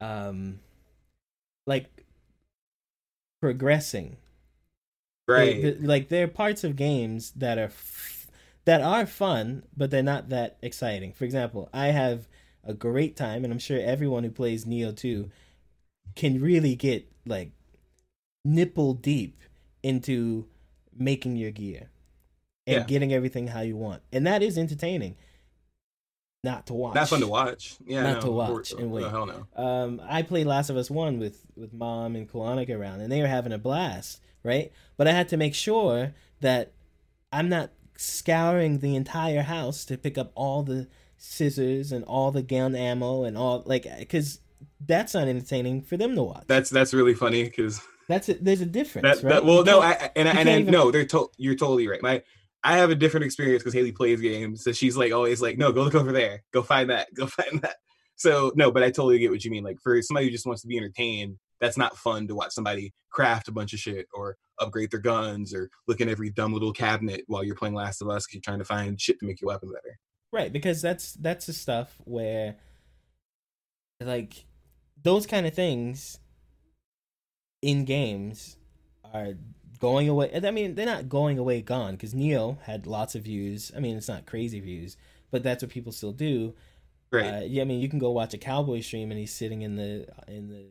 [0.00, 0.58] um
[1.66, 2.06] like
[3.42, 4.16] progressing
[5.26, 5.62] right.
[5.62, 8.26] The- like there are parts of games that are f-
[8.64, 12.26] that are fun but they're not that exciting for example i have
[12.64, 15.30] a great time and i'm sure everyone who plays Nioh 2
[16.16, 17.52] can really get like
[18.44, 19.40] nipple deep
[19.82, 20.46] into
[20.96, 21.90] making your gear
[22.66, 22.84] and Yeah.
[22.84, 25.16] getting everything how you want and that is entertaining
[26.44, 27.76] not to watch Not fun to watch.
[27.84, 28.20] Yeah, Not no.
[28.22, 29.04] to watch Or- and wait.
[29.04, 29.46] oh, hell no.
[29.62, 33.20] um, I played Last of Us One with with mom and Kalonika around, and they
[33.20, 34.70] were having a blast, right?
[34.96, 36.72] But I had to make sure that
[37.32, 42.42] I'm not scouring the entire house to pick up all the scissors and all the
[42.42, 44.38] gun ammo and all like because
[44.86, 46.44] that's not entertaining for them to watch.
[46.46, 48.44] That's that's really funny because That's it.
[48.44, 49.34] There's a difference, that, right?
[49.34, 52.02] that well no I and I, and I even- no they're to, you're totally right.
[52.02, 52.22] My
[52.64, 55.70] I have a different experience because Haley plays games, so she's like always like, no,
[55.70, 57.76] go look over there, go find that, go find that.
[58.16, 59.62] So no, but I totally get what you mean.
[59.62, 62.92] Like for somebody who just wants to be entertained, that's not fun to watch somebody
[63.10, 66.72] craft a bunch of shit or upgrade their guns or look in every dumb little
[66.72, 69.40] cabinet while you're playing Last of Us because you're trying to find shit to make
[69.40, 69.98] your weapon better.
[70.32, 72.56] Right, because that's that's the stuff where
[74.00, 74.44] like
[75.08, 76.18] those kind of things
[77.62, 78.58] in games
[79.14, 79.32] are
[79.78, 80.30] going away.
[80.34, 83.72] I mean, they're not going away gone because Nioh had lots of views.
[83.74, 84.98] I mean, it's not crazy views,
[85.30, 86.52] but that's what people still do.
[87.10, 87.24] Right.
[87.24, 89.76] Uh, yeah, I mean, you can go watch a cowboy stream and he's sitting in
[89.76, 90.66] the in the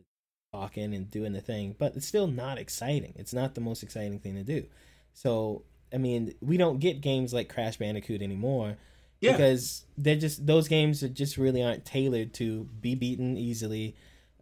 [0.52, 3.14] talking and doing the thing, but it's still not exciting.
[3.16, 4.66] It's not the most exciting thing to do.
[5.14, 8.76] So, I mean, we don't get games like Crash Bandicoot anymore
[9.20, 9.32] yeah.
[9.32, 13.96] because they're just those games that just really aren't tailored to be beaten easily,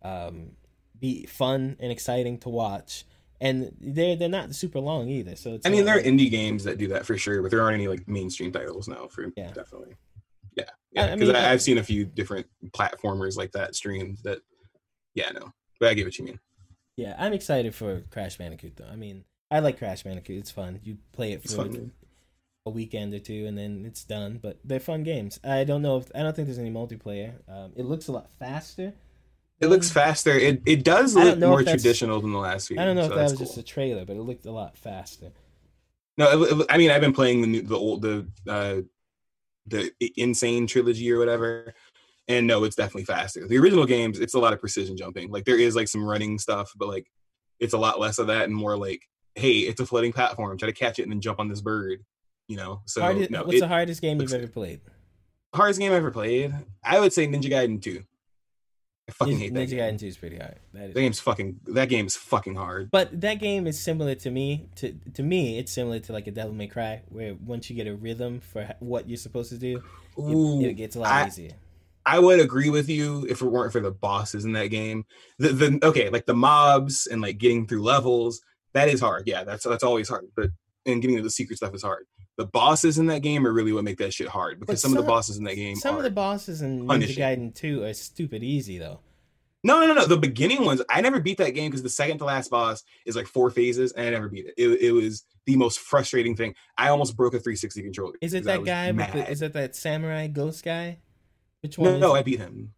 [0.07, 0.53] um,
[0.99, 3.05] be fun and exciting to watch,
[3.41, 5.37] and they're they're not super long either.
[5.37, 7.61] So it's I mean, there are indie games that do that for sure, but there
[7.63, 9.53] aren't any like mainstream titles now for Yeah.
[9.53, 9.95] definitely.
[10.57, 11.05] Yeah, yeah.
[11.07, 14.19] I Because mean, I, I- I've seen a few different platformers like that streamed.
[14.25, 14.39] That,
[15.15, 16.41] yeah, no, but I get what you mean.
[16.97, 18.89] yeah, I'm excited for Crash Bandicoot though.
[18.91, 20.39] I mean, I like Crash Bandicoot.
[20.39, 20.81] It's fun.
[20.83, 21.93] You play it for fun.
[22.65, 24.39] a weekend or two, and then it's done.
[24.43, 25.39] But they're fun games.
[25.45, 27.35] I don't know if I don't think there's any multiplayer.
[27.49, 28.95] Um, it looks a lot faster.
[29.61, 30.33] It looks faster.
[30.33, 32.79] It it does look more traditional than the last few.
[32.79, 33.47] I don't know so if that was cool.
[33.47, 35.33] just a trailer, but it looked a lot faster.
[36.19, 38.77] No, it, it- I mean I've been playing the new, the old the uh
[39.67, 40.35] the N.
[40.35, 41.75] Sane trilogy or whatever,
[42.29, 43.49] and no, it's definitely faster.
[43.49, 45.31] The original games, it's a lot of precision jumping.
[45.31, 47.07] Like there is like some running stuff, but like
[47.59, 49.03] it's a lot less of that and more like,
[49.35, 50.57] hey, it's a floating platform.
[50.59, 52.05] Try to catch it and then jump on this bird.
[52.49, 54.81] You know, so Hardest- no, what's the hardest game you've ever played?
[55.55, 56.55] hardest game I ever played.
[56.85, 58.03] I would say Ninja Gaiden 2.
[59.09, 59.69] I fucking hate that.
[59.69, 59.79] Ninja game.
[59.95, 60.57] Gaiden 2 is pretty hard.
[60.75, 61.61] That is That game's fucking.
[61.67, 62.91] That game's fucking hard.
[62.91, 64.69] But that game is similar to me.
[64.77, 67.87] To to me, it's similar to like a Devil May Cry, where once you get
[67.87, 69.77] a rhythm for what you're supposed to do,
[70.19, 71.51] it, Ooh, it gets a lot I- easier.
[72.09, 75.07] I would agree with you if it weren't for the bosses in that game.
[75.39, 78.41] The the okay, like the mobs and like getting through levels,
[78.75, 79.25] that is hard.
[79.27, 80.27] Yeah, that's that's always hard.
[80.37, 80.51] But
[80.85, 82.07] and getting to the secret stuff is hard.
[82.37, 84.97] The bosses in that game are really what make that shit hard because But some,
[84.97, 87.17] of the bosses in that game Some of the bosses in Ninja.
[87.17, 89.01] Gaiden 2 are stupid easy though.
[89.65, 90.83] no no no no the beginning ones.
[90.91, 93.93] I never beat that game because the second to last boss is like four phases
[93.93, 94.55] and I never beat it.
[94.59, 96.55] It, it was the most frustrating thing.
[96.77, 98.15] I almost broke a 360 controller.
[98.21, 98.93] Is it that guy?
[98.93, 100.99] The, is it that samurai ghost guy?
[101.63, 101.93] Which one?
[101.95, 102.19] No, no, it?
[102.19, 102.75] I beat him.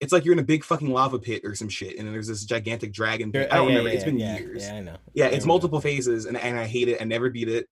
[0.00, 2.26] It's like you're in a big fucking lava pit or some shit, and then there's
[2.26, 3.32] this gigantic dragon.
[3.32, 3.46] Thing.
[3.50, 3.88] Oh, I oh, don't yeah, remember.
[3.88, 4.66] yeah, it's been yeah, years.
[4.66, 4.96] Yeah, I know.
[5.14, 5.48] Yeah, I it's remember.
[5.48, 7.00] multiple phases, and, and I hate it.
[7.00, 7.66] I never beat it.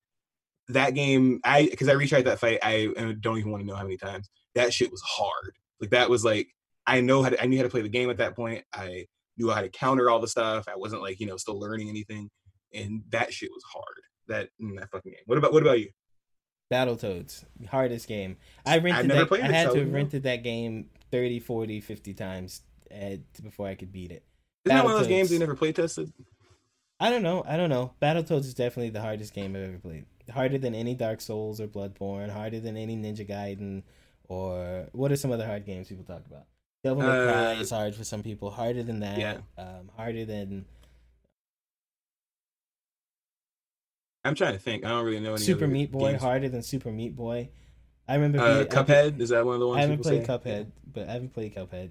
[0.68, 2.58] That game, I because I retried that fight.
[2.62, 4.30] I, I don't even want to know how many times.
[4.54, 5.54] That shit was hard.
[5.80, 6.48] Like that was like
[6.86, 8.64] I know how to, I knew how to play the game at that point.
[8.72, 9.06] I
[9.36, 10.66] knew how to counter all the stuff.
[10.68, 12.30] I wasn't like you know still learning anything,
[12.72, 14.00] and that shit was hard.
[14.28, 15.22] That mm, that fucking game.
[15.26, 15.90] What about what about you?
[16.72, 18.36] Battletoads, hardest game.
[18.64, 22.62] I rented that, played I had to have rented that game 30, 40, 50 times
[22.90, 24.24] uh, before I could beat it.
[24.64, 26.10] Isn't that one of those games they never play tested?
[26.98, 27.44] I don't know.
[27.46, 27.92] I don't know.
[28.00, 30.06] Battletoads is definitely the hardest game I've ever played.
[30.32, 32.30] Harder than any Dark Souls or Bloodborne.
[32.30, 33.82] Harder than any Ninja Gaiden
[34.28, 36.44] or what are some other hard games people talk about?
[36.82, 38.50] Devil May Cry Uh, is hard for some people.
[38.50, 39.18] Harder than that.
[39.18, 39.38] Yeah.
[39.58, 40.64] Um, harder than
[44.24, 44.84] I'm trying to think.
[44.84, 46.12] I don't really know any Super Meat Boy.
[46.12, 46.22] games.
[46.22, 47.50] Harder than Super Meat Boy.
[48.08, 48.38] I remember.
[48.40, 49.78] Uh, being- I- Cuphead is that one of the ones?
[49.78, 50.32] I haven't played say?
[50.32, 51.90] Cuphead, but I haven't played Cuphead.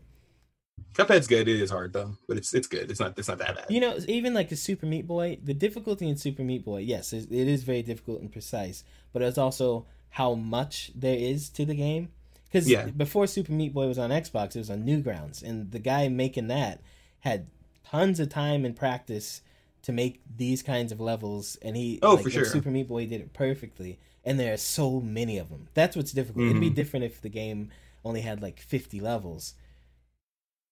[0.94, 1.48] Cuphead's good.
[1.48, 2.89] It is hard though, but it's it's good.
[2.91, 3.66] It's not it's not that bad.
[3.70, 7.14] You know, even like the Super Meat Boy, the difficulty in Super Meat Boy, yes,
[7.14, 11.76] it is very difficult and precise, but it's also how much there is to the
[11.76, 12.10] game.
[12.46, 12.86] Because Yeah.
[12.86, 16.48] before Super Meat Boy was on Xbox, it was on Newgrounds, and the guy making
[16.50, 16.82] that
[17.22, 17.48] had
[17.84, 19.41] tons of time and practice
[19.82, 22.46] to make these kinds of levels, and he Oh, like, for sure.
[22.46, 25.68] Super Meat Boy did it perfectly, and there are so many of them.
[25.74, 26.46] That's what's difficult.
[26.46, 26.76] It'd be Mhm.
[26.76, 27.70] different if the game
[28.06, 29.56] only had like fifty levels.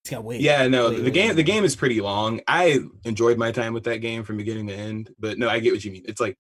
[0.04, 1.36] It's got way Yeah, no, way, the way game more.
[1.36, 2.42] the game is pretty long.
[2.48, 5.74] I enjoyed my time with that game from beginning to end, but no, I get
[5.74, 6.04] what you mean.
[6.08, 6.38] It's like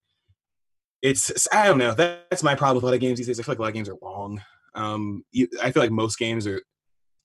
[1.02, 1.94] it's I don't know.
[1.94, 3.40] That's my problem with a lot of games these days.
[3.40, 4.42] I feel like a lot of games are long.
[4.76, 6.62] Um, you, I feel like most games are.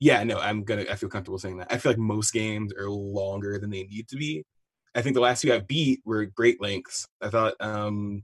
[0.01, 0.85] Yeah, no, I'm gonna.
[0.91, 1.73] I feel comfortable saying that.
[1.73, 4.45] I feel like most games are longer than they need to be.
[4.95, 7.07] I think the last two I beat were great lengths.
[7.21, 8.23] I thought um,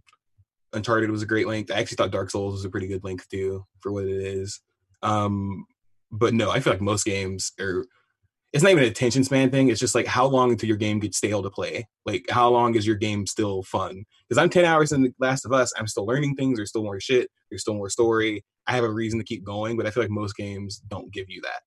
[0.73, 1.71] Uncharted was a great length.
[1.71, 4.61] I actually thought Dark Souls was a pretty good length too for what it is.
[5.03, 5.67] Um,
[6.11, 7.85] but no, I feel like most games are
[8.53, 9.69] it's not even an attention span thing.
[9.69, 11.89] It's just like how long until your game gets stale to play.
[12.05, 14.05] Like how long is your game still fun?
[14.29, 16.59] Because I'm 10 hours in The Last of Us, I'm still learning things.
[16.59, 17.31] There's still more shit.
[17.51, 18.45] There's still more story.
[18.67, 21.31] I have a reason to keep going, but I feel like most games don't give
[21.31, 21.63] you that.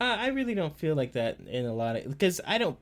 [0.00, 2.78] Uh, I really don't feel like that in a lot of because I don't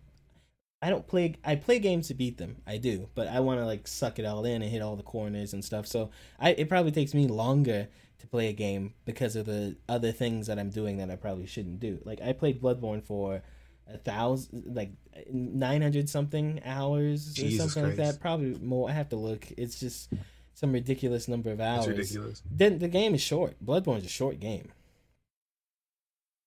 [0.83, 2.57] I don't play I play games to beat them.
[2.66, 5.03] I do, but I want to like suck it all in and hit all the
[5.03, 5.87] corners and stuff.
[5.87, 7.89] So I it probably takes me longer
[8.27, 11.47] to play a game because of the other things that I'm doing that I probably
[11.47, 12.01] shouldn't do.
[12.05, 13.43] Like I played Bloodborne for
[13.89, 14.91] a thousand like
[15.33, 18.20] 900 something hours or Jesus something like that.
[18.20, 18.89] Probably more.
[18.89, 19.47] I have to look.
[19.57, 20.12] It's just
[20.55, 21.87] some ridiculous number of hours.
[21.87, 22.43] It's ridiculous.
[22.51, 23.55] Then the game is short.
[23.64, 24.72] Bloodborne's a short game.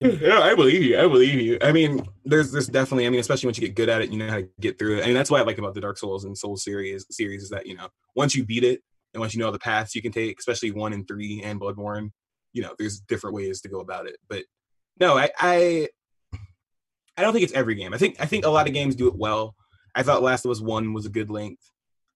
[0.01, 0.97] Yeah, I believe you.
[0.97, 1.57] I believe you.
[1.61, 3.05] I mean, there's there's definitely.
[3.05, 4.99] I mean, especially once you get good at it, you know how to get through
[4.99, 5.03] it.
[5.03, 7.05] I mean, that's what I like about the Dark Souls and Souls series.
[7.11, 8.82] Series is that you know once you beat it
[9.14, 12.12] and once you know the paths you can take, especially one and three and Bloodborne,
[12.53, 14.18] you know, there's different ways to go about it.
[14.28, 14.43] But
[14.99, 15.89] no, I I,
[17.18, 17.93] I don't think it's every game.
[17.93, 19.55] I think I think a lot of games do it well.
[19.95, 21.64] I thought Last of Us One was a good length.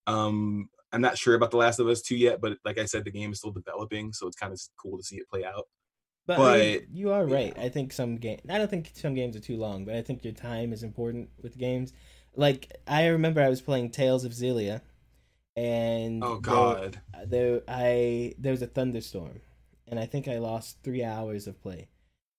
[0.08, 3.04] Um, I'm not sure about the Last of Us Two yet, but like I said,
[3.04, 5.68] the game is still developing, so it's kind of cool to see it play out.
[6.26, 7.58] But, I mean, But- you are right.
[7.58, 8.39] I think some game.
[8.50, 11.30] I don't think some games are too long, but I think your time is important
[11.41, 11.91] with games.
[12.36, 14.82] Like I remember, I was playing Tales of Xillia,
[15.56, 16.99] and Oh God.
[17.26, 19.41] there, I there was a thunderstorm,
[19.88, 21.88] and I think I lost three hours of play.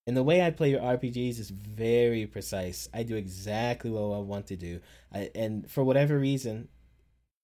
[0.07, 2.87] And the way I play your RPGs is very precise.
[2.93, 4.79] I do exactly what I want to do,
[5.13, 6.67] I, and for whatever reason,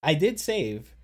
[0.02, 0.94] I did save,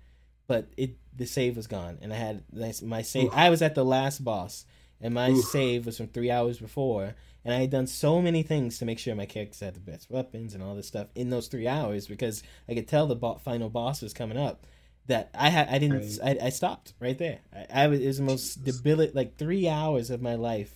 [0.47, 3.25] but it the save was gone, and I had my- my save.
[3.25, 3.33] Oof.
[3.33, 4.65] I was at the last boss,
[5.01, 5.43] and my Oof.
[5.45, 7.15] save was from three hours before,
[7.45, 10.09] and I had done so many things to make sure my characters had the best
[10.09, 13.37] weapons and all this stuff in those three hours because I could tell the bo-
[13.37, 14.65] final boss was coming up.
[15.07, 17.39] That I had, I didn't, I, I stopped right there.
[17.51, 20.75] I, I was, it was the most debilitating, like three hours of my life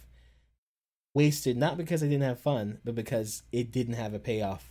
[1.14, 4.70] wasted, not because I didn't have fun, but because it didn't have a payoff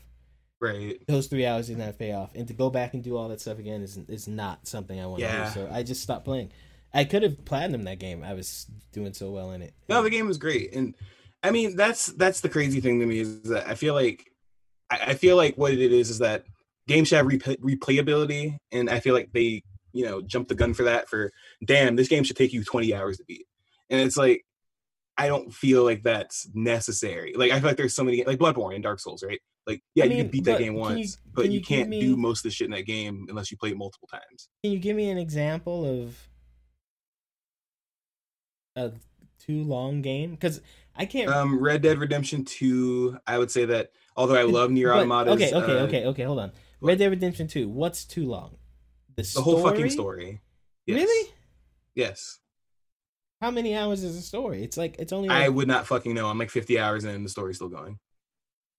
[0.60, 1.02] Right.
[1.08, 3.58] those three hours didn't have payoff, and to go back and do all that stuff
[3.58, 5.44] again is is not something I want to Yeah.
[5.46, 5.50] do.
[5.50, 6.52] So I just stopped playing.
[6.94, 8.22] I could have platinum that game.
[8.22, 9.74] I was doing so well in it.
[9.88, 10.94] No, the game was great, and
[11.42, 14.30] I mean that's that's the crazy thing to me is that I feel like
[14.90, 16.44] I, I feel like what it is is that
[16.86, 19.62] games should have replay, replayability, and I feel like they
[19.92, 21.08] you know jump the gun for that.
[21.08, 21.32] For
[21.64, 23.46] damn, this game should take you twenty hours to beat,
[23.90, 24.44] and it's like
[25.18, 27.34] I don't feel like that's necessary.
[27.36, 29.40] Like I feel like there's so many like Bloodborne and Dark Souls, right?
[29.66, 31.88] Like yeah, I you can beat that game once, you- but can you, you can't
[31.88, 34.48] me- do most of the shit in that game unless you play it multiple times.
[34.62, 36.28] Can you give me an example of
[38.76, 38.92] a
[39.38, 40.32] too long game?
[40.32, 40.60] Because
[40.96, 41.30] I can't.
[41.30, 45.30] Um, Red Dead Redemption Two, I would say that although I love Nier but- Automata,
[45.32, 46.22] okay, okay, okay, okay.
[46.24, 46.52] Hold on.
[46.80, 47.68] Red Dead Redemption Two.
[47.68, 48.56] What's too long?
[49.16, 50.40] The, the whole fucking story.
[50.86, 50.96] Yes.
[51.00, 51.30] Really?
[51.94, 52.38] Yes.
[53.40, 54.62] How many hours is the story?
[54.62, 55.28] It's like it's only.
[55.28, 56.28] I would not fucking know.
[56.28, 57.98] I'm like 50 hours in, and the story's still going.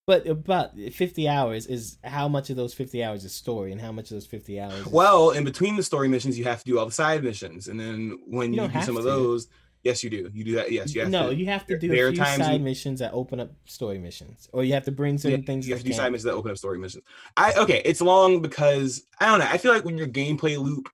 [0.07, 3.91] but about fifty hours is how much of those fifty hours is story, and how
[3.91, 4.73] much of those fifty hours?
[4.79, 7.67] Is, Well, in between the story missions, you have to do all the side missions,
[7.67, 9.47] and then when You you, do some of those,
[9.83, 10.29] Yes, you do.
[10.33, 10.71] You do that.
[10.71, 11.35] Yes, you have no, to.
[11.35, 13.51] you have to do there a are few times side you- missions that open up
[13.65, 15.67] story missions, or you have to bring certain Yeah, things.
[15.67, 17.03] You have to to do side missions that open up story missions.
[17.35, 19.47] I okay, it's long because I don't know.
[19.49, 20.89] I feel like when your gameplay loop,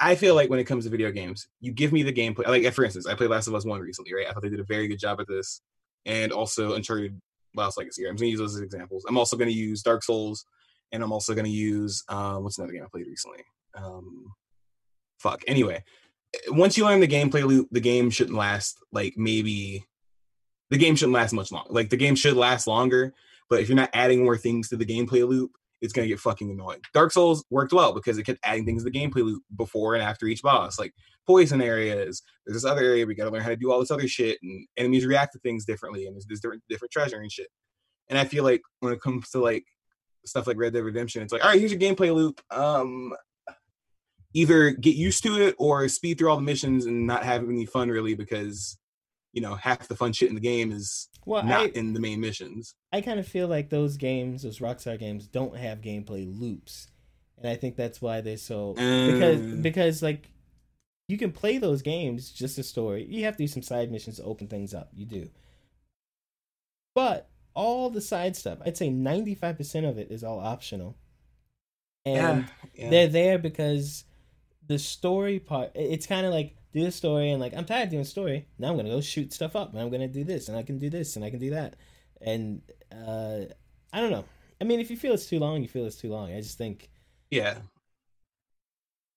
[0.00, 2.46] I- feel like when it comes to video games, you give me the gameplay.
[2.46, 4.26] Like for instance, I played Last of Us One recently, right?
[4.28, 5.62] I thought they did a very good job at this,
[6.04, 7.18] and also Uncharted
[7.54, 8.06] Lost Legacy.
[8.06, 9.06] I'm gonna use those as examples.
[9.08, 10.44] I'm also gonna use Dark Souls,
[10.92, 13.42] and I'm also gonna use um, what's another game I played recently?
[13.74, 14.34] Um,
[15.18, 15.42] fuck.
[15.46, 15.82] Anyway,
[16.48, 19.84] once you learn the gameplay loop, the game shouldn't last like maybe
[20.70, 21.72] the game shouldn't last much longer.
[21.72, 23.14] Like the game should last longer,
[23.48, 26.50] but if you're not adding more things to the gameplay loop, it's gonna get fucking
[26.50, 26.80] annoying.
[26.94, 30.02] Dark Souls worked well because it kept adding things to the gameplay loop before and
[30.02, 30.92] after each boss, like
[31.26, 32.22] poison areas.
[32.44, 34.66] There's this other area we gotta learn how to do all this other shit, and
[34.76, 37.48] enemies react to things differently, and there's, there's different different treasure and shit.
[38.08, 39.64] And I feel like when it comes to like
[40.24, 42.40] stuff like Red Dead Redemption, it's like, all right, here's your gameplay loop.
[42.50, 43.12] Um,
[44.36, 47.64] either get used to it or speed through all the missions and not have any
[47.64, 48.76] fun really because
[49.32, 52.00] you know half the fun shit in the game is Well, not I, in the
[52.00, 52.74] main missions.
[52.92, 56.88] I kind of feel like those games, those Rockstar games, don't have gameplay loops,
[57.38, 59.62] and I think that's why they're so because Mm.
[59.62, 60.28] because like
[61.08, 63.06] you can play those games just a story.
[63.08, 64.90] You have to do some side missions to open things up.
[64.92, 65.30] You do,
[66.94, 70.96] but all the side stuff, I'd say ninety five percent of it is all optional,
[72.04, 72.90] and yeah.
[72.90, 74.04] they're there because
[74.68, 75.72] the story part.
[75.74, 78.46] It's kind of like do the story and like I'm tired of doing story.
[78.58, 80.78] Now I'm gonna go shoot stuff up, and I'm gonna do this, and I can
[80.78, 81.76] do this, and I can do that,
[82.20, 82.62] and
[82.92, 83.44] uh,
[83.92, 84.24] I don't know.
[84.60, 86.32] I mean, if you feel it's too long, you feel it's too long.
[86.32, 86.90] I just think,
[87.30, 87.58] yeah.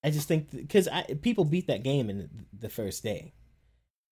[0.03, 3.33] I just think because i people beat that game in the first day.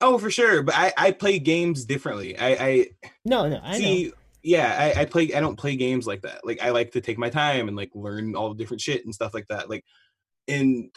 [0.01, 0.61] Oh, for sure.
[0.63, 2.38] But I I play games differently.
[2.38, 2.88] I I
[3.25, 4.05] No, no, I see.
[4.05, 4.11] know.
[4.43, 5.33] Yeah, I, I play.
[5.33, 6.45] I don't play games like that.
[6.45, 9.13] Like I like to take my time and like learn all the different shit and
[9.13, 9.69] stuff like that.
[9.69, 9.83] Like,
[10.47, 10.89] and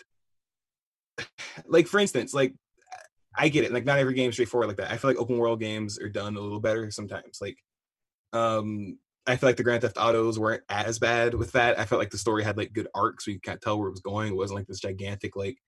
[1.67, 2.55] like for instance, like
[3.37, 3.73] I get it.
[3.73, 4.91] Like not every game is straightforward like that.
[4.91, 7.39] I feel like open world games are done a little better sometimes.
[7.41, 7.57] Like,
[8.33, 11.79] um, I feel like the Grand Theft Autos weren't as bad with that.
[11.79, 14.01] I felt like the story had like good arcs, you can't tell where it was
[14.01, 14.33] going.
[14.33, 15.59] It wasn't like this gigantic like,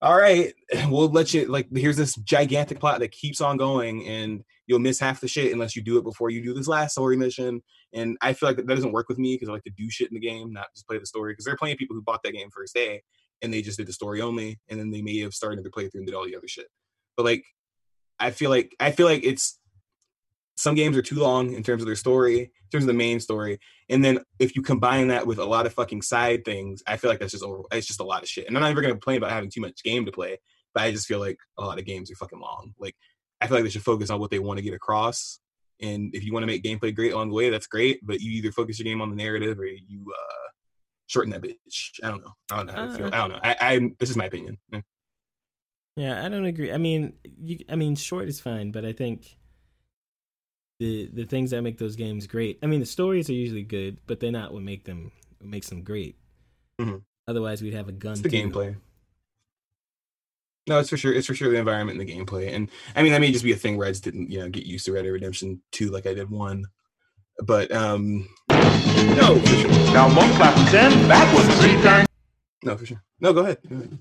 [0.00, 0.54] all right,
[0.88, 4.98] we'll let you like here's this gigantic plot that keeps on going, and you'll miss
[4.98, 7.62] half the shit unless you do it before you do this last story mission.
[7.92, 10.08] And I feel like that doesn't work with me because I like to do shit
[10.08, 11.32] in the game, not just play the story.
[11.32, 13.02] Because there are plenty of people who bought that game first day
[13.42, 15.94] and they just did the story only, and then they may have started their playthrough
[15.94, 16.66] and did all the other shit.
[17.16, 17.44] But like,
[18.18, 19.58] I feel like I feel like it's
[20.56, 23.20] some games are too long in terms of their story, in terms of the main
[23.20, 23.58] story,
[23.88, 27.10] and then if you combine that with a lot of fucking side things, I feel
[27.10, 27.62] like that's just over.
[27.72, 28.46] It's just a lot of shit.
[28.46, 30.38] And I'm not ever gonna complain about having too much game to play,
[30.74, 32.72] but I just feel like a lot of games are fucking long.
[32.78, 32.96] Like
[33.40, 35.40] I feel like they should focus on what they want to get across.
[35.80, 38.00] And if you want to make gameplay great along the way, that's great.
[38.02, 40.48] But you either focus your game on the narrative or you uh
[41.06, 42.00] shorten that bitch.
[42.02, 42.32] I don't know.
[42.50, 42.72] I don't know.
[42.72, 43.06] How to feel.
[43.06, 43.10] Uh.
[43.10, 43.40] I don't know.
[43.42, 44.58] I, I this is my opinion.
[44.72, 44.80] Yeah.
[45.96, 46.72] Yeah, I don't agree.
[46.72, 49.36] I mean, you, I mean, short is fine, but I think
[50.78, 52.58] the the things that make those games great.
[52.62, 55.68] I mean, the stories are usually good, but they're not what make them what makes
[55.70, 56.18] them great.
[56.80, 57.02] Mhm.
[57.26, 58.12] Otherwise, we'd have a gun.
[58.12, 58.76] It's the gameplay.
[60.68, 61.14] No, it's for sure.
[61.14, 62.52] It's for sure the environment and the gameplay.
[62.52, 64.48] And I mean, that may just be a thing where I just didn't, you know,
[64.48, 66.66] get used to Red Dead Redemption 2 like I did one.
[67.38, 68.28] But um
[69.16, 69.70] no, for sure.
[69.92, 72.06] Now multiply from 10 backwards three times.
[72.64, 73.02] No, for sure.
[73.20, 73.58] No, go ahead.
[73.68, 73.98] Go ahead.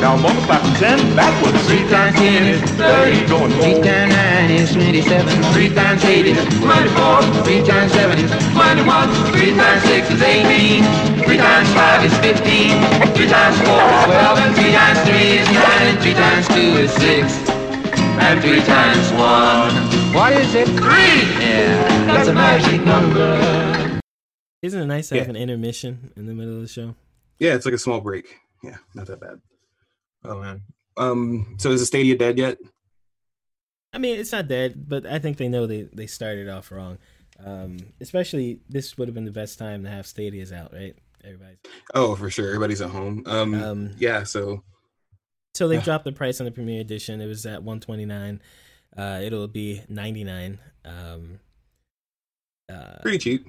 [0.00, 3.26] Now multiply from 10 backwards three times 10 is 30.
[3.26, 5.42] Going Three times nine is twenty-seven.
[5.52, 7.22] Three times eight is twenty-four.
[7.42, 9.08] Three times seven is twenty-one.
[9.34, 10.84] Three times six is eighteen.
[11.26, 12.78] Three times five is fifteen.
[13.18, 14.38] Three times four is twelve.
[14.38, 15.86] And three times three is nine.
[15.90, 17.34] And three times two is six.
[18.22, 19.87] And three times one.
[20.14, 20.66] What is it?
[20.66, 20.78] Three.
[20.80, 24.00] Yeah, that's a magic number.
[24.62, 26.94] Isn't it nice to have an intermission in the middle of the show?
[27.38, 28.26] Yeah, it's like a small break.
[28.64, 29.40] Yeah, not that bad.
[30.24, 30.62] Oh man.
[30.96, 32.58] Um so is the Stadia dead yet?
[33.92, 36.98] I mean, it's not dead, but I think they know they they started off wrong.
[37.44, 40.96] Um, especially this would have been the best time to have Stadia's out, right?
[41.22, 41.58] Everybody's
[41.94, 42.46] Oh, for sure.
[42.48, 43.22] Everybody's at home.
[43.26, 44.64] Um, Um, yeah, so
[45.54, 45.82] So they Yeah.
[45.82, 47.20] dropped the price on the Premier Edition.
[47.20, 48.40] It was at one twenty nine.
[48.98, 50.58] Uh, it'll be ninety nine.
[50.84, 51.38] Um,
[52.72, 53.46] uh, pretty cheap.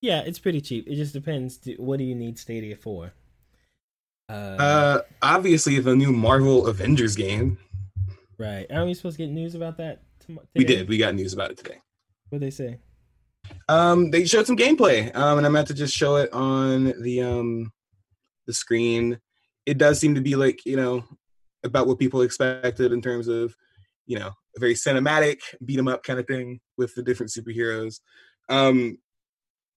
[0.00, 0.86] yeah, it's pretty cheap.
[0.88, 1.60] It just depends.
[1.78, 3.12] What do you need Stadia for?
[4.28, 7.58] Uh, Uh obviously the new Marvel Avengers game.
[8.38, 8.66] right.
[8.70, 10.02] Aren't we supposed to get news about that?
[10.26, 10.88] tom- We did.
[10.88, 11.78] We got news about it today.
[12.30, 12.78] What did they say?
[13.68, 17.20] Um, they showed some gameplay, um, and I'm about to just show it on the
[17.22, 17.72] um
[18.46, 19.20] the screen.
[19.66, 21.04] It does seem to be like you know
[21.62, 23.54] about what people expected in terms of
[24.06, 28.00] you know a very cinematic beat 'em up kind of thing with the different superheroes.
[28.48, 28.98] Um,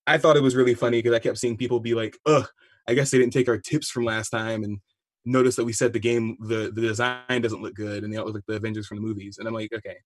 [0.05, 2.47] I thought it was really funny because I kept seeing people be like, "Ugh,
[2.88, 4.80] I guess they didn't take our tips from last time and
[5.25, 8.25] notice that we said the game the the design doesn't look good and they don't
[8.25, 9.38] look like the Avengers from the movies.
[9.38, 9.97] And I'm like, okay,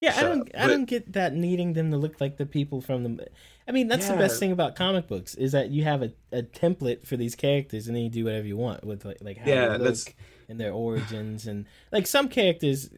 [0.00, 0.50] Yeah, I don't.
[0.56, 3.26] I but- don't get that needing them to look like the people from the.
[3.68, 6.42] I mean, that's the best thing about comic books is that you have a, a
[6.42, 9.48] template for these characters, and then you do whatever you want with like, like how
[9.50, 10.06] Yeah, they look that's-
[10.50, 12.90] and their origins, and like some characters.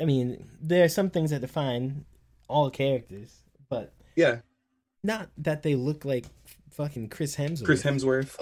[0.00, 2.04] I mean, there are some things that define
[2.48, 3.40] all characters,
[3.70, 4.38] but yeah,
[5.02, 6.26] not that they look like
[6.72, 7.64] fucking Chris Hemsworth.
[7.64, 8.36] Chris Hemsworth.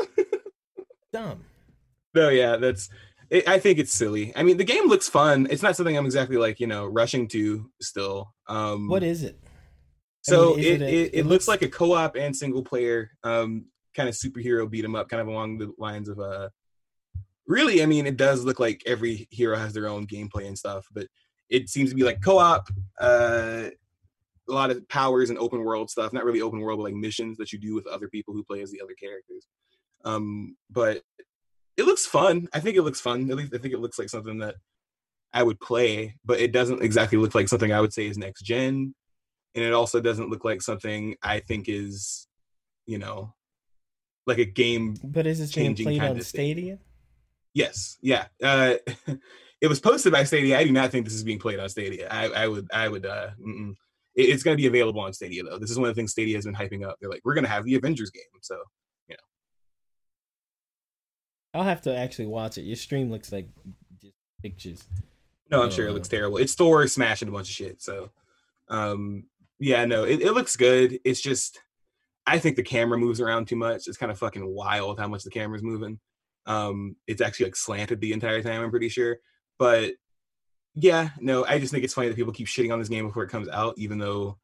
[1.12, 1.44] dumb.
[2.14, 2.88] No, yeah, that's.
[3.30, 4.32] It, I think it's silly.
[4.36, 5.46] I mean, the game looks fun.
[5.50, 8.34] It's not something I'm exactly like you know rushing to still.
[8.48, 9.38] Um, What is it?
[9.42, 9.46] I
[10.22, 12.34] So mean, is it, it a- it, it, it looks looks- like a co-op and
[12.36, 16.18] single player um, kind of superhero beat 'em up, kind of along the lines of
[16.20, 16.48] uh
[17.46, 20.86] really, I mean, it does look like every hero has their own gameplay and stuff,
[20.92, 21.06] but
[21.50, 22.68] it seems to be like co-op,
[23.00, 23.70] uh,
[24.48, 26.12] a lot of powers and open world stuff.
[26.12, 28.62] Not really open world, but like missions that you do with other people who play
[28.62, 29.46] as the other characters.
[30.04, 31.02] Um, but
[31.76, 32.48] it looks fun.
[32.52, 33.30] I think it looks fun.
[33.30, 34.56] At least I think it looks like something that
[35.32, 38.42] I would play, but it doesn't exactly look like something I would say is next
[38.42, 38.94] gen.
[39.54, 42.26] And it also doesn't look like something I think is,
[42.86, 43.34] you know,
[44.26, 46.78] like a game But is this being changing played on of thing.
[47.54, 48.26] Yes, yeah.
[48.42, 48.74] Uh,
[49.60, 50.58] it was posted by Stadia.
[50.58, 52.08] I do not think this is being played on Stadia.
[52.10, 53.06] I, I would, I would.
[53.06, 53.30] Uh.
[54.16, 55.58] It- it's going to be available on Stadia though.
[55.58, 56.96] This is one of the things Stadia has been hyping up.
[57.00, 58.22] They're like, we're going to have the Avengers game.
[58.42, 58.56] So
[59.08, 59.16] you
[61.54, 62.62] know, I'll have to actually watch it.
[62.62, 63.48] Your stream looks like
[64.00, 64.84] just pictures.
[65.50, 66.12] no, I'm sure it looks Uh.
[66.12, 66.36] terrible.
[66.38, 67.80] It's Thor smashing a bunch of shit.
[67.82, 68.10] So,
[68.68, 69.24] um,
[69.60, 70.98] yeah, no, it, it looks good.
[71.04, 71.60] It's just,
[72.26, 73.86] I think the camera moves around too much.
[73.86, 76.00] It's kind of fucking wild how much the camera's moving.
[76.46, 78.62] Um, it's actually like slanted the entire time.
[78.62, 79.18] I'm pretty sure,
[79.58, 79.92] but
[80.74, 83.22] yeah, no, I just think it's funny that people keep shitting on this game before
[83.22, 84.38] it comes out, even though,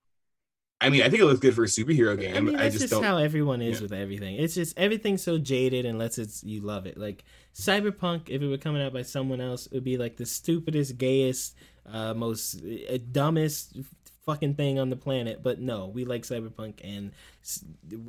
[0.81, 2.37] I mean, I think it looks good for a superhero game.
[2.37, 3.03] I mean, that's just, just, don't.
[3.03, 3.83] how everyone is yeah.
[3.83, 4.37] with everything.
[4.37, 6.97] It's just everything's so jaded unless it's you love it.
[6.97, 7.25] Like
[7.55, 10.97] Cyberpunk, if it were coming out by someone else, it would be like the stupidest,
[10.97, 13.77] gayest, uh, most uh, dumbest
[14.25, 15.43] fucking thing on the planet.
[15.43, 17.13] But no, we like Cyberpunk and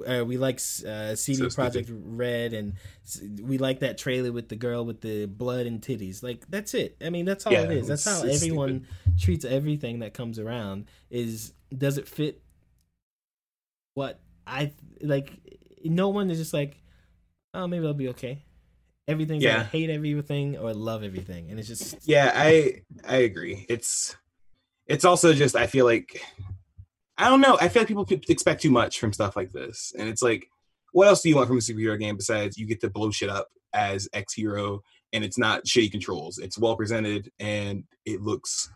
[0.08, 2.04] uh, we like uh, CD So Projekt stupid.
[2.06, 2.74] Red and
[3.42, 6.24] we like that trailer with the girl with the blood and titties.
[6.24, 6.98] Like that's it.
[7.04, 7.88] I mean, that's all Yeah, it is.
[7.88, 8.88] That's how everyone
[9.20, 10.86] treats everything that comes around.
[11.10, 12.42] Is does it fit
[13.94, 15.32] what I like.
[15.84, 16.82] No one is just like,
[17.54, 18.44] oh, maybe I'll be okay.
[19.08, 19.58] Everything's yeah.
[19.58, 19.64] Yeah.
[19.64, 24.16] hate everything or love everything, and it's just yeah i i agree it's
[24.88, 26.22] it's also just i feel like
[27.18, 29.94] i don't know i feel like people expect too much from stuff like this.
[29.98, 30.48] And it's like
[30.94, 33.30] what else do you want from a superhero game besides you get to blow shit
[33.30, 34.82] up as x hero
[35.14, 36.38] and it's not shitty controls.
[36.38, 38.72] It's well presented and it looks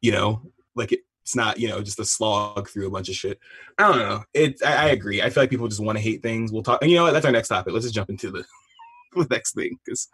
[0.00, 0.42] you know
[0.76, 3.38] like it, it's not you know just a slog through a bunch of shit.
[3.78, 4.22] I don't know.
[4.34, 5.22] It i, I agree.
[5.22, 6.52] I feel like people just want to hate things.
[6.52, 7.12] We'll talk and you know what?
[7.12, 7.72] That's our next topic.
[7.72, 8.44] Let's just jump into the,
[9.14, 10.08] the next thing because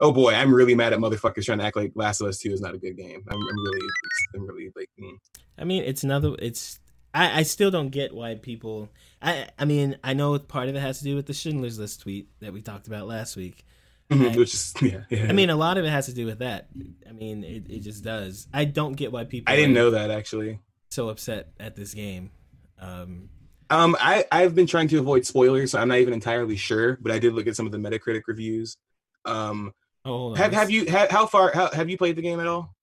[0.00, 2.52] oh boy, I'm really mad at motherfuckers trying to act like Last of Us Two
[2.52, 3.24] is not a good game.
[3.28, 3.86] I'm, I'm really,
[4.34, 5.16] I'm really like, mm.
[5.58, 6.34] I mean, it's another.
[6.38, 6.78] It's
[7.14, 8.90] I, I still don't get why people.
[9.22, 12.02] I I mean, I know part of it has to do with the Schindler's List
[12.02, 13.64] tweet that we talked about last week.
[14.08, 14.36] Right.
[14.36, 15.26] which is yeah, yeah.
[15.28, 16.68] I mean, a lot of it has to do with that.
[17.08, 18.46] I mean, it, it just does.
[18.52, 19.52] I don't get why people.
[19.52, 20.60] I didn't know that actually.
[20.90, 22.30] So upset at this game.
[22.78, 23.30] Um,
[23.68, 26.98] Um, I I've been trying to avoid spoilers, so I'm not even entirely sure.
[27.00, 28.76] But I did look at some of the Metacritic reviews.
[29.24, 29.72] Um,
[30.06, 32.74] oh, have have you have, how far how, have you played the game at all?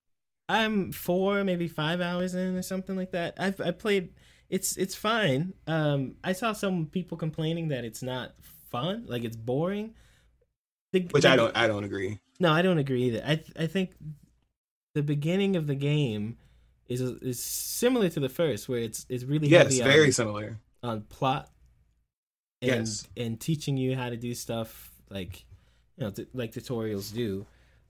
[0.49, 3.35] I'm four, maybe five hours in or something like that.
[3.39, 4.09] I've I played.
[4.49, 5.53] It's it's fine.
[5.65, 8.33] Um, I saw some people complaining that it's not
[8.69, 9.95] fun, like it's boring.
[10.91, 12.19] The, Which the- I don't I don't agree.
[12.39, 13.23] No, I don't agree either.
[13.25, 13.91] I th- I think
[14.95, 16.37] the beginning of the game
[16.87, 20.59] is is similar to the first, where it's it's really Yes, heavy very on, similar.
[20.83, 21.49] on plot
[22.61, 23.07] and Yes.
[23.17, 25.45] and teaching you how to do stuff like
[25.97, 27.45] you know t- like tutorials do.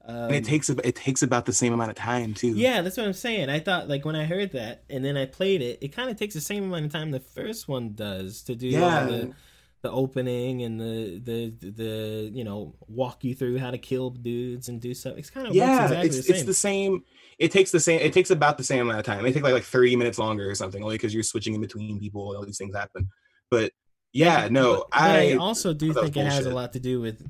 [0.06, 2.50] Um, And it takes it takes about the same amount of time too.
[2.50, 3.50] yeah, that's what I'm saying.
[3.50, 6.18] I thought like when I heard that and then I played it, it kind of
[6.18, 9.06] takes the same amount of time the first one does to do Yeah.
[9.06, 9.34] the
[9.82, 14.70] the opening and the the the you know walk you through how to kill dudes
[14.70, 15.16] and do stuff.
[15.18, 16.36] It's kind of yeah, exactly it's the same.
[16.36, 17.04] it's the same.
[17.40, 18.00] It takes the same.
[18.02, 19.24] It takes about the same amount of time.
[19.24, 22.00] They take like like thirty minutes longer or something, only because you're switching in between
[22.00, 23.10] people and all these things happen.
[23.50, 23.72] But
[24.14, 26.54] yeah, no, but, but I, I also do thought that was think it has a
[26.54, 27.22] lot to do with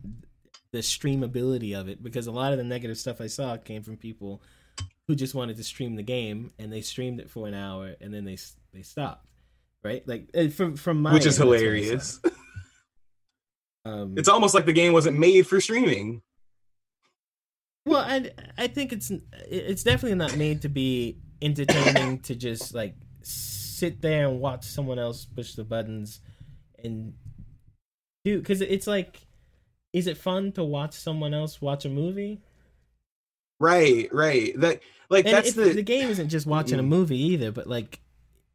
[0.73, 3.95] the streamability of it because a lot of the negative stuff I saw came from
[3.95, 4.41] people
[5.07, 8.11] who just wanted to stream the game and they streamed it for an hour and
[8.13, 8.37] then they
[8.73, 9.27] they stopped.
[9.83, 12.19] Right, like uh, from from my which is end, that's what I hilarious.
[13.85, 16.21] Um, It's almost like the game wasn't made for streaming.
[17.85, 19.11] Well, I I think it's
[19.45, 24.99] it's definitely not made to be entertaining to just like sit there and watch someone
[24.99, 26.21] else push the buttons
[26.81, 27.13] and
[28.23, 29.27] do because it's like
[29.93, 32.41] is it fun to watch someone else watch a movie?
[33.59, 34.59] Right, right.
[34.59, 37.99] That like And that's the the game isn't just watching a movie either, but like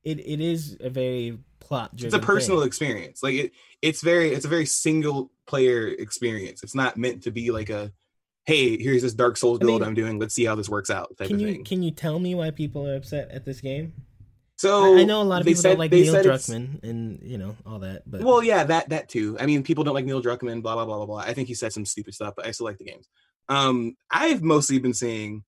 [0.03, 3.23] it it is a very plot it's a personal experience.
[3.23, 6.63] Like it it's very it's a very single player experience.
[6.63, 7.93] It's not meant to be like a
[8.45, 10.19] hey, here's this Dark Souls I build mean, I'm doing.
[10.19, 11.65] Let's see how this works out Can you thing.
[11.65, 13.93] can you tell me why people are upset at this game?
[14.59, 17.21] So I, I know a lot of people said- don't like Neil it's- Druckmann and
[17.23, 19.37] you know all that, but Well, yeah, that that too.
[19.41, 21.19] I mean, people don't like Neil Druckmann, blah blah blah blah blah.
[21.19, 23.09] I think he said some stupid stuff, but I still like the games.
[23.49, 25.45] Um, I've mostly been seeing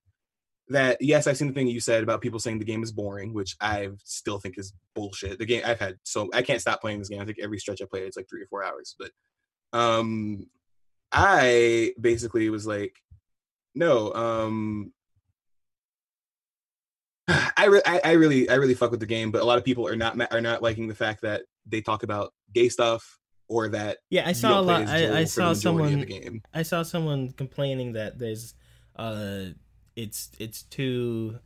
[0.69, 3.35] that yes, I've seen the thing you said about people saying the game is boring,
[3.35, 5.39] which I still think is bullshit.
[5.39, 7.21] The game I've had so I can't stop playing this game.
[7.21, 8.95] I think every stretch I play it's like three or four hours.
[8.99, 9.11] But
[9.73, 10.47] um,
[11.13, 12.95] I basically was like,
[13.75, 14.93] no, um.
[17.57, 19.65] I, re- I, I really I really fuck with the game, but a lot of
[19.65, 23.19] people are not are not liking the fact that they talk about gay stuff
[23.49, 24.87] or that yeah, I saw a lot.
[24.89, 26.43] I, I saw the majority of someone.
[26.55, 28.55] I saw someone complaining that there's
[28.97, 29.47] uh
[29.97, 31.39] it's it's too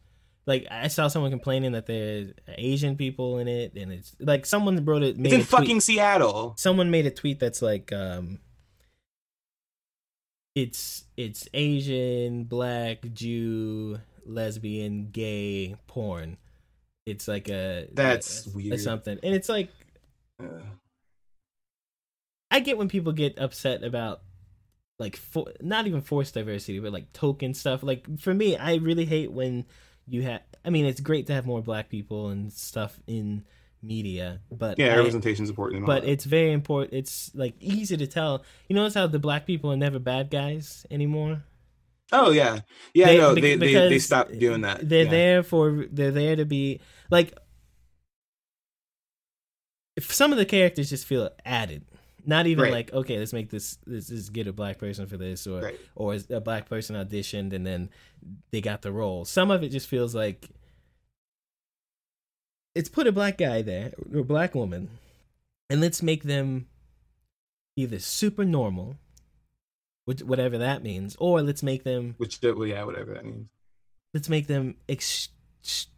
[0.46, 4.84] like I saw someone complaining that there's Asian people in it and it's like someone
[4.84, 6.54] wrote it made It's in fucking Seattle.
[6.58, 8.38] someone made a tweet that's like um
[10.54, 16.36] it's it's Asian, black, Jew, lesbian, gay porn.
[17.06, 18.80] It's like a That's a- weird.
[18.80, 19.18] something.
[19.22, 19.68] And it's like
[20.42, 20.46] Uh,
[22.50, 24.22] I get when people get upset about
[24.98, 27.82] like for, not even forced diversity, but like token stuff.
[27.82, 29.64] Like for me, I really hate when
[30.06, 30.42] you have.
[30.64, 33.44] I mean, it's great to have more black people and stuff in
[33.82, 35.84] media, but yeah, representation is important.
[35.84, 36.94] but it's very important.
[36.94, 38.44] It's like easy to tell.
[38.68, 41.42] You notice how the black people are never bad guys anymore.
[42.12, 42.60] Oh yeah,
[42.94, 43.06] yeah.
[43.06, 44.88] They- no, they, they they stopped doing that.
[44.88, 45.10] They're yeah.
[45.10, 45.86] there for.
[45.90, 46.80] They're there to be
[47.10, 47.36] like.
[49.96, 51.84] If some of the characters just feel added,
[52.26, 52.72] not even Right.
[52.72, 53.78] like okay, let's make this.
[53.86, 55.80] Let's just get a black person for this, or Right.
[55.94, 57.90] or a black person auditioned and then
[58.50, 59.24] they got the role.
[59.24, 60.48] Some of it just feels like
[62.74, 64.90] it's put a black guy there or a black woman,
[65.70, 66.66] and let's make them
[67.76, 68.96] either super normal,
[70.04, 73.48] which whatever that means, or let's make them Which uh, well, yeah, whatever that means.
[74.12, 75.28] let's make them ex-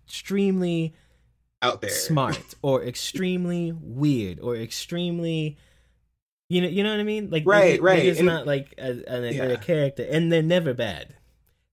[0.06, 0.94] extremely
[1.62, 5.56] Out there, smart or extremely weird or extremely
[6.48, 9.52] you know you know what I mean like Right, right, and- not like a, a,
[9.54, 11.14] a character and they're never bad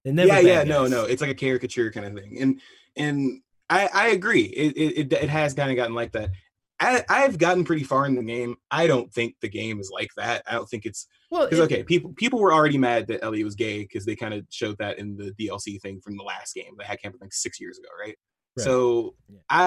[0.03, 0.63] they're never yeah, bad yeah.
[0.63, 0.91] No, guys.
[0.91, 1.03] no.
[1.05, 2.59] It's like a caricature kind of thing, and
[2.97, 4.41] and I I agree.
[4.41, 6.31] It it it, it has kind of gotten like that.
[6.79, 8.55] I, I've gotten pretty far in the game.
[8.71, 10.43] I don't think the game is like that.
[10.47, 13.43] I don't think it's well because it- okay, people people were already mad that Ellie
[13.43, 16.53] was gay because they kind of showed that in the DLC thing from the last
[16.55, 18.17] game that had came like six years ago, right?
[18.57, 18.63] Right.
[18.63, 19.39] So Yeah.
[19.49, 19.65] I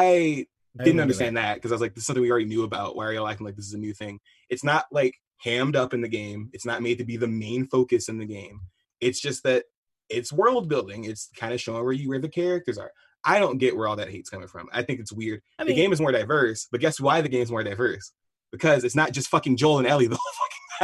[0.79, 2.65] I didn't remember understand that because I was like, this is something we already knew
[2.65, 2.97] about.
[2.97, 4.21] Why are y'all acting like this is a new thing?
[4.51, 6.51] It's not like hammed up in the game.
[6.53, 8.61] It's not made to be the main focus in the game.
[9.01, 9.65] It's just that
[10.11, 11.05] it's world building.
[11.05, 12.91] It's kind of showing where you where the characters are.
[13.27, 14.69] I don't get where all that hate's coming from.
[14.73, 15.43] I think it's weird.
[15.59, 18.13] I the game is more diverse, but guess why the game's more diverse?
[18.53, 20.33] Because it's not just fucking Joel and Ellie the whole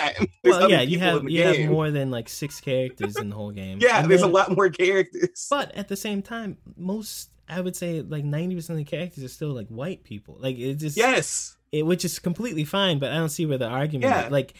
[0.05, 0.29] fucking time.
[0.43, 3.51] There's well yeah you have you have more than like six characters in the whole
[3.53, 5.47] game Yeah, And there's then- a lot more characters.
[5.51, 9.29] but at the same time most I would say like 90% of the characters are
[9.29, 11.57] still like white people like it just yes.
[11.71, 12.99] it, which is completely fine.
[12.99, 14.11] But I don't see where the argument.
[14.11, 14.27] Yeah.
[14.27, 14.33] is.
[14.33, 14.55] Like,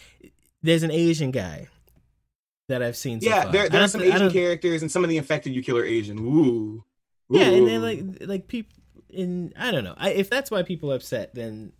[0.61, 1.67] there's an Asian guy
[2.69, 3.19] that I've seen.
[3.21, 3.51] So Yeah, far.
[3.51, 6.19] there, there are some Asian characters, and some of the infected you kill are Asian.
[6.19, 6.83] Ooh.
[7.33, 8.73] Yeah, and then like like people
[9.09, 9.95] in I don't know.
[9.97, 11.71] I, if that's why people are upset, then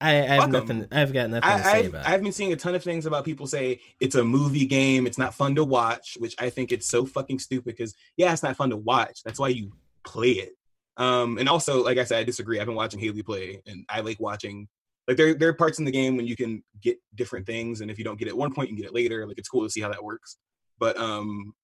[0.00, 0.52] I, I have Fuck 'em.
[0.52, 0.88] nothing.
[0.92, 2.06] I've got nothing to I, say I've, about.
[2.06, 2.22] I've it.
[2.24, 5.34] been seeing a ton of things about people say it's a movie game, it's not
[5.34, 8.70] fun to watch, which I think it's so fucking stupid because yeah, it's not fun
[8.70, 9.22] to watch.
[9.24, 9.72] That's why you
[10.04, 10.52] play it.
[10.96, 12.60] Um, and also, like I said, I disagree.
[12.60, 14.68] I've been watching Haley play, and I like watching.
[15.08, 17.90] Like there, there are parts in the game when you can get different things, and
[17.90, 19.26] if you don't get it at one point, you can get it later.
[19.26, 20.36] Like it's cool to see how that works.
[20.78, 21.54] But um,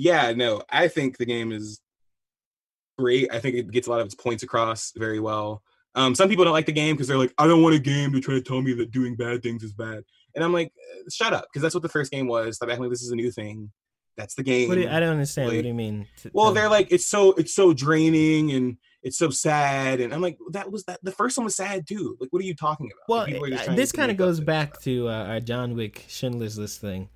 [0.00, 1.80] yeah, no, I think the game is
[2.98, 3.28] great.
[3.32, 5.62] I think it gets a lot of its points across very well.
[5.94, 8.12] Um, some people don't like the game because they're like, I don't want a game
[8.12, 10.04] to try to tell me that doing bad things is bad.
[10.34, 10.68] And I'm like,
[10.98, 12.58] uh, shut up, because that's what the first game was.
[12.62, 13.72] Acting like this is a new thing.
[14.16, 14.70] That's the game.
[14.72, 15.48] You- I don't understand.
[15.48, 16.06] what do you mean?
[16.22, 20.00] to- well, they're like, it's so it's so draining and it's so sad.
[20.00, 22.16] And I'm like, that was that the first one was sad too.
[22.20, 23.08] Like, what are you talking about?
[23.08, 25.74] well, Like, people are just uh, this kind of goes back to uh, our John
[25.74, 27.08] Wick Schindler's List thing.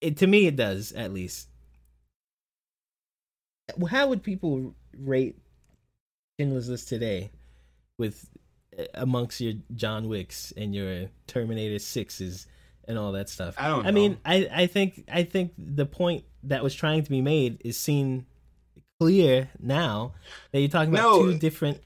[0.00, 1.48] It to me, it does at least.
[3.90, 5.36] How would people rate
[6.38, 7.30] Schindler's List today,
[7.98, 8.28] with
[8.78, 12.46] uh, amongst your John Wicks and your Terminator Sixes
[12.86, 13.54] and all that stuff?
[13.58, 14.18] I don't I mean.
[14.24, 18.24] I I think I think the point that was trying to be made is seen
[19.00, 20.14] clear now
[20.52, 21.22] that you're talking about No.
[21.32, 21.80] two different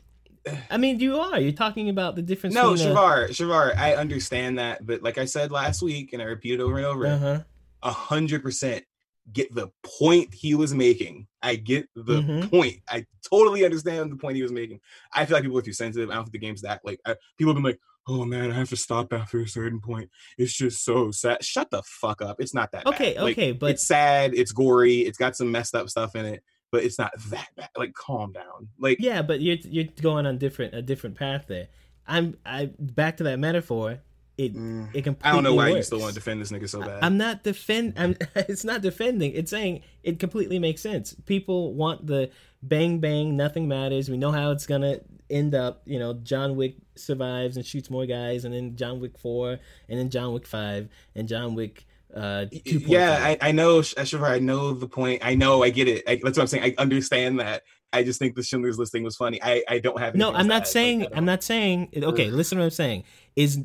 [0.71, 1.39] I mean, you are.
[1.39, 2.53] You're talking about the difference.
[2.57, 6.55] no, Shavar, Shavar, I understand that, but like I said last week, and I repeat
[6.55, 7.41] it over and over, Uh-huh.
[7.83, 8.85] A hundred percent
[9.33, 9.69] get the
[10.01, 11.29] point he was making.
[11.43, 12.51] I get the Mhm.
[12.51, 12.79] point.
[12.89, 14.81] I totally understand the point he was making.
[15.13, 16.11] I feel like people are too sensitive.
[16.11, 17.79] I don't think the game's that like I, people have been like,
[18.09, 20.11] "Oh man, I have to stop after a certain point.
[20.39, 22.41] It's just so sad." Shut the fuck up.
[22.41, 22.85] It's not that.
[22.87, 23.23] Okay, bad.
[23.23, 24.35] Like, okay, but it's sad.
[24.35, 24.99] It's gory.
[25.03, 26.43] It's got some messed up stuff in it,
[26.73, 27.69] but it's not that bad.
[27.77, 28.71] Like, calm down.
[28.79, 31.69] Like, yeah, but you're you're going on different a different path there.
[32.09, 34.01] I'm I back to that metaphor.
[34.39, 36.69] It mm, it completely I don't know why you still want to defend this nigga
[36.69, 37.01] so bad.
[37.03, 37.95] I'm not defend.
[37.97, 38.17] I'm.
[38.35, 39.33] It's not defending.
[39.33, 41.15] It's saying it completely makes sense.
[41.27, 42.31] People want the
[42.63, 43.37] bang bang.
[43.37, 44.09] Nothing matters.
[44.09, 45.83] We know how it's gonna end up.
[45.85, 49.99] You know, John Wick survives and shoots more guys, and then John Wick four, and
[49.99, 51.85] then John Wick five, and John Wick.
[52.15, 55.25] Uh, yeah, I, I know, Shavar, I know the point.
[55.25, 56.05] I know, I get it.
[56.07, 56.65] I, that's what I'm saying.
[56.65, 57.63] I understand that.
[57.91, 59.43] I just think the Schindler's List thing was funny.
[59.43, 60.15] I, I don't have.
[60.15, 61.05] no, I'm not saying.
[61.05, 61.91] I I'm not saying.
[61.97, 63.05] Okay, listen to what I'm saying.
[63.37, 63.61] Is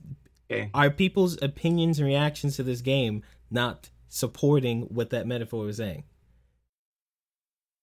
[0.50, 0.70] Okay.
[0.74, 3.22] are people's opinions and reactions to this game
[3.52, 6.06] not supporting what that metaphor was saying?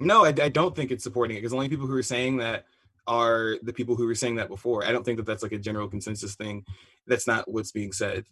[0.01, 2.39] No, I, I don't think it's supporting it because the only people who are saying
[2.39, 2.65] that
[3.07, 4.85] are the people who were saying that before.
[4.85, 6.65] I don't think that that's like a general consensus thing.
[7.07, 8.25] That's not what's being said.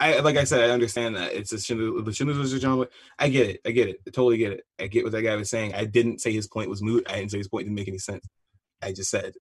[0.00, 2.52] I like I said, I understand that it's a Schindler, the Schindler's.
[2.64, 2.90] Wick.
[3.18, 3.60] I get it.
[3.64, 4.00] I get it.
[4.06, 4.66] I totally get it.
[4.78, 5.74] I get what that guy was saying.
[5.74, 7.06] I didn't say his point was moot.
[7.08, 8.26] I didn't say his point didn't make any sense.
[8.82, 9.34] I just said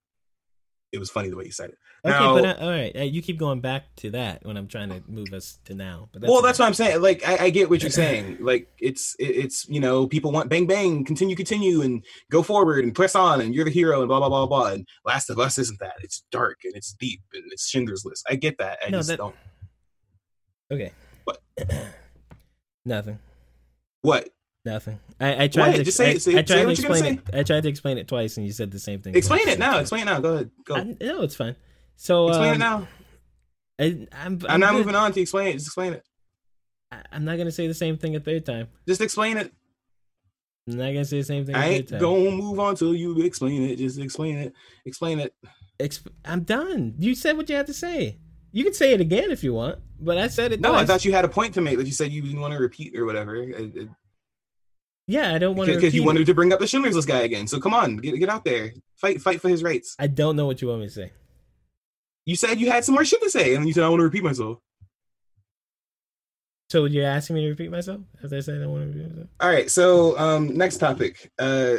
[0.93, 1.77] it was funny the way you said it.
[2.05, 4.67] Okay, Now- but uh, all right, uh, you keep going back to that when I'm
[4.67, 6.09] trying to move us to now.
[6.13, 7.01] But well, that's what I'm saying.
[7.01, 8.37] Like, I, I get what you're saying.
[8.41, 12.83] Like, it's it, it's you know, people want bang bang, continue, continue, and go forward
[12.83, 14.67] and press on, and you're the hero, and blah blah blah blah.
[14.73, 15.95] And Last of Us isn't that.
[16.01, 18.25] It's dark and it's deep and it's Schindler's List.
[18.29, 18.79] I get that.
[18.85, 19.35] I No, just that- don't.
[20.71, 20.91] okay.
[21.23, 21.39] What?
[22.85, 23.19] Nothing.
[24.01, 24.29] What?
[24.65, 24.99] Nothing.
[25.19, 25.75] I, I tried What?
[25.77, 25.83] to.
[25.83, 27.35] Just say- I, say- I tried say to what you're gonna explain it.
[27.35, 29.13] I tried to explain it twice, and you said the same thing.
[29.15, 29.55] Explain twice.
[29.55, 29.79] it now.
[29.79, 30.19] Explain it now.
[30.19, 30.51] Go ahead.
[30.65, 30.75] Go.
[30.75, 31.55] I, no, it's fine.
[31.97, 32.87] So explain um, it now.
[33.79, 35.53] I, I'm, I'm, I'm not moving on to explain it.
[35.53, 36.03] Just explain it.
[36.91, 38.67] I, I'm not gonna say the same thing a third time.
[38.87, 39.51] Just explain it.
[40.69, 41.55] I'm not gonna say the same thing.
[41.55, 42.09] I a ain't third time.
[42.09, 43.75] gonna move on till you explain it.
[43.77, 44.53] Just explain it.
[44.85, 45.33] Explain it.
[45.79, 46.95] Exp- I'm done.
[46.99, 48.19] You said what you had to say.
[48.53, 50.61] You can say it again if you want, but I said it.
[50.61, 52.53] No, I thought you had a point to make that you said you didn't want
[52.53, 53.35] to repeat or whatever.
[53.35, 53.89] I-
[55.07, 55.75] Yeah, I don't want to.
[55.75, 57.47] because you wanted to bring up the Schindler's List guy again.
[57.47, 59.95] So come on, get get out there, fight fight for his rights.
[59.99, 61.11] I don't know what you want me to say.
[62.25, 64.05] You said you had some more shit to say, and you said I want to
[64.05, 64.59] repeat myself.
[66.69, 68.01] So you're asking me to repeat myself?
[68.23, 69.27] As I said, I want to repeat myself.
[69.41, 71.31] All right, so um, next topic.
[71.37, 71.75] Uh,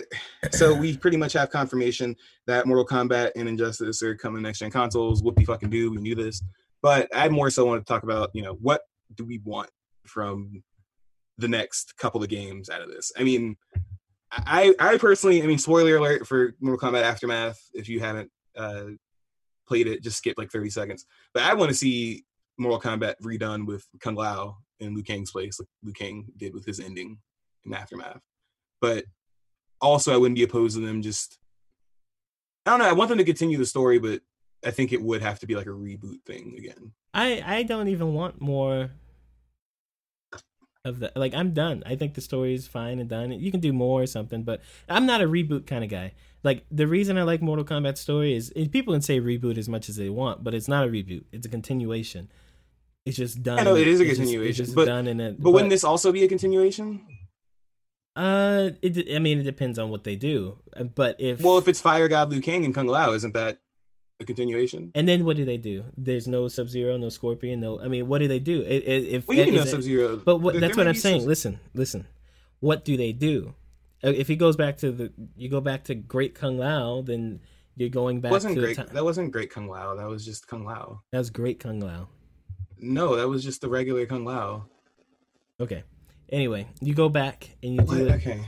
[0.52, 2.14] so we pretty much have confirmation
[2.46, 5.20] that Mortal Kombat and Injustice are coming next gen consoles.
[5.22, 6.42] Whoopie fucking do, we knew this,
[6.82, 8.82] but I more so want to talk about you know what
[9.14, 9.70] do we want
[10.06, 10.62] from
[11.38, 13.12] the next couple of games out of this.
[13.18, 13.56] I mean,
[14.30, 17.60] I I personally, I mean, spoiler alert for Mortal Kombat Aftermath.
[17.72, 18.84] If you haven't uh,
[19.66, 21.06] played it, just skip like thirty seconds.
[21.32, 22.24] But I want to see
[22.58, 26.64] Mortal Kombat redone with Kung Lao in Liu Kang's place, like Liu Kang did with
[26.64, 27.18] his ending
[27.64, 28.20] in Aftermath.
[28.80, 29.04] But
[29.80, 31.38] also, I wouldn't be opposed to them just.
[32.66, 32.88] I don't know.
[32.88, 34.22] I want them to continue the story, but
[34.64, 36.92] I think it would have to be like a reboot thing again.
[37.12, 38.90] I I don't even want more
[40.84, 41.82] of the Like I'm done.
[41.86, 43.32] I think the story is fine and done.
[43.32, 46.12] You can do more or something, but I'm not a reboot kind of guy.
[46.42, 49.88] Like the reason I like Mortal Kombat story is people can say reboot as much
[49.88, 51.24] as they want, but it's not a reboot.
[51.32, 52.28] It's a continuation.
[53.06, 53.58] It's just done.
[53.58, 55.42] I know, it is a it's just- continuation, it's just but- done in it.
[55.42, 57.00] But, wouldn't this also be a continuation?
[58.16, 59.12] Uh, it.
[59.14, 60.58] I mean, it depends on what they do.
[60.76, 63.58] Uh, But if Well, if it's Fire God Liu Kang and Kung Lao, isn't that
[64.20, 64.92] a continuation?
[64.94, 65.84] and then what do they do?
[65.96, 67.80] There's no Sub Zero, no Scorpion, no.
[67.80, 68.60] I mean, what do they do?
[68.62, 70.16] It, it, if Well, you know Sub Zero.
[70.16, 71.26] But what, that's what I'm saying.
[71.26, 72.06] Listen, listen.
[72.60, 73.54] What do they do?
[74.02, 77.40] Uh, If he goes back to the, you go back to Great Kung Lao, then
[77.76, 78.76] you're going back wasn't to great.
[78.76, 78.94] the time.
[78.94, 79.94] That wasn't great Kung Lao.
[79.96, 81.02] That was just Kung Lao.
[81.10, 82.08] That was Great Kung Lao.
[82.78, 84.66] No, that was just the regular Kung Lao.
[85.60, 85.82] Okay.
[86.30, 88.00] Anyway, you go back and you do What?
[88.00, 88.12] it.
[88.12, 88.40] Okay.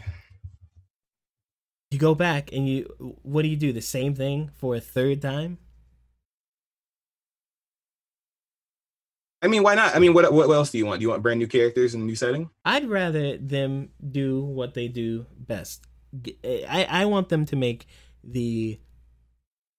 [1.90, 2.84] You go back and you.
[3.22, 3.72] What do you do?
[3.72, 5.58] The same thing for a third time?
[9.42, 9.94] I mean, why not?
[9.94, 11.00] I mean, what what else do you want?
[11.00, 12.50] Do you want brand new characters and new setting?
[12.64, 15.86] I'd rather them do what they do best.
[16.44, 17.86] I I want them to make
[18.24, 18.80] the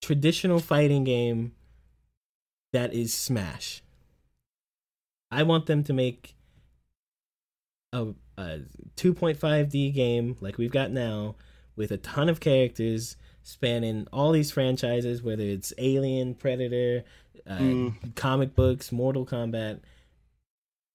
[0.01, 1.53] traditional fighting game
[2.71, 3.81] that is Smash.
[5.29, 6.35] I want them to make
[7.91, 8.59] a, a
[8.95, 11.35] 2.5D game like we've got now
[11.77, 17.05] with a ton of characters spanning all these franchises, whether it's Alien, Predator,
[17.47, 18.15] uh, Mm.
[18.15, 19.79] comic books, Mortal Kombat.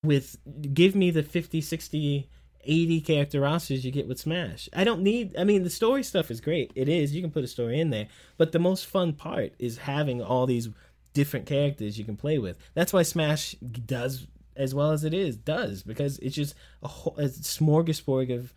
[0.04, 0.38] With
[0.74, 2.28] give me the 50, 60
[2.64, 4.68] 80 character rosters you get with Smash.
[4.72, 6.70] I don't need I mean the story stuff is great.
[6.74, 7.14] It is.
[7.14, 10.46] You can put a story in there, but the most fun part is having all
[10.46, 10.68] these
[11.14, 12.56] different characters you can play with.
[12.74, 14.26] That's why Smash does
[14.56, 18.52] as well as it is does because it's just a, whole, a smorgasbord of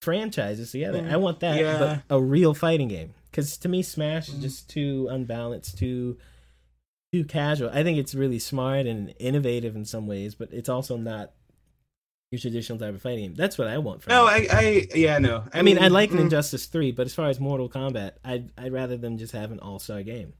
[0.00, 1.06] franchises together.
[1.10, 1.78] I want that, Yeah.
[2.08, 3.14] but a real fighting game.
[3.30, 6.16] Because to me, Smash is just too unbalanced, too
[7.12, 7.70] too casual.
[7.70, 11.32] I think it's really smart and innovative in some ways, but it's also not
[12.30, 13.34] your traditional type of fighting game.
[13.34, 14.52] That's what I want from No, it.
[14.52, 15.44] I, I, yeah, no.
[15.54, 18.50] I mean, I like an mm, Injustice Three, but as far as Mortal Kombat, I'd
[18.58, 20.34] I'd rather them just have an all star game.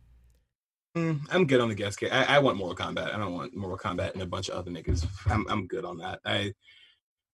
[0.97, 2.18] mm, I'm good on the guest character.
[2.30, 3.14] I, I want Mortal Kombat.
[3.14, 5.06] I don't want Mortal Kombat and a bunch of other niggas.
[5.26, 6.20] I'm, I'm good on that.
[6.26, 6.52] I,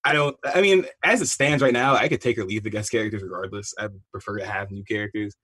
[0.04, 0.36] I don't.
[0.44, 3.22] I mean, as it stands right now, I could take or leave the guest characters
[3.22, 3.74] regardless.
[3.78, 5.34] I prefer to have new characters.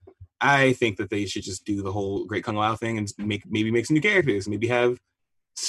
[0.40, 3.42] I think that they should just do the whole Great Kung Lao thing and make
[3.48, 4.48] maybe make some new characters.
[4.48, 4.98] Maybe have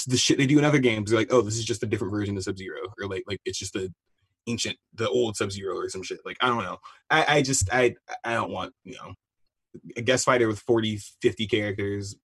[0.07, 1.09] the shit they do in other games.
[1.09, 3.39] They're like, oh, this is just a different version of Sub Zero, or like like
[3.45, 3.93] it's just the
[4.47, 6.19] ancient, the old Sub Zero or some shit.
[6.25, 6.77] Like I don't know.
[7.09, 7.95] I, I just I
[8.25, 9.13] I don't want you know
[9.95, 12.15] a guest fighter with 40, 50 characters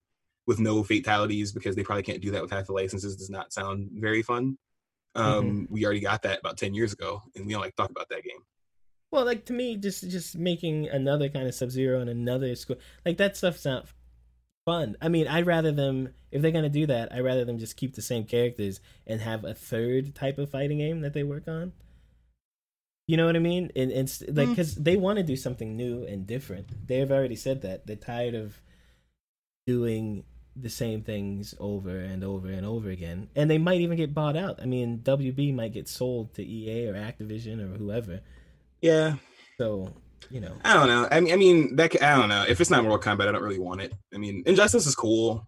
[0.46, 3.16] with no fatalities because they probably can't do that with half the licenses.
[3.16, 4.58] Does not sound very fun.
[5.16, 8.10] Um, We already got that about ten years ago, and we don't like talk about
[8.10, 8.40] that game.
[9.12, 12.78] Well, like to me, just just making another kind of Sub Zero and another school
[13.06, 13.88] like that stuff's not
[14.66, 14.98] fun.
[15.02, 17.14] I mean, I'd rather them if they're gonna do that.
[17.14, 20.80] I'd rather them just keep the same characters and have a third type of fighting
[20.80, 21.72] game that they work on.
[23.08, 23.72] You know what I mean?
[23.78, 26.88] And it's like because they want to do something new and different.
[26.88, 28.62] They've already said that they're tired of
[29.66, 30.26] doing
[30.60, 34.36] the same things over and over and over again, and they might even get bought
[34.36, 34.60] out.
[34.62, 38.22] I mean, WB might get sold to EA or Activision or whoever.
[38.82, 39.16] Yeah,
[39.58, 39.94] So
[40.30, 41.08] you know, I don't know.
[41.10, 42.02] I mean, I mean that.
[42.02, 42.44] I don't know.
[42.48, 43.94] If it's not Mortal Kombat, I don't really want it.
[44.14, 45.48] I mean, Injustice is cool.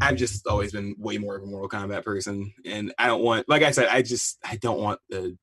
[0.00, 3.48] I've just always been way more of a Mortal Kombat person, and I don't want.
[3.48, 5.36] Like I said, I just I don't want the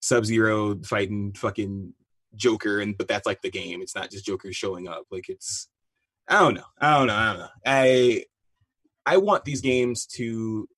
[0.00, 1.92] Sub Zero fighting fucking
[2.34, 3.82] Joker, and but that's like the game.
[3.82, 5.04] It's not just Joker showing up.
[5.10, 5.68] Like it's.
[6.28, 6.64] I don't know.
[6.78, 7.14] I don't know.
[7.14, 7.48] I don't know.
[7.64, 8.24] I
[9.06, 10.68] I want these games to.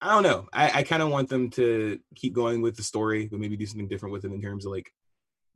[0.00, 0.46] I don't know.
[0.52, 3.66] I, I kind of want them to keep going with the story, but maybe do
[3.66, 4.92] something different with it in terms of like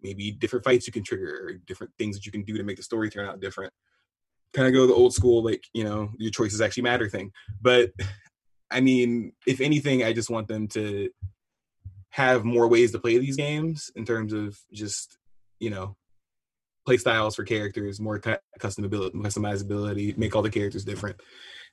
[0.03, 2.77] maybe different fights you can trigger or different things that you can do to make
[2.77, 3.73] the story turn out different.
[4.53, 7.33] Kind of go the old school, like, you know, your choices actually matter thing.
[7.61, 7.93] But
[8.71, 11.11] I mean, if anything, I just want them to
[12.11, 15.19] have more ways to play these games in terms of just,
[15.61, 15.97] you know,
[16.91, 21.17] play styles for characters, more cu- customability, customizability, make all the characters different.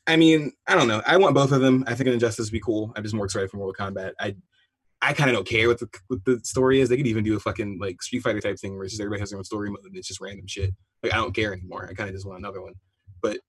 [0.05, 1.01] I mean, I don't know.
[1.07, 1.83] I want both of them.
[1.87, 2.93] I think an Injustice would be cool.
[2.95, 4.11] I'm just more excited for Mortal Kombat.
[4.19, 4.35] I
[5.01, 6.89] I kind of don't care what the what the story is.
[6.89, 9.21] They could even do a fucking like Street Fighter type thing where it's just everybody
[9.21, 10.71] has their own story mode and it's just random shit.
[11.01, 11.87] Like I don't care anymore.
[11.89, 12.73] I kind of just want another one.
[13.21, 13.39] But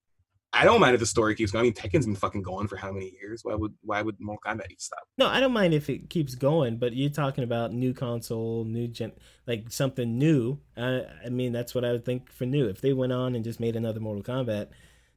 [0.51, 1.61] I don't mind if the story keeps going.
[1.61, 3.41] I mean, Tekken's been fucking going for how many years?
[3.43, 5.03] Why would why would Mortal Kombat to stop?
[5.17, 8.87] no, I don't mind if it keeps going, but you're talking about new console, new
[8.87, 9.11] gen,
[9.45, 10.59] like something new.
[10.75, 12.67] I, I mean, that's what I would think for new.
[12.67, 14.69] If they went on and just made another Mortal Kombat,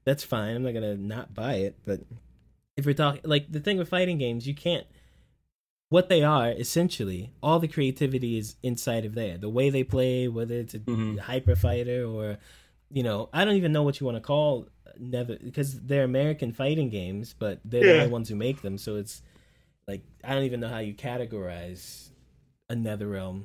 [0.04, 0.54] that's fine.
[0.54, 1.78] I'm not gonna not buy it.
[1.86, 2.00] But
[2.76, 4.86] if we're talking like the thing with fighting games, you can't.
[5.88, 9.36] What they are essentially, all the creativity is inside of there.
[9.36, 11.18] The way they play, whether it's a Mhm.
[11.18, 12.38] hyper fighter or,
[12.90, 16.52] you know, I don't even know what you want to call never because they're American
[16.52, 18.78] fighting games, but they're the only ones who make them.
[18.78, 19.22] So it's
[19.86, 22.10] like I don't even know how you categorize
[22.68, 23.44] a NetherRealm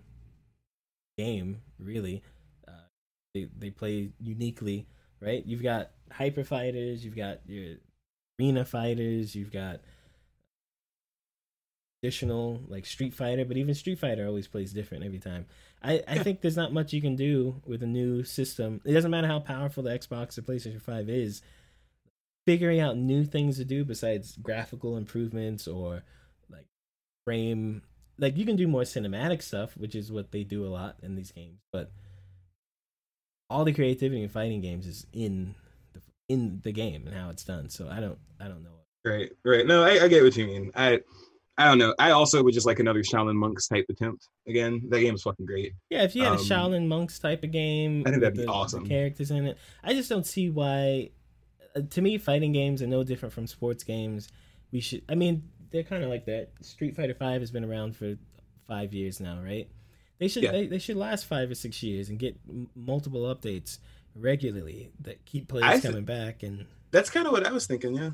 [1.18, 1.62] game.
[1.80, 2.24] Really,
[2.68, 2.72] uh,
[3.34, 4.88] they they play uniquely,
[5.20, 5.46] right?
[5.46, 7.76] You've got hyper fighters, you've got your
[8.40, 9.82] arena fighters, you've got
[12.02, 15.46] traditional like Street Fighter, but even Street Fighter always plays different every time.
[15.84, 18.82] I, I think there's not much you can do with a new system.
[18.84, 21.42] It doesn't matter how powerful the Xbox or PlayStation 5 is.
[22.46, 26.04] Figuring out new things to do besides graphical improvements or
[26.50, 26.66] like
[27.26, 27.82] frame
[28.20, 31.16] like you can do more cinematic stuff, which is what they do a lot in
[31.16, 31.92] these games, but
[33.50, 35.56] all the creativity in fighting games is in
[35.94, 37.70] the in the game and how it's done.
[37.70, 38.72] So I don't I don't know.
[39.06, 39.66] Right, right.
[39.66, 40.72] No, I, I get what you mean.
[40.76, 41.02] I
[41.58, 41.94] I don't know.
[41.98, 44.28] I also would just like another Shaolin Monks type attempt.
[44.48, 45.74] Again, that game is fucking great.
[45.90, 48.44] Yeah, if you had a Um, Shaolin monks type of game, I think that'd be
[48.46, 48.86] the- awesome.
[48.88, 51.10] Characters in it, I just don't see why.
[51.76, 54.30] uh, To me, fighting games are no different from sports games.
[54.72, 55.02] We should.
[55.10, 56.52] I mean, they're kind of like that.
[56.62, 58.16] Street Fighter Five has been around for
[58.68, 59.68] five years now, right?
[60.20, 60.44] They should.
[60.44, 60.52] Yeah.
[60.52, 63.80] They, they should last five or six years and get m- multiple updates
[64.16, 67.66] regularly that keep players I thi- coming back, and That's kind of what I was
[67.68, 67.96] thinking.
[67.96, 68.12] Yeah.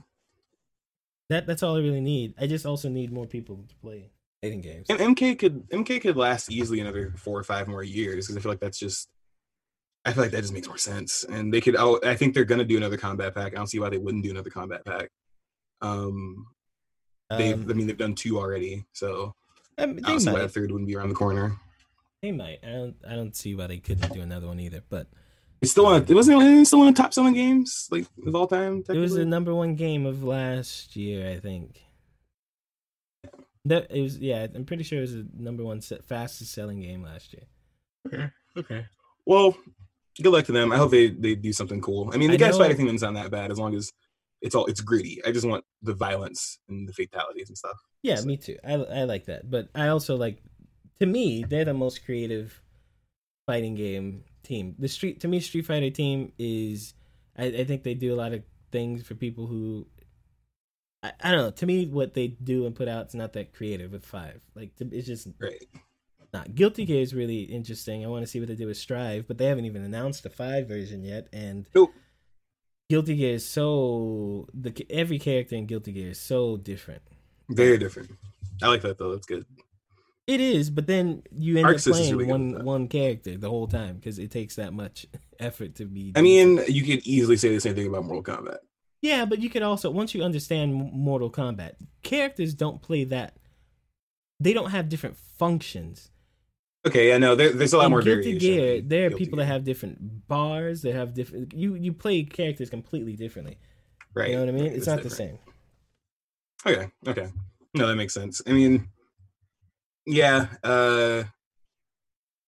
[1.33, 2.35] That that's all I really need.
[2.39, 4.11] I just also need more people to play
[4.43, 4.85] fighting games.
[4.87, 8.39] And MK could MK could last easily another four or five more years because I
[8.39, 9.09] feel like that's just
[10.05, 11.23] I feel like that just makes more sense.
[11.23, 13.53] And they could oh I think they're gonna do another Kombat Pack.
[13.53, 15.09] I don't see why they wouldn't do another Kombat Pack.
[15.81, 16.45] Um
[17.31, 19.33] they've Um, I mean they've done two already, so
[19.79, 21.57] I mean, I don't see why a third wouldn't be around the corner.
[22.21, 22.59] They might.
[22.63, 22.95] I don't.
[23.09, 24.83] I don't see why they couldn't do another one either.
[24.87, 25.07] But
[25.63, 26.01] It's still on.
[26.01, 28.83] It wasn't it was still one of the top selling games like of all time.
[28.89, 31.81] it was the number one game of last year, I think.
[33.63, 34.19] That it was.
[34.19, 37.43] Yeah, I'm pretty sure it was the number one se- fastest selling game last year.
[38.05, 38.29] Okay.
[38.57, 38.85] Okay.
[39.25, 39.55] Well,
[40.21, 40.73] good luck to them.
[40.73, 42.11] I hope they they do something cool.
[42.13, 43.93] I mean, the I guys fighting theme doesn't sound that bad as long as
[44.41, 45.21] it's all it's gritty.
[45.25, 47.77] I just want the violence and the fatalities and stuff.
[48.01, 48.57] Yeah, me too.
[48.67, 50.43] I I like that, but I also like.
[50.99, 52.61] To me, they're the most creative
[53.45, 54.75] fighting game team.
[54.77, 56.93] The street to me, Street Fighter team is.
[57.37, 59.87] I, I think they do a lot of things for people who.
[61.01, 61.51] I, I don't know.
[61.51, 64.41] To me, what they do and put out is not that creative with five.
[64.55, 65.63] Like it's just Right.
[66.33, 66.53] not.
[66.55, 68.05] Guilty Gear is really interesting.
[68.05, 70.29] I want to see what they do with Strive, but they haven't even announced the
[70.29, 71.27] five version yet.
[71.33, 71.93] And Nope.
[72.89, 77.01] Guilty Gear is so the every character in Guilty Gear is so different.
[77.49, 78.11] Very different.
[78.61, 79.11] I like that though.
[79.11, 79.45] That's good.
[80.25, 83.95] It is, but then you end up playing really one one character the whole time
[83.97, 85.05] because it takes that much
[85.39, 86.13] effort to be.
[86.15, 88.59] I mean, you could easily say the same thing about Mortal Kombat.
[89.01, 91.73] yeah, but you could also once you understand Mortal Kombat,
[92.03, 93.35] characters don't play that.
[94.39, 96.09] They don't have different functions.
[96.85, 98.39] Okay, yeah, no, there, there's a lot in more Guilty variation.
[98.39, 100.81] Gear, there are Guilty people that have different bars.
[100.81, 101.53] They have different.
[101.53, 103.57] You you play characters completely differently.
[104.13, 104.29] right.
[104.29, 104.63] You know what I mean?
[104.65, 105.37] right, It's not the same.
[106.65, 107.27] Okay, okay.
[107.73, 108.41] No, that makes sense.
[108.47, 108.87] I mean,
[110.05, 111.23] yeah, uh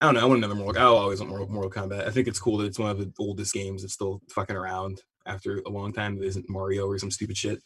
[0.00, 0.20] I don't know.
[0.20, 0.82] I want another Mortal.
[0.82, 2.06] I'll always want Mortal, Mortal Kombat.
[2.06, 5.00] I think it's cool that it's one of the oldest games that's still fucking around
[5.24, 6.18] after a long time.
[6.18, 7.62] That isn't Mario or some stupid shit.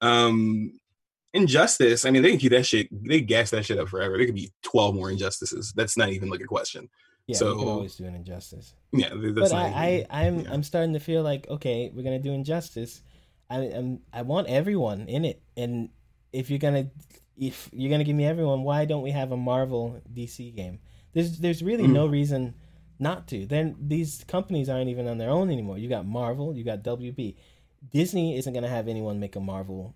[0.00, 0.72] Um,
[1.34, 2.04] Injustice.
[2.04, 2.88] I mean, they can keep that shit.
[2.90, 4.16] They gas that shit up forever.
[4.16, 5.72] There could be twelve more Injustices.
[5.76, 6.88] That's not even like a question.
[7.28, 8.74] Yeah, So- we can always do an injustice.
[8.92, 10.50] Yeah, that's but I, I I'm yeah.
[10.50, 13.02] I'm starting to feel like okay, we're gonna do injustice.
[13.50, 15.90] I I'm, I want everyone in it, and
[16.32, 16.88] if you're gonna
[17.38, 20.80] if you're gonna give me everyone, why don't we have a Marvel DC game?
[21.12, 21.92] There's there's really Mm.
[21.92, 22.54] no reason
[22.98, 23.46] not to.
[23.46, 25.78] Then these companies aren't even on their own anymore.
[25.78, 27.36] You got Marvel, you got WB.
[27.90, 29.94] Disney isn't gonna have anyone make a Marvel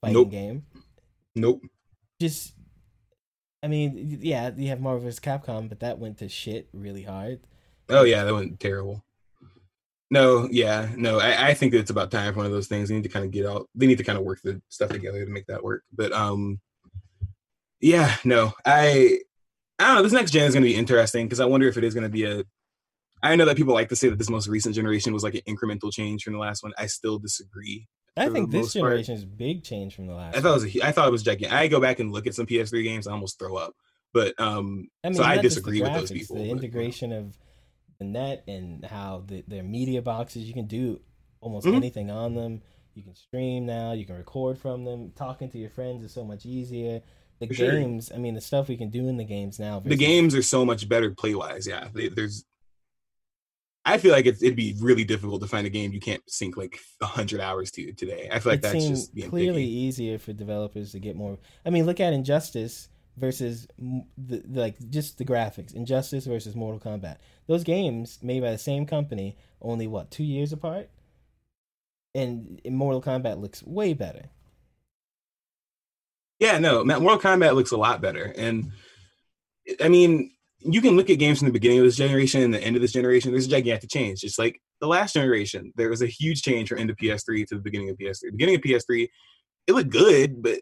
[0.00, 0.30] fighting Nope.
[0.30, 0.66] game.
[1.36, 1.62] Nope.
[2.20, 2.54] Just
[3.62, 5.20] I mean, yeah, you have Marvel vs.
[5.20, 7.40] Capcom, but that went to shit really hard.
[7.88, 9.04] Oh yeah, that went terrible.
[10.10, 11.18] No, yeah, no.
[11.20, 12.88] I, I think that it's about time for one of those things.
[12.88, 13.68] They need to kind of get out.
[13.74, 15.84] They need to kind of work the stuff together to make that work.
[15.92, 16.60] But um,
[17.82, 18.52] yeah, no.
[18.64, 19.18] I
[19.78, 20.02] I don't know.
[20.02, 22.04] This next gen is going to be interesting because I wonder if it is going
[22.04, 22.44] to be a.
[23.22, 25.42] I know that people like to say that this most recent generation was like an
[25.48, 26.72] incremental change from the last one.
[26.78, 27.86] I still disagree.
[28.16, 30.36] I think this generation is big change from the last.
[30.36, 31.56] I thought it was a, I thought it was gigantic.
[31.56, 33.74] I go back and look at some PS3 games, I almost throw up.
[34.12, 36.36] But um, I mean, so I not just the disagree with those people.
[36.36, 36.60] The but, you know.
[36.60, 37.38] integration of
[37.98, 41.00] the net and how the, their media boxes, you can do
[41.40, 41.76] almost Mhm.
[41.76, 42.60] anything on them.
[42.94, 43.92] You can stream now.
[43.92, 45.12] You can record from them.
[45.16, 47.00] Talking to your friends is so much easier.
[47.42, 47.72] The For sure.
[47.72, 49.80] games, I mean, the stuff we can do in the games now.
[49.80, 51.66] the games are so much better play wise.
[51.66, 52.44] Yeah, They- there's.
[53.84, 56.78] I feel like it'd be really difficult to find a game you can't sink like
[57.02, 58.28] hundred hours to today.
[58.30, 59.72] I feel like it that's just clearly picky.
[59.72, 61.36] easier for developers to get more.
[61.66, 63.66] I mean, look at Injustice versus
[64.16, 65.74] the- like just the graphics.
[65.74, 67.16] Injustice versus Mortal Kombat.
[67.48, 70.88] Those games made by the same company, only what two years apart,
[72.14, 74.26] and Mortal Kombat looks way better.
[76.42, 78.72] Yeah, no, Mortal Kombat looks a lot better, and
[79.80, 82.60] I mean, you can look at games from the beginning of this generation and the
[82.60, 83.30] end of this generation.
[83.30, 84.22] There's a gigantic change.
[84.22, 87.54] Just like the last generation, there was a huge change from end of PS3 to
[87.54, 88.20] the beginning of PS3.
[88.22, 89.08] The beginning of PS3,
[89.68, 90.58] it looked good, but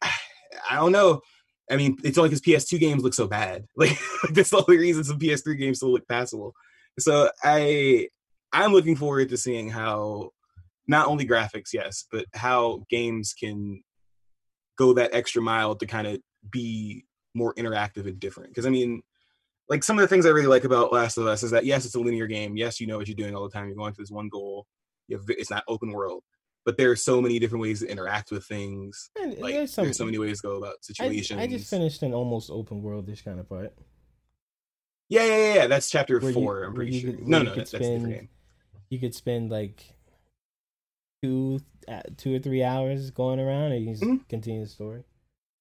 [0.02, 1.20] I don't know.
[1.70, 3.66] I mean, it's only because PS2 games look so bad.
[3.76, 3.98] Like
[4.30, 6.54] that's the only reason some PS3 games still look passable.
[6.98, 8.08] So I
[8.50, 10.30] I'm looking forward to seeing how
[10.86, 13.82] not only graphics, yes, but how games can
[14.76, 16.18] go that extra mile to kind of
[16.50, 18.50] be more interactive and different.
[18.50, 19.02] Because I mean,
[19.68, 21.84] like some of the things I really like about Last of Us is that yes,
[21.84, 22.56] it's a linear game.
[22.56, 23.66] Yes, you know what you're doing all the time.
[23.66, 24.66] You're going to this one goal.
[25.08, 26.22] You have, it's not open world,
[26.64, 29.10] but there are so many different ways to interact with things.
[29.20, 29.84] And Like there's some.
[29.84, 31.40] there's so many ways to go about I, situations.
[31.40, 33.74] I just finished an almost open world-ish kind of part.
[35.08, 35.66] Yeah, yeah, yeah, yeah.
[35.66, 36.64] That's chapter Where you- four.
[36.64, 37.12] I'm pretty sure.
[37.12, 38.28] could- no, no, you that's, could that's a different game.
[38.90, 39.84] You could spend like
[41.22, 41.60] two,
[42.16, 44.28] two or three hours going around, and you just Mhm.
[44.28, 45.04] continue the story.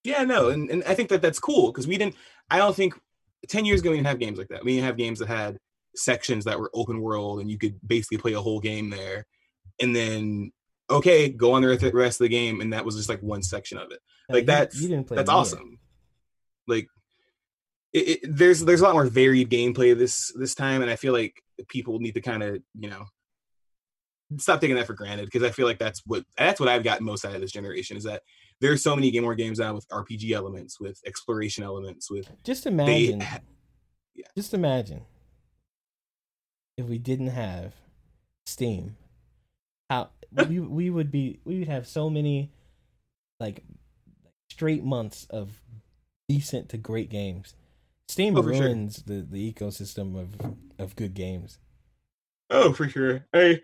[0.03, 2.15] Yeah, no, and, and I think that that's cool because we didn't.
[2.49, 2.93] I don't think
[3.47, 4.63] ten years ago we didn't have games like that.
[4.65, 5.57] We didn't have games that had
[5.95, 9.25] sections that were open world and you could basically play a whole game there,
[9.81, 10.51] and then
[10.89, 11.83] okay, go on the rest-
[12.19, 13.99] of the game, and that was just like one section of it.
[14.29, 15.79] Like you- that's you didn't play that's awesome.
[16.67, 16.87] Like
[17.93, 21.13] it, it, there's there's a lot more varied gameplay this this time, and I feel
[21.13, 23.05] like people need to kind of you know
[24.37, 27.05] stop taking that for granted because I feel like that's what that's what I've gotten
[27.05, 28.21] most out of this generation is that
[28.61, 32.65] there's so many game more games now with RPG elements, with exploration elements, with Just
[32.65, 33.21] imagine.
[33.21, 33.39] ha-
[34.15, 34.25] yeah.
[34.37, 35.01] Just imagine
[36.77, 37.73] if we didn't have
[38.45, 38.95] Steam.
[39.89, 40.09] How
[40.47, 42.51] we we would be we would have so many
[43.39, 43.63] like
[44.51, 45.61] straight months of
[46.29, 47.55] decent to great games.
[48.07, 48.69] Steam Oh, for sure.
[48.69, 51.57] the, the ecosystem of of good games.
[52.49, 53.25] Oh, for sure.
[53.33, 53.61] I,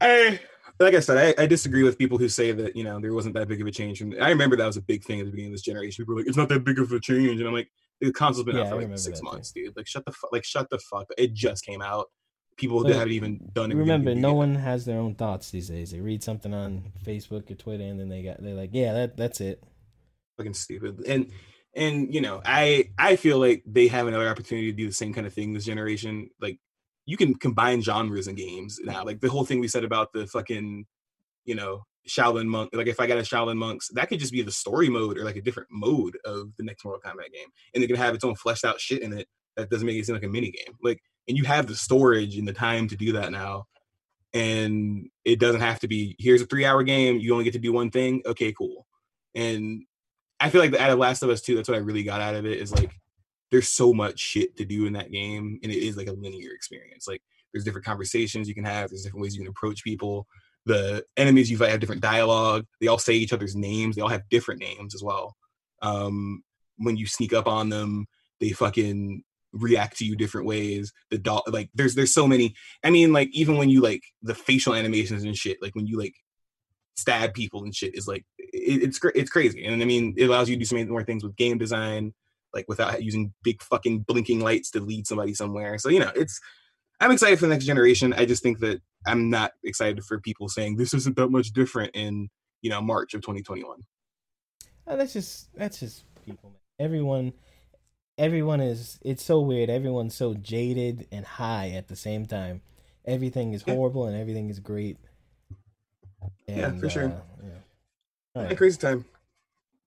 [0.00, 0.40] I,
[0.78, 3.34] like I said, I, I disagree with people who say that you know there wasn't
[3.34, 3.98] that big of a change.
[3.98, 6.02] From I remember that was a big thing at the beginning of this generation.
[6.02, 7.70] People were like, "It's not that big of a change," and I'm like,
[8.00, 9.32] "The console's been Yeah, out for remember like six that, too.
[9.32, 9.76] months, dude.
[9.76, 11.06] Like, shut the fuck, like shut the fuck.
[11.18, 12.06] It just came out.
[12.56, 13.74] People But haven't even done it.
[13.74, 15.92] Remember, no one has their own thoughts these days.
[15.92, 19.16] They read something on Facebook or Twitter, and then they got they're like, "Yeah, that
[19.16, 19.62] that's it."
[20.36, 21.02] fucking stupid.
[21.06, 21.30] And
[21.74, 25.12] and you know, I I feel like they have another opportunity to do the same
[25.14, 26.30] kind of thing this generation.
[26.40, 26.58] Like
[27.10, 29.04] you can combine genres in games now.
[29.04, 30.86] Like the whole thing we said about the fucking,
[31.44, 32.70] you know, Shaolin monk.
[32.72, 35.24] Like if I got a Shaolin monks, that could just be the story mode or
[35.24, 38.22] like a different mode of the next Mortal Kombat game, and it can have its
[38.22, 39.26] own fleshed out shit in it
[39.56, 40.76] that doesn't make it seem like a mini game.
[40.84, 43.64] Like, and you have the storage and the time to do that now.
[44.32, 47.18] And it doesn't have to be here's a three hour game.
[47.18, 48.22] You only get to do one thing.
[48.24, 48.86] Okay, cool.
[49.34, 49.82] And
[50.38, 52.20] I feel like the out of Last of Us 2, that's what I really got
[52.20, 52.92] out of it is like
[53.50, 56.52] there's so much shit to do in that game, and it is like a linear
[56.52, 57.08] experience.
[57.08, 57.22] Like
[57.52, 60.26] there's different conversations you can have, there's different ways you can approach people.
[60.66, 62.66] The enemies you fight have different dialogue.
[62.80, 63.96] They all say each other's names.
[63.96, 65.36] They all have different names as well.
[65.82, 66.42] Um,
[66.76, 68.06] when you sneak up on them,
[68.40, 69.22] they fucking
[69.52, 70.92] react to you different ways.
[71.10, 72.54] The dog, like there's there's so many.
[72.84, 75.98] I mean, like even when you like the facial animations and shit, like when you
[75.98, 76.14] like
[76.96, 79.64] stab people and shit is like it, it's it's crazy.
[79.64, 82.12] And I mean, it allows you to do so many more things with game design,
[82.54, 85.78] like without using big fucking blinking lights to lead somebody somewhere.
[85.78, 86.40] So you know, it's
[87.00, 88.12] I'm excited for the next generation.
[88.12, 91.92] I just think that I'm not excited for people saying this isn't that much different
[91.94, 92.28] in
[92.62, 93.78] you know March of 2021.
[94.86, 96.52] Uh, that's just that's just people.
[96.78, 97.32] Everyone,
[98.18, 98.98] everyone is.
[99.02, 99.70] It's so weird.
[99.70, 102.62] Everyone's so jaded and high at the same time.
[103.04, 103.74] Everything is Yeah.
[103.74, 104.98] horrible and everything is great.
[106.46, 107.08] Yeah, And, for sure.
[107.08, 107.48] uh, yeah.
[108.34, 108.56] Yeah, right.
[108.56, 109.04] crazy time.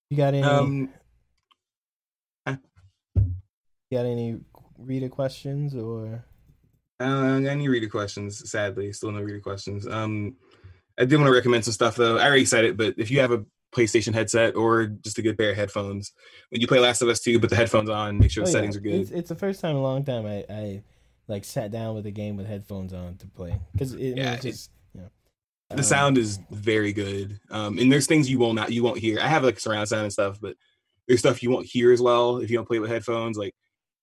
[0.09, 0.43] You got any?
[0.43, 0.89] Um,
[3.93, 4.37] you got any
[4.77, 6.25] reader questions or?
[6.99, 8.49] Uh, any reader questions?
[8.49, 9.87] Sadly, still no reader questions.
[9.87, 10.35] Um,
[10.97, 12.17] I did want to recommend some stuff though.
[12.17, 13.43] I already said it, but if you have a
[13.75, 16.13] PlayStation headset or just a good pair of headphones,
[16.49, 18.51] when you play Last of Us 2, put the headphones on, make sure the Oh,
[18.51, 18.57] yeah.
[18.57, 18.93] settings are good.
[19.01, 20.83] It's, it's the first time in a long time I, I
[21.27, 24.43] like sat down with a game with headphones on to play because it, Yeah, it's
[24.43, 25.07] just you know
[25.69, 27.39] the um, sound is very good.
[27.49, 29.19] Um, and there's things you will not you won't hear.
[29.19, 30.55] I have like surround sound and stuff, but
[31.07, 33.37] there's stuff you won't hear as well if you don't play with headphones.
[33.37, 33.53] Like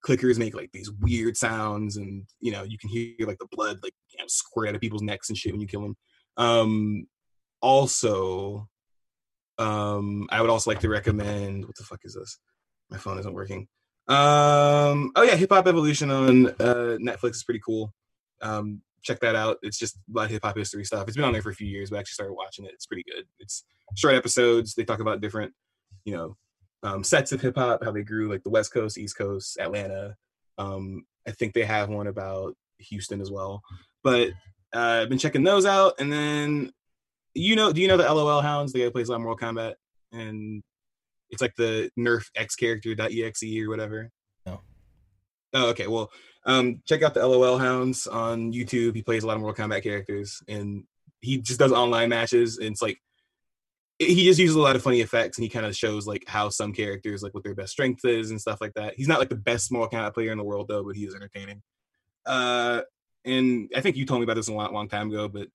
[0.04, 3.78] clickers make like these weird sounds, and you know you can hear like the blood
[3.82, 5.96] like you know, squirt out of people's necks and shit when you kill them.
[6.36, 7.06] Um,
[7.60, 8.68] also,
[9.58, 12.38] um, I would also like to recommend what the fuck is this?
[12.90, 13.68] My phone isn't working.
[14.08, 17.92] Um, oh yeah, Hip Hop Evolution on uh, Netflix is pretty cool.
[18.42, 19.58] Um, check that out.
[19.62, 21.06] It's just about hip hop history stuff.
[21.06, 22.72] It's been on there for a few years, but I actually started watching it.
[22.74, 23.24] It's pretty good.
[23.38, 23.64] It's
[23.96, 24.74] short episodes.
[24.74, 25.52] They talk about different,
[26.04, 26.36] you know,
[26.82, 30.16] um, sets of hip hop, how they grew, like the West Coast, East Coast, Atlanta.
[30.58, 33.62] Um, I think they have one about Houston as well.
[34.02, 34.30] But
[34.74, 36.72] uh, I've been checking those out, and then
[37.34, 38.72] you know, do you know the LOL Hounds?
[38.72, 39.74] The guy who plays a lot of Mortal Kombat,
[40.12, 40.62] and
[41.30, 44.10] it's like the Nerf X character .exe or whatever.
[44.46, 44.60] No.
[45.52, 45.86] Oh, okay.
[45.86, 46.10] Well,
[46.46, 48.94] um, check out the LOL Hounds on YouTube.
[48.96, 50.84] He plays a lot of Mortal Kombat characters, and
[51.20, 52.58] he just does online matches.
[52.58, 52.98] And it's like
[54.00, 56.48] he just uses a lot of funny effects, and he kind of shows like how
[56.48, 58.94] some characters, like what their best strength is and stuff like that.
[58.96, 61.14] He's not like the best Mortal Kombat player in the world though, but he is
[61.14, 61.62] entertaining.
[62.24, 62.80] Uh,
[63.26, 65.48] and I think you told me about this a long, long time ago, but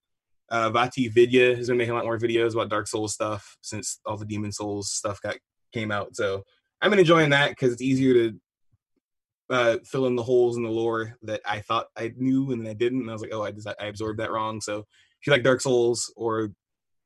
[0.49, 3.99] uh, Vaati Vidya has been making a lot more videos about Dark Souls stuff since
[4.05, 5.37] all the Demon Souls stuff got
[5.73, 6.15] came out.
[6.15, 6.43] So
[6.81, 8.39] I've been enjoying that because it's easier to
[9.49, 12.69] uh, fill in the holes in the lore that I thought I knew and then
[12.69, 13.01] I didn't.
[13.01, 14.61] And I was like, oh, I, just, I absorbed that wrong.
[14.61, 16.51] So if you like Dark Souls or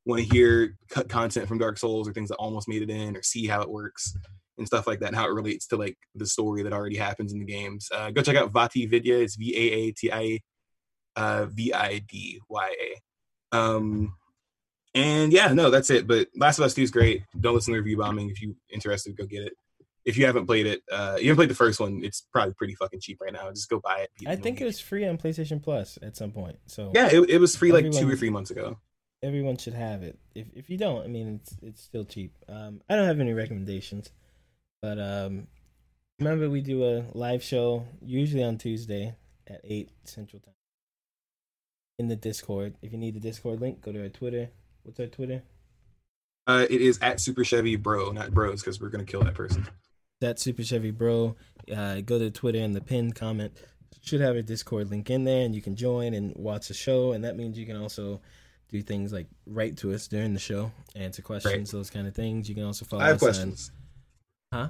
[0.10, 3.16] want to hear cut content from Dark Souls or things that almost made it in
[3.16, 4.16] or see how it works
[4.58, 7.32] and stuff like that and how it relates to like the story that already happens
[7.32, 9.18] in the games, uh, go check out Vaati Vidya.
[9.20, 10.40] It's V A A T I
[11.16, 13.58] uh, V I D Y A.
[13.58, 14.16] Um,
[14.96, 16.08] and yeah, no, that's it.
[16.08, 17.24] But Last of Us 2 is great.
[17.40, 18.30] Don't listen to review bombing.
[18.30, 19.54] If you're interested, go get it.
[20.06, 22.74] If you haven't played it, uh, you haven't played the first one, it's probably pretty
[22.76, 23.50] fucking cheap right now.
[23.50, 24.10] Just go buy it.
[24.28, 26.58] I think it was free on PlayStation Plus at some point.
[26.66, 28.78] So Yeah, it, it was free like two or three months ago.
[29.24, 30.18] Everyone should have it.
[30.36, 32.34] If if you don't, I mean, it's it's still cheap.
[32.48, 34.12] Um, I don't have any recommendations,
[34.82, 35.48] but um,
[36.20, 39.16] remember we do a live show usually on Tuesday
[39.48, 40.54] at eight Central Time
[41.98, 42.76] in the Discord.
[42.82, 44.50] If you need the Discord link, go to our Twitter.
[44.84, 45.44] What's our Twitter?
[46.48, 49.68] Uh, it is at Super Chevy Bro, not Bros, because we're gonna kill that person.
[50.22, 51.36] That Super Chevy Bro.
[51.74, 53.54] Uh, go to Twitter and the pinned comment
[54.02, 57.12] should have a Discord link in there, and you can join and watch the show.
[57.12, 58.22] And that means you can also
[58.70, 62.48] do things like write to us during the show, answer questions, those kind of things.
[62.48, 63.72] You can also follow I have us questions.
[64.52, 64.70] on, huh?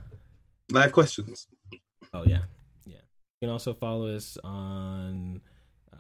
[0.78, 1.48] I have questions.
[2.14, 2.40] Oh yeah,
[2.86, 3.02] yeah.
[3.42, 5.42] You can also follow us on
[5.94, 5.98] uh,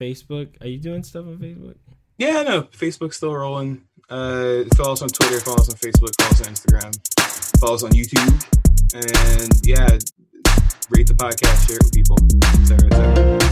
[0.00, 0.60] Facebook.
[0.60, 1.76] Are you doing stuff on Facebook?
[2.16, 3.82] Yeah, no, Facebook's still rolling.
[4.08, 7.82] Uh, follow us on Twitter, follow us on Facebook, follow us on Instagram, follow us
[7.82, 8.44] on YouTube,
[8.94, 9.98] and yeah,
[10.90, 12.16] rate the podcast, share it with people,
[12.60, 13.44] etc., etc.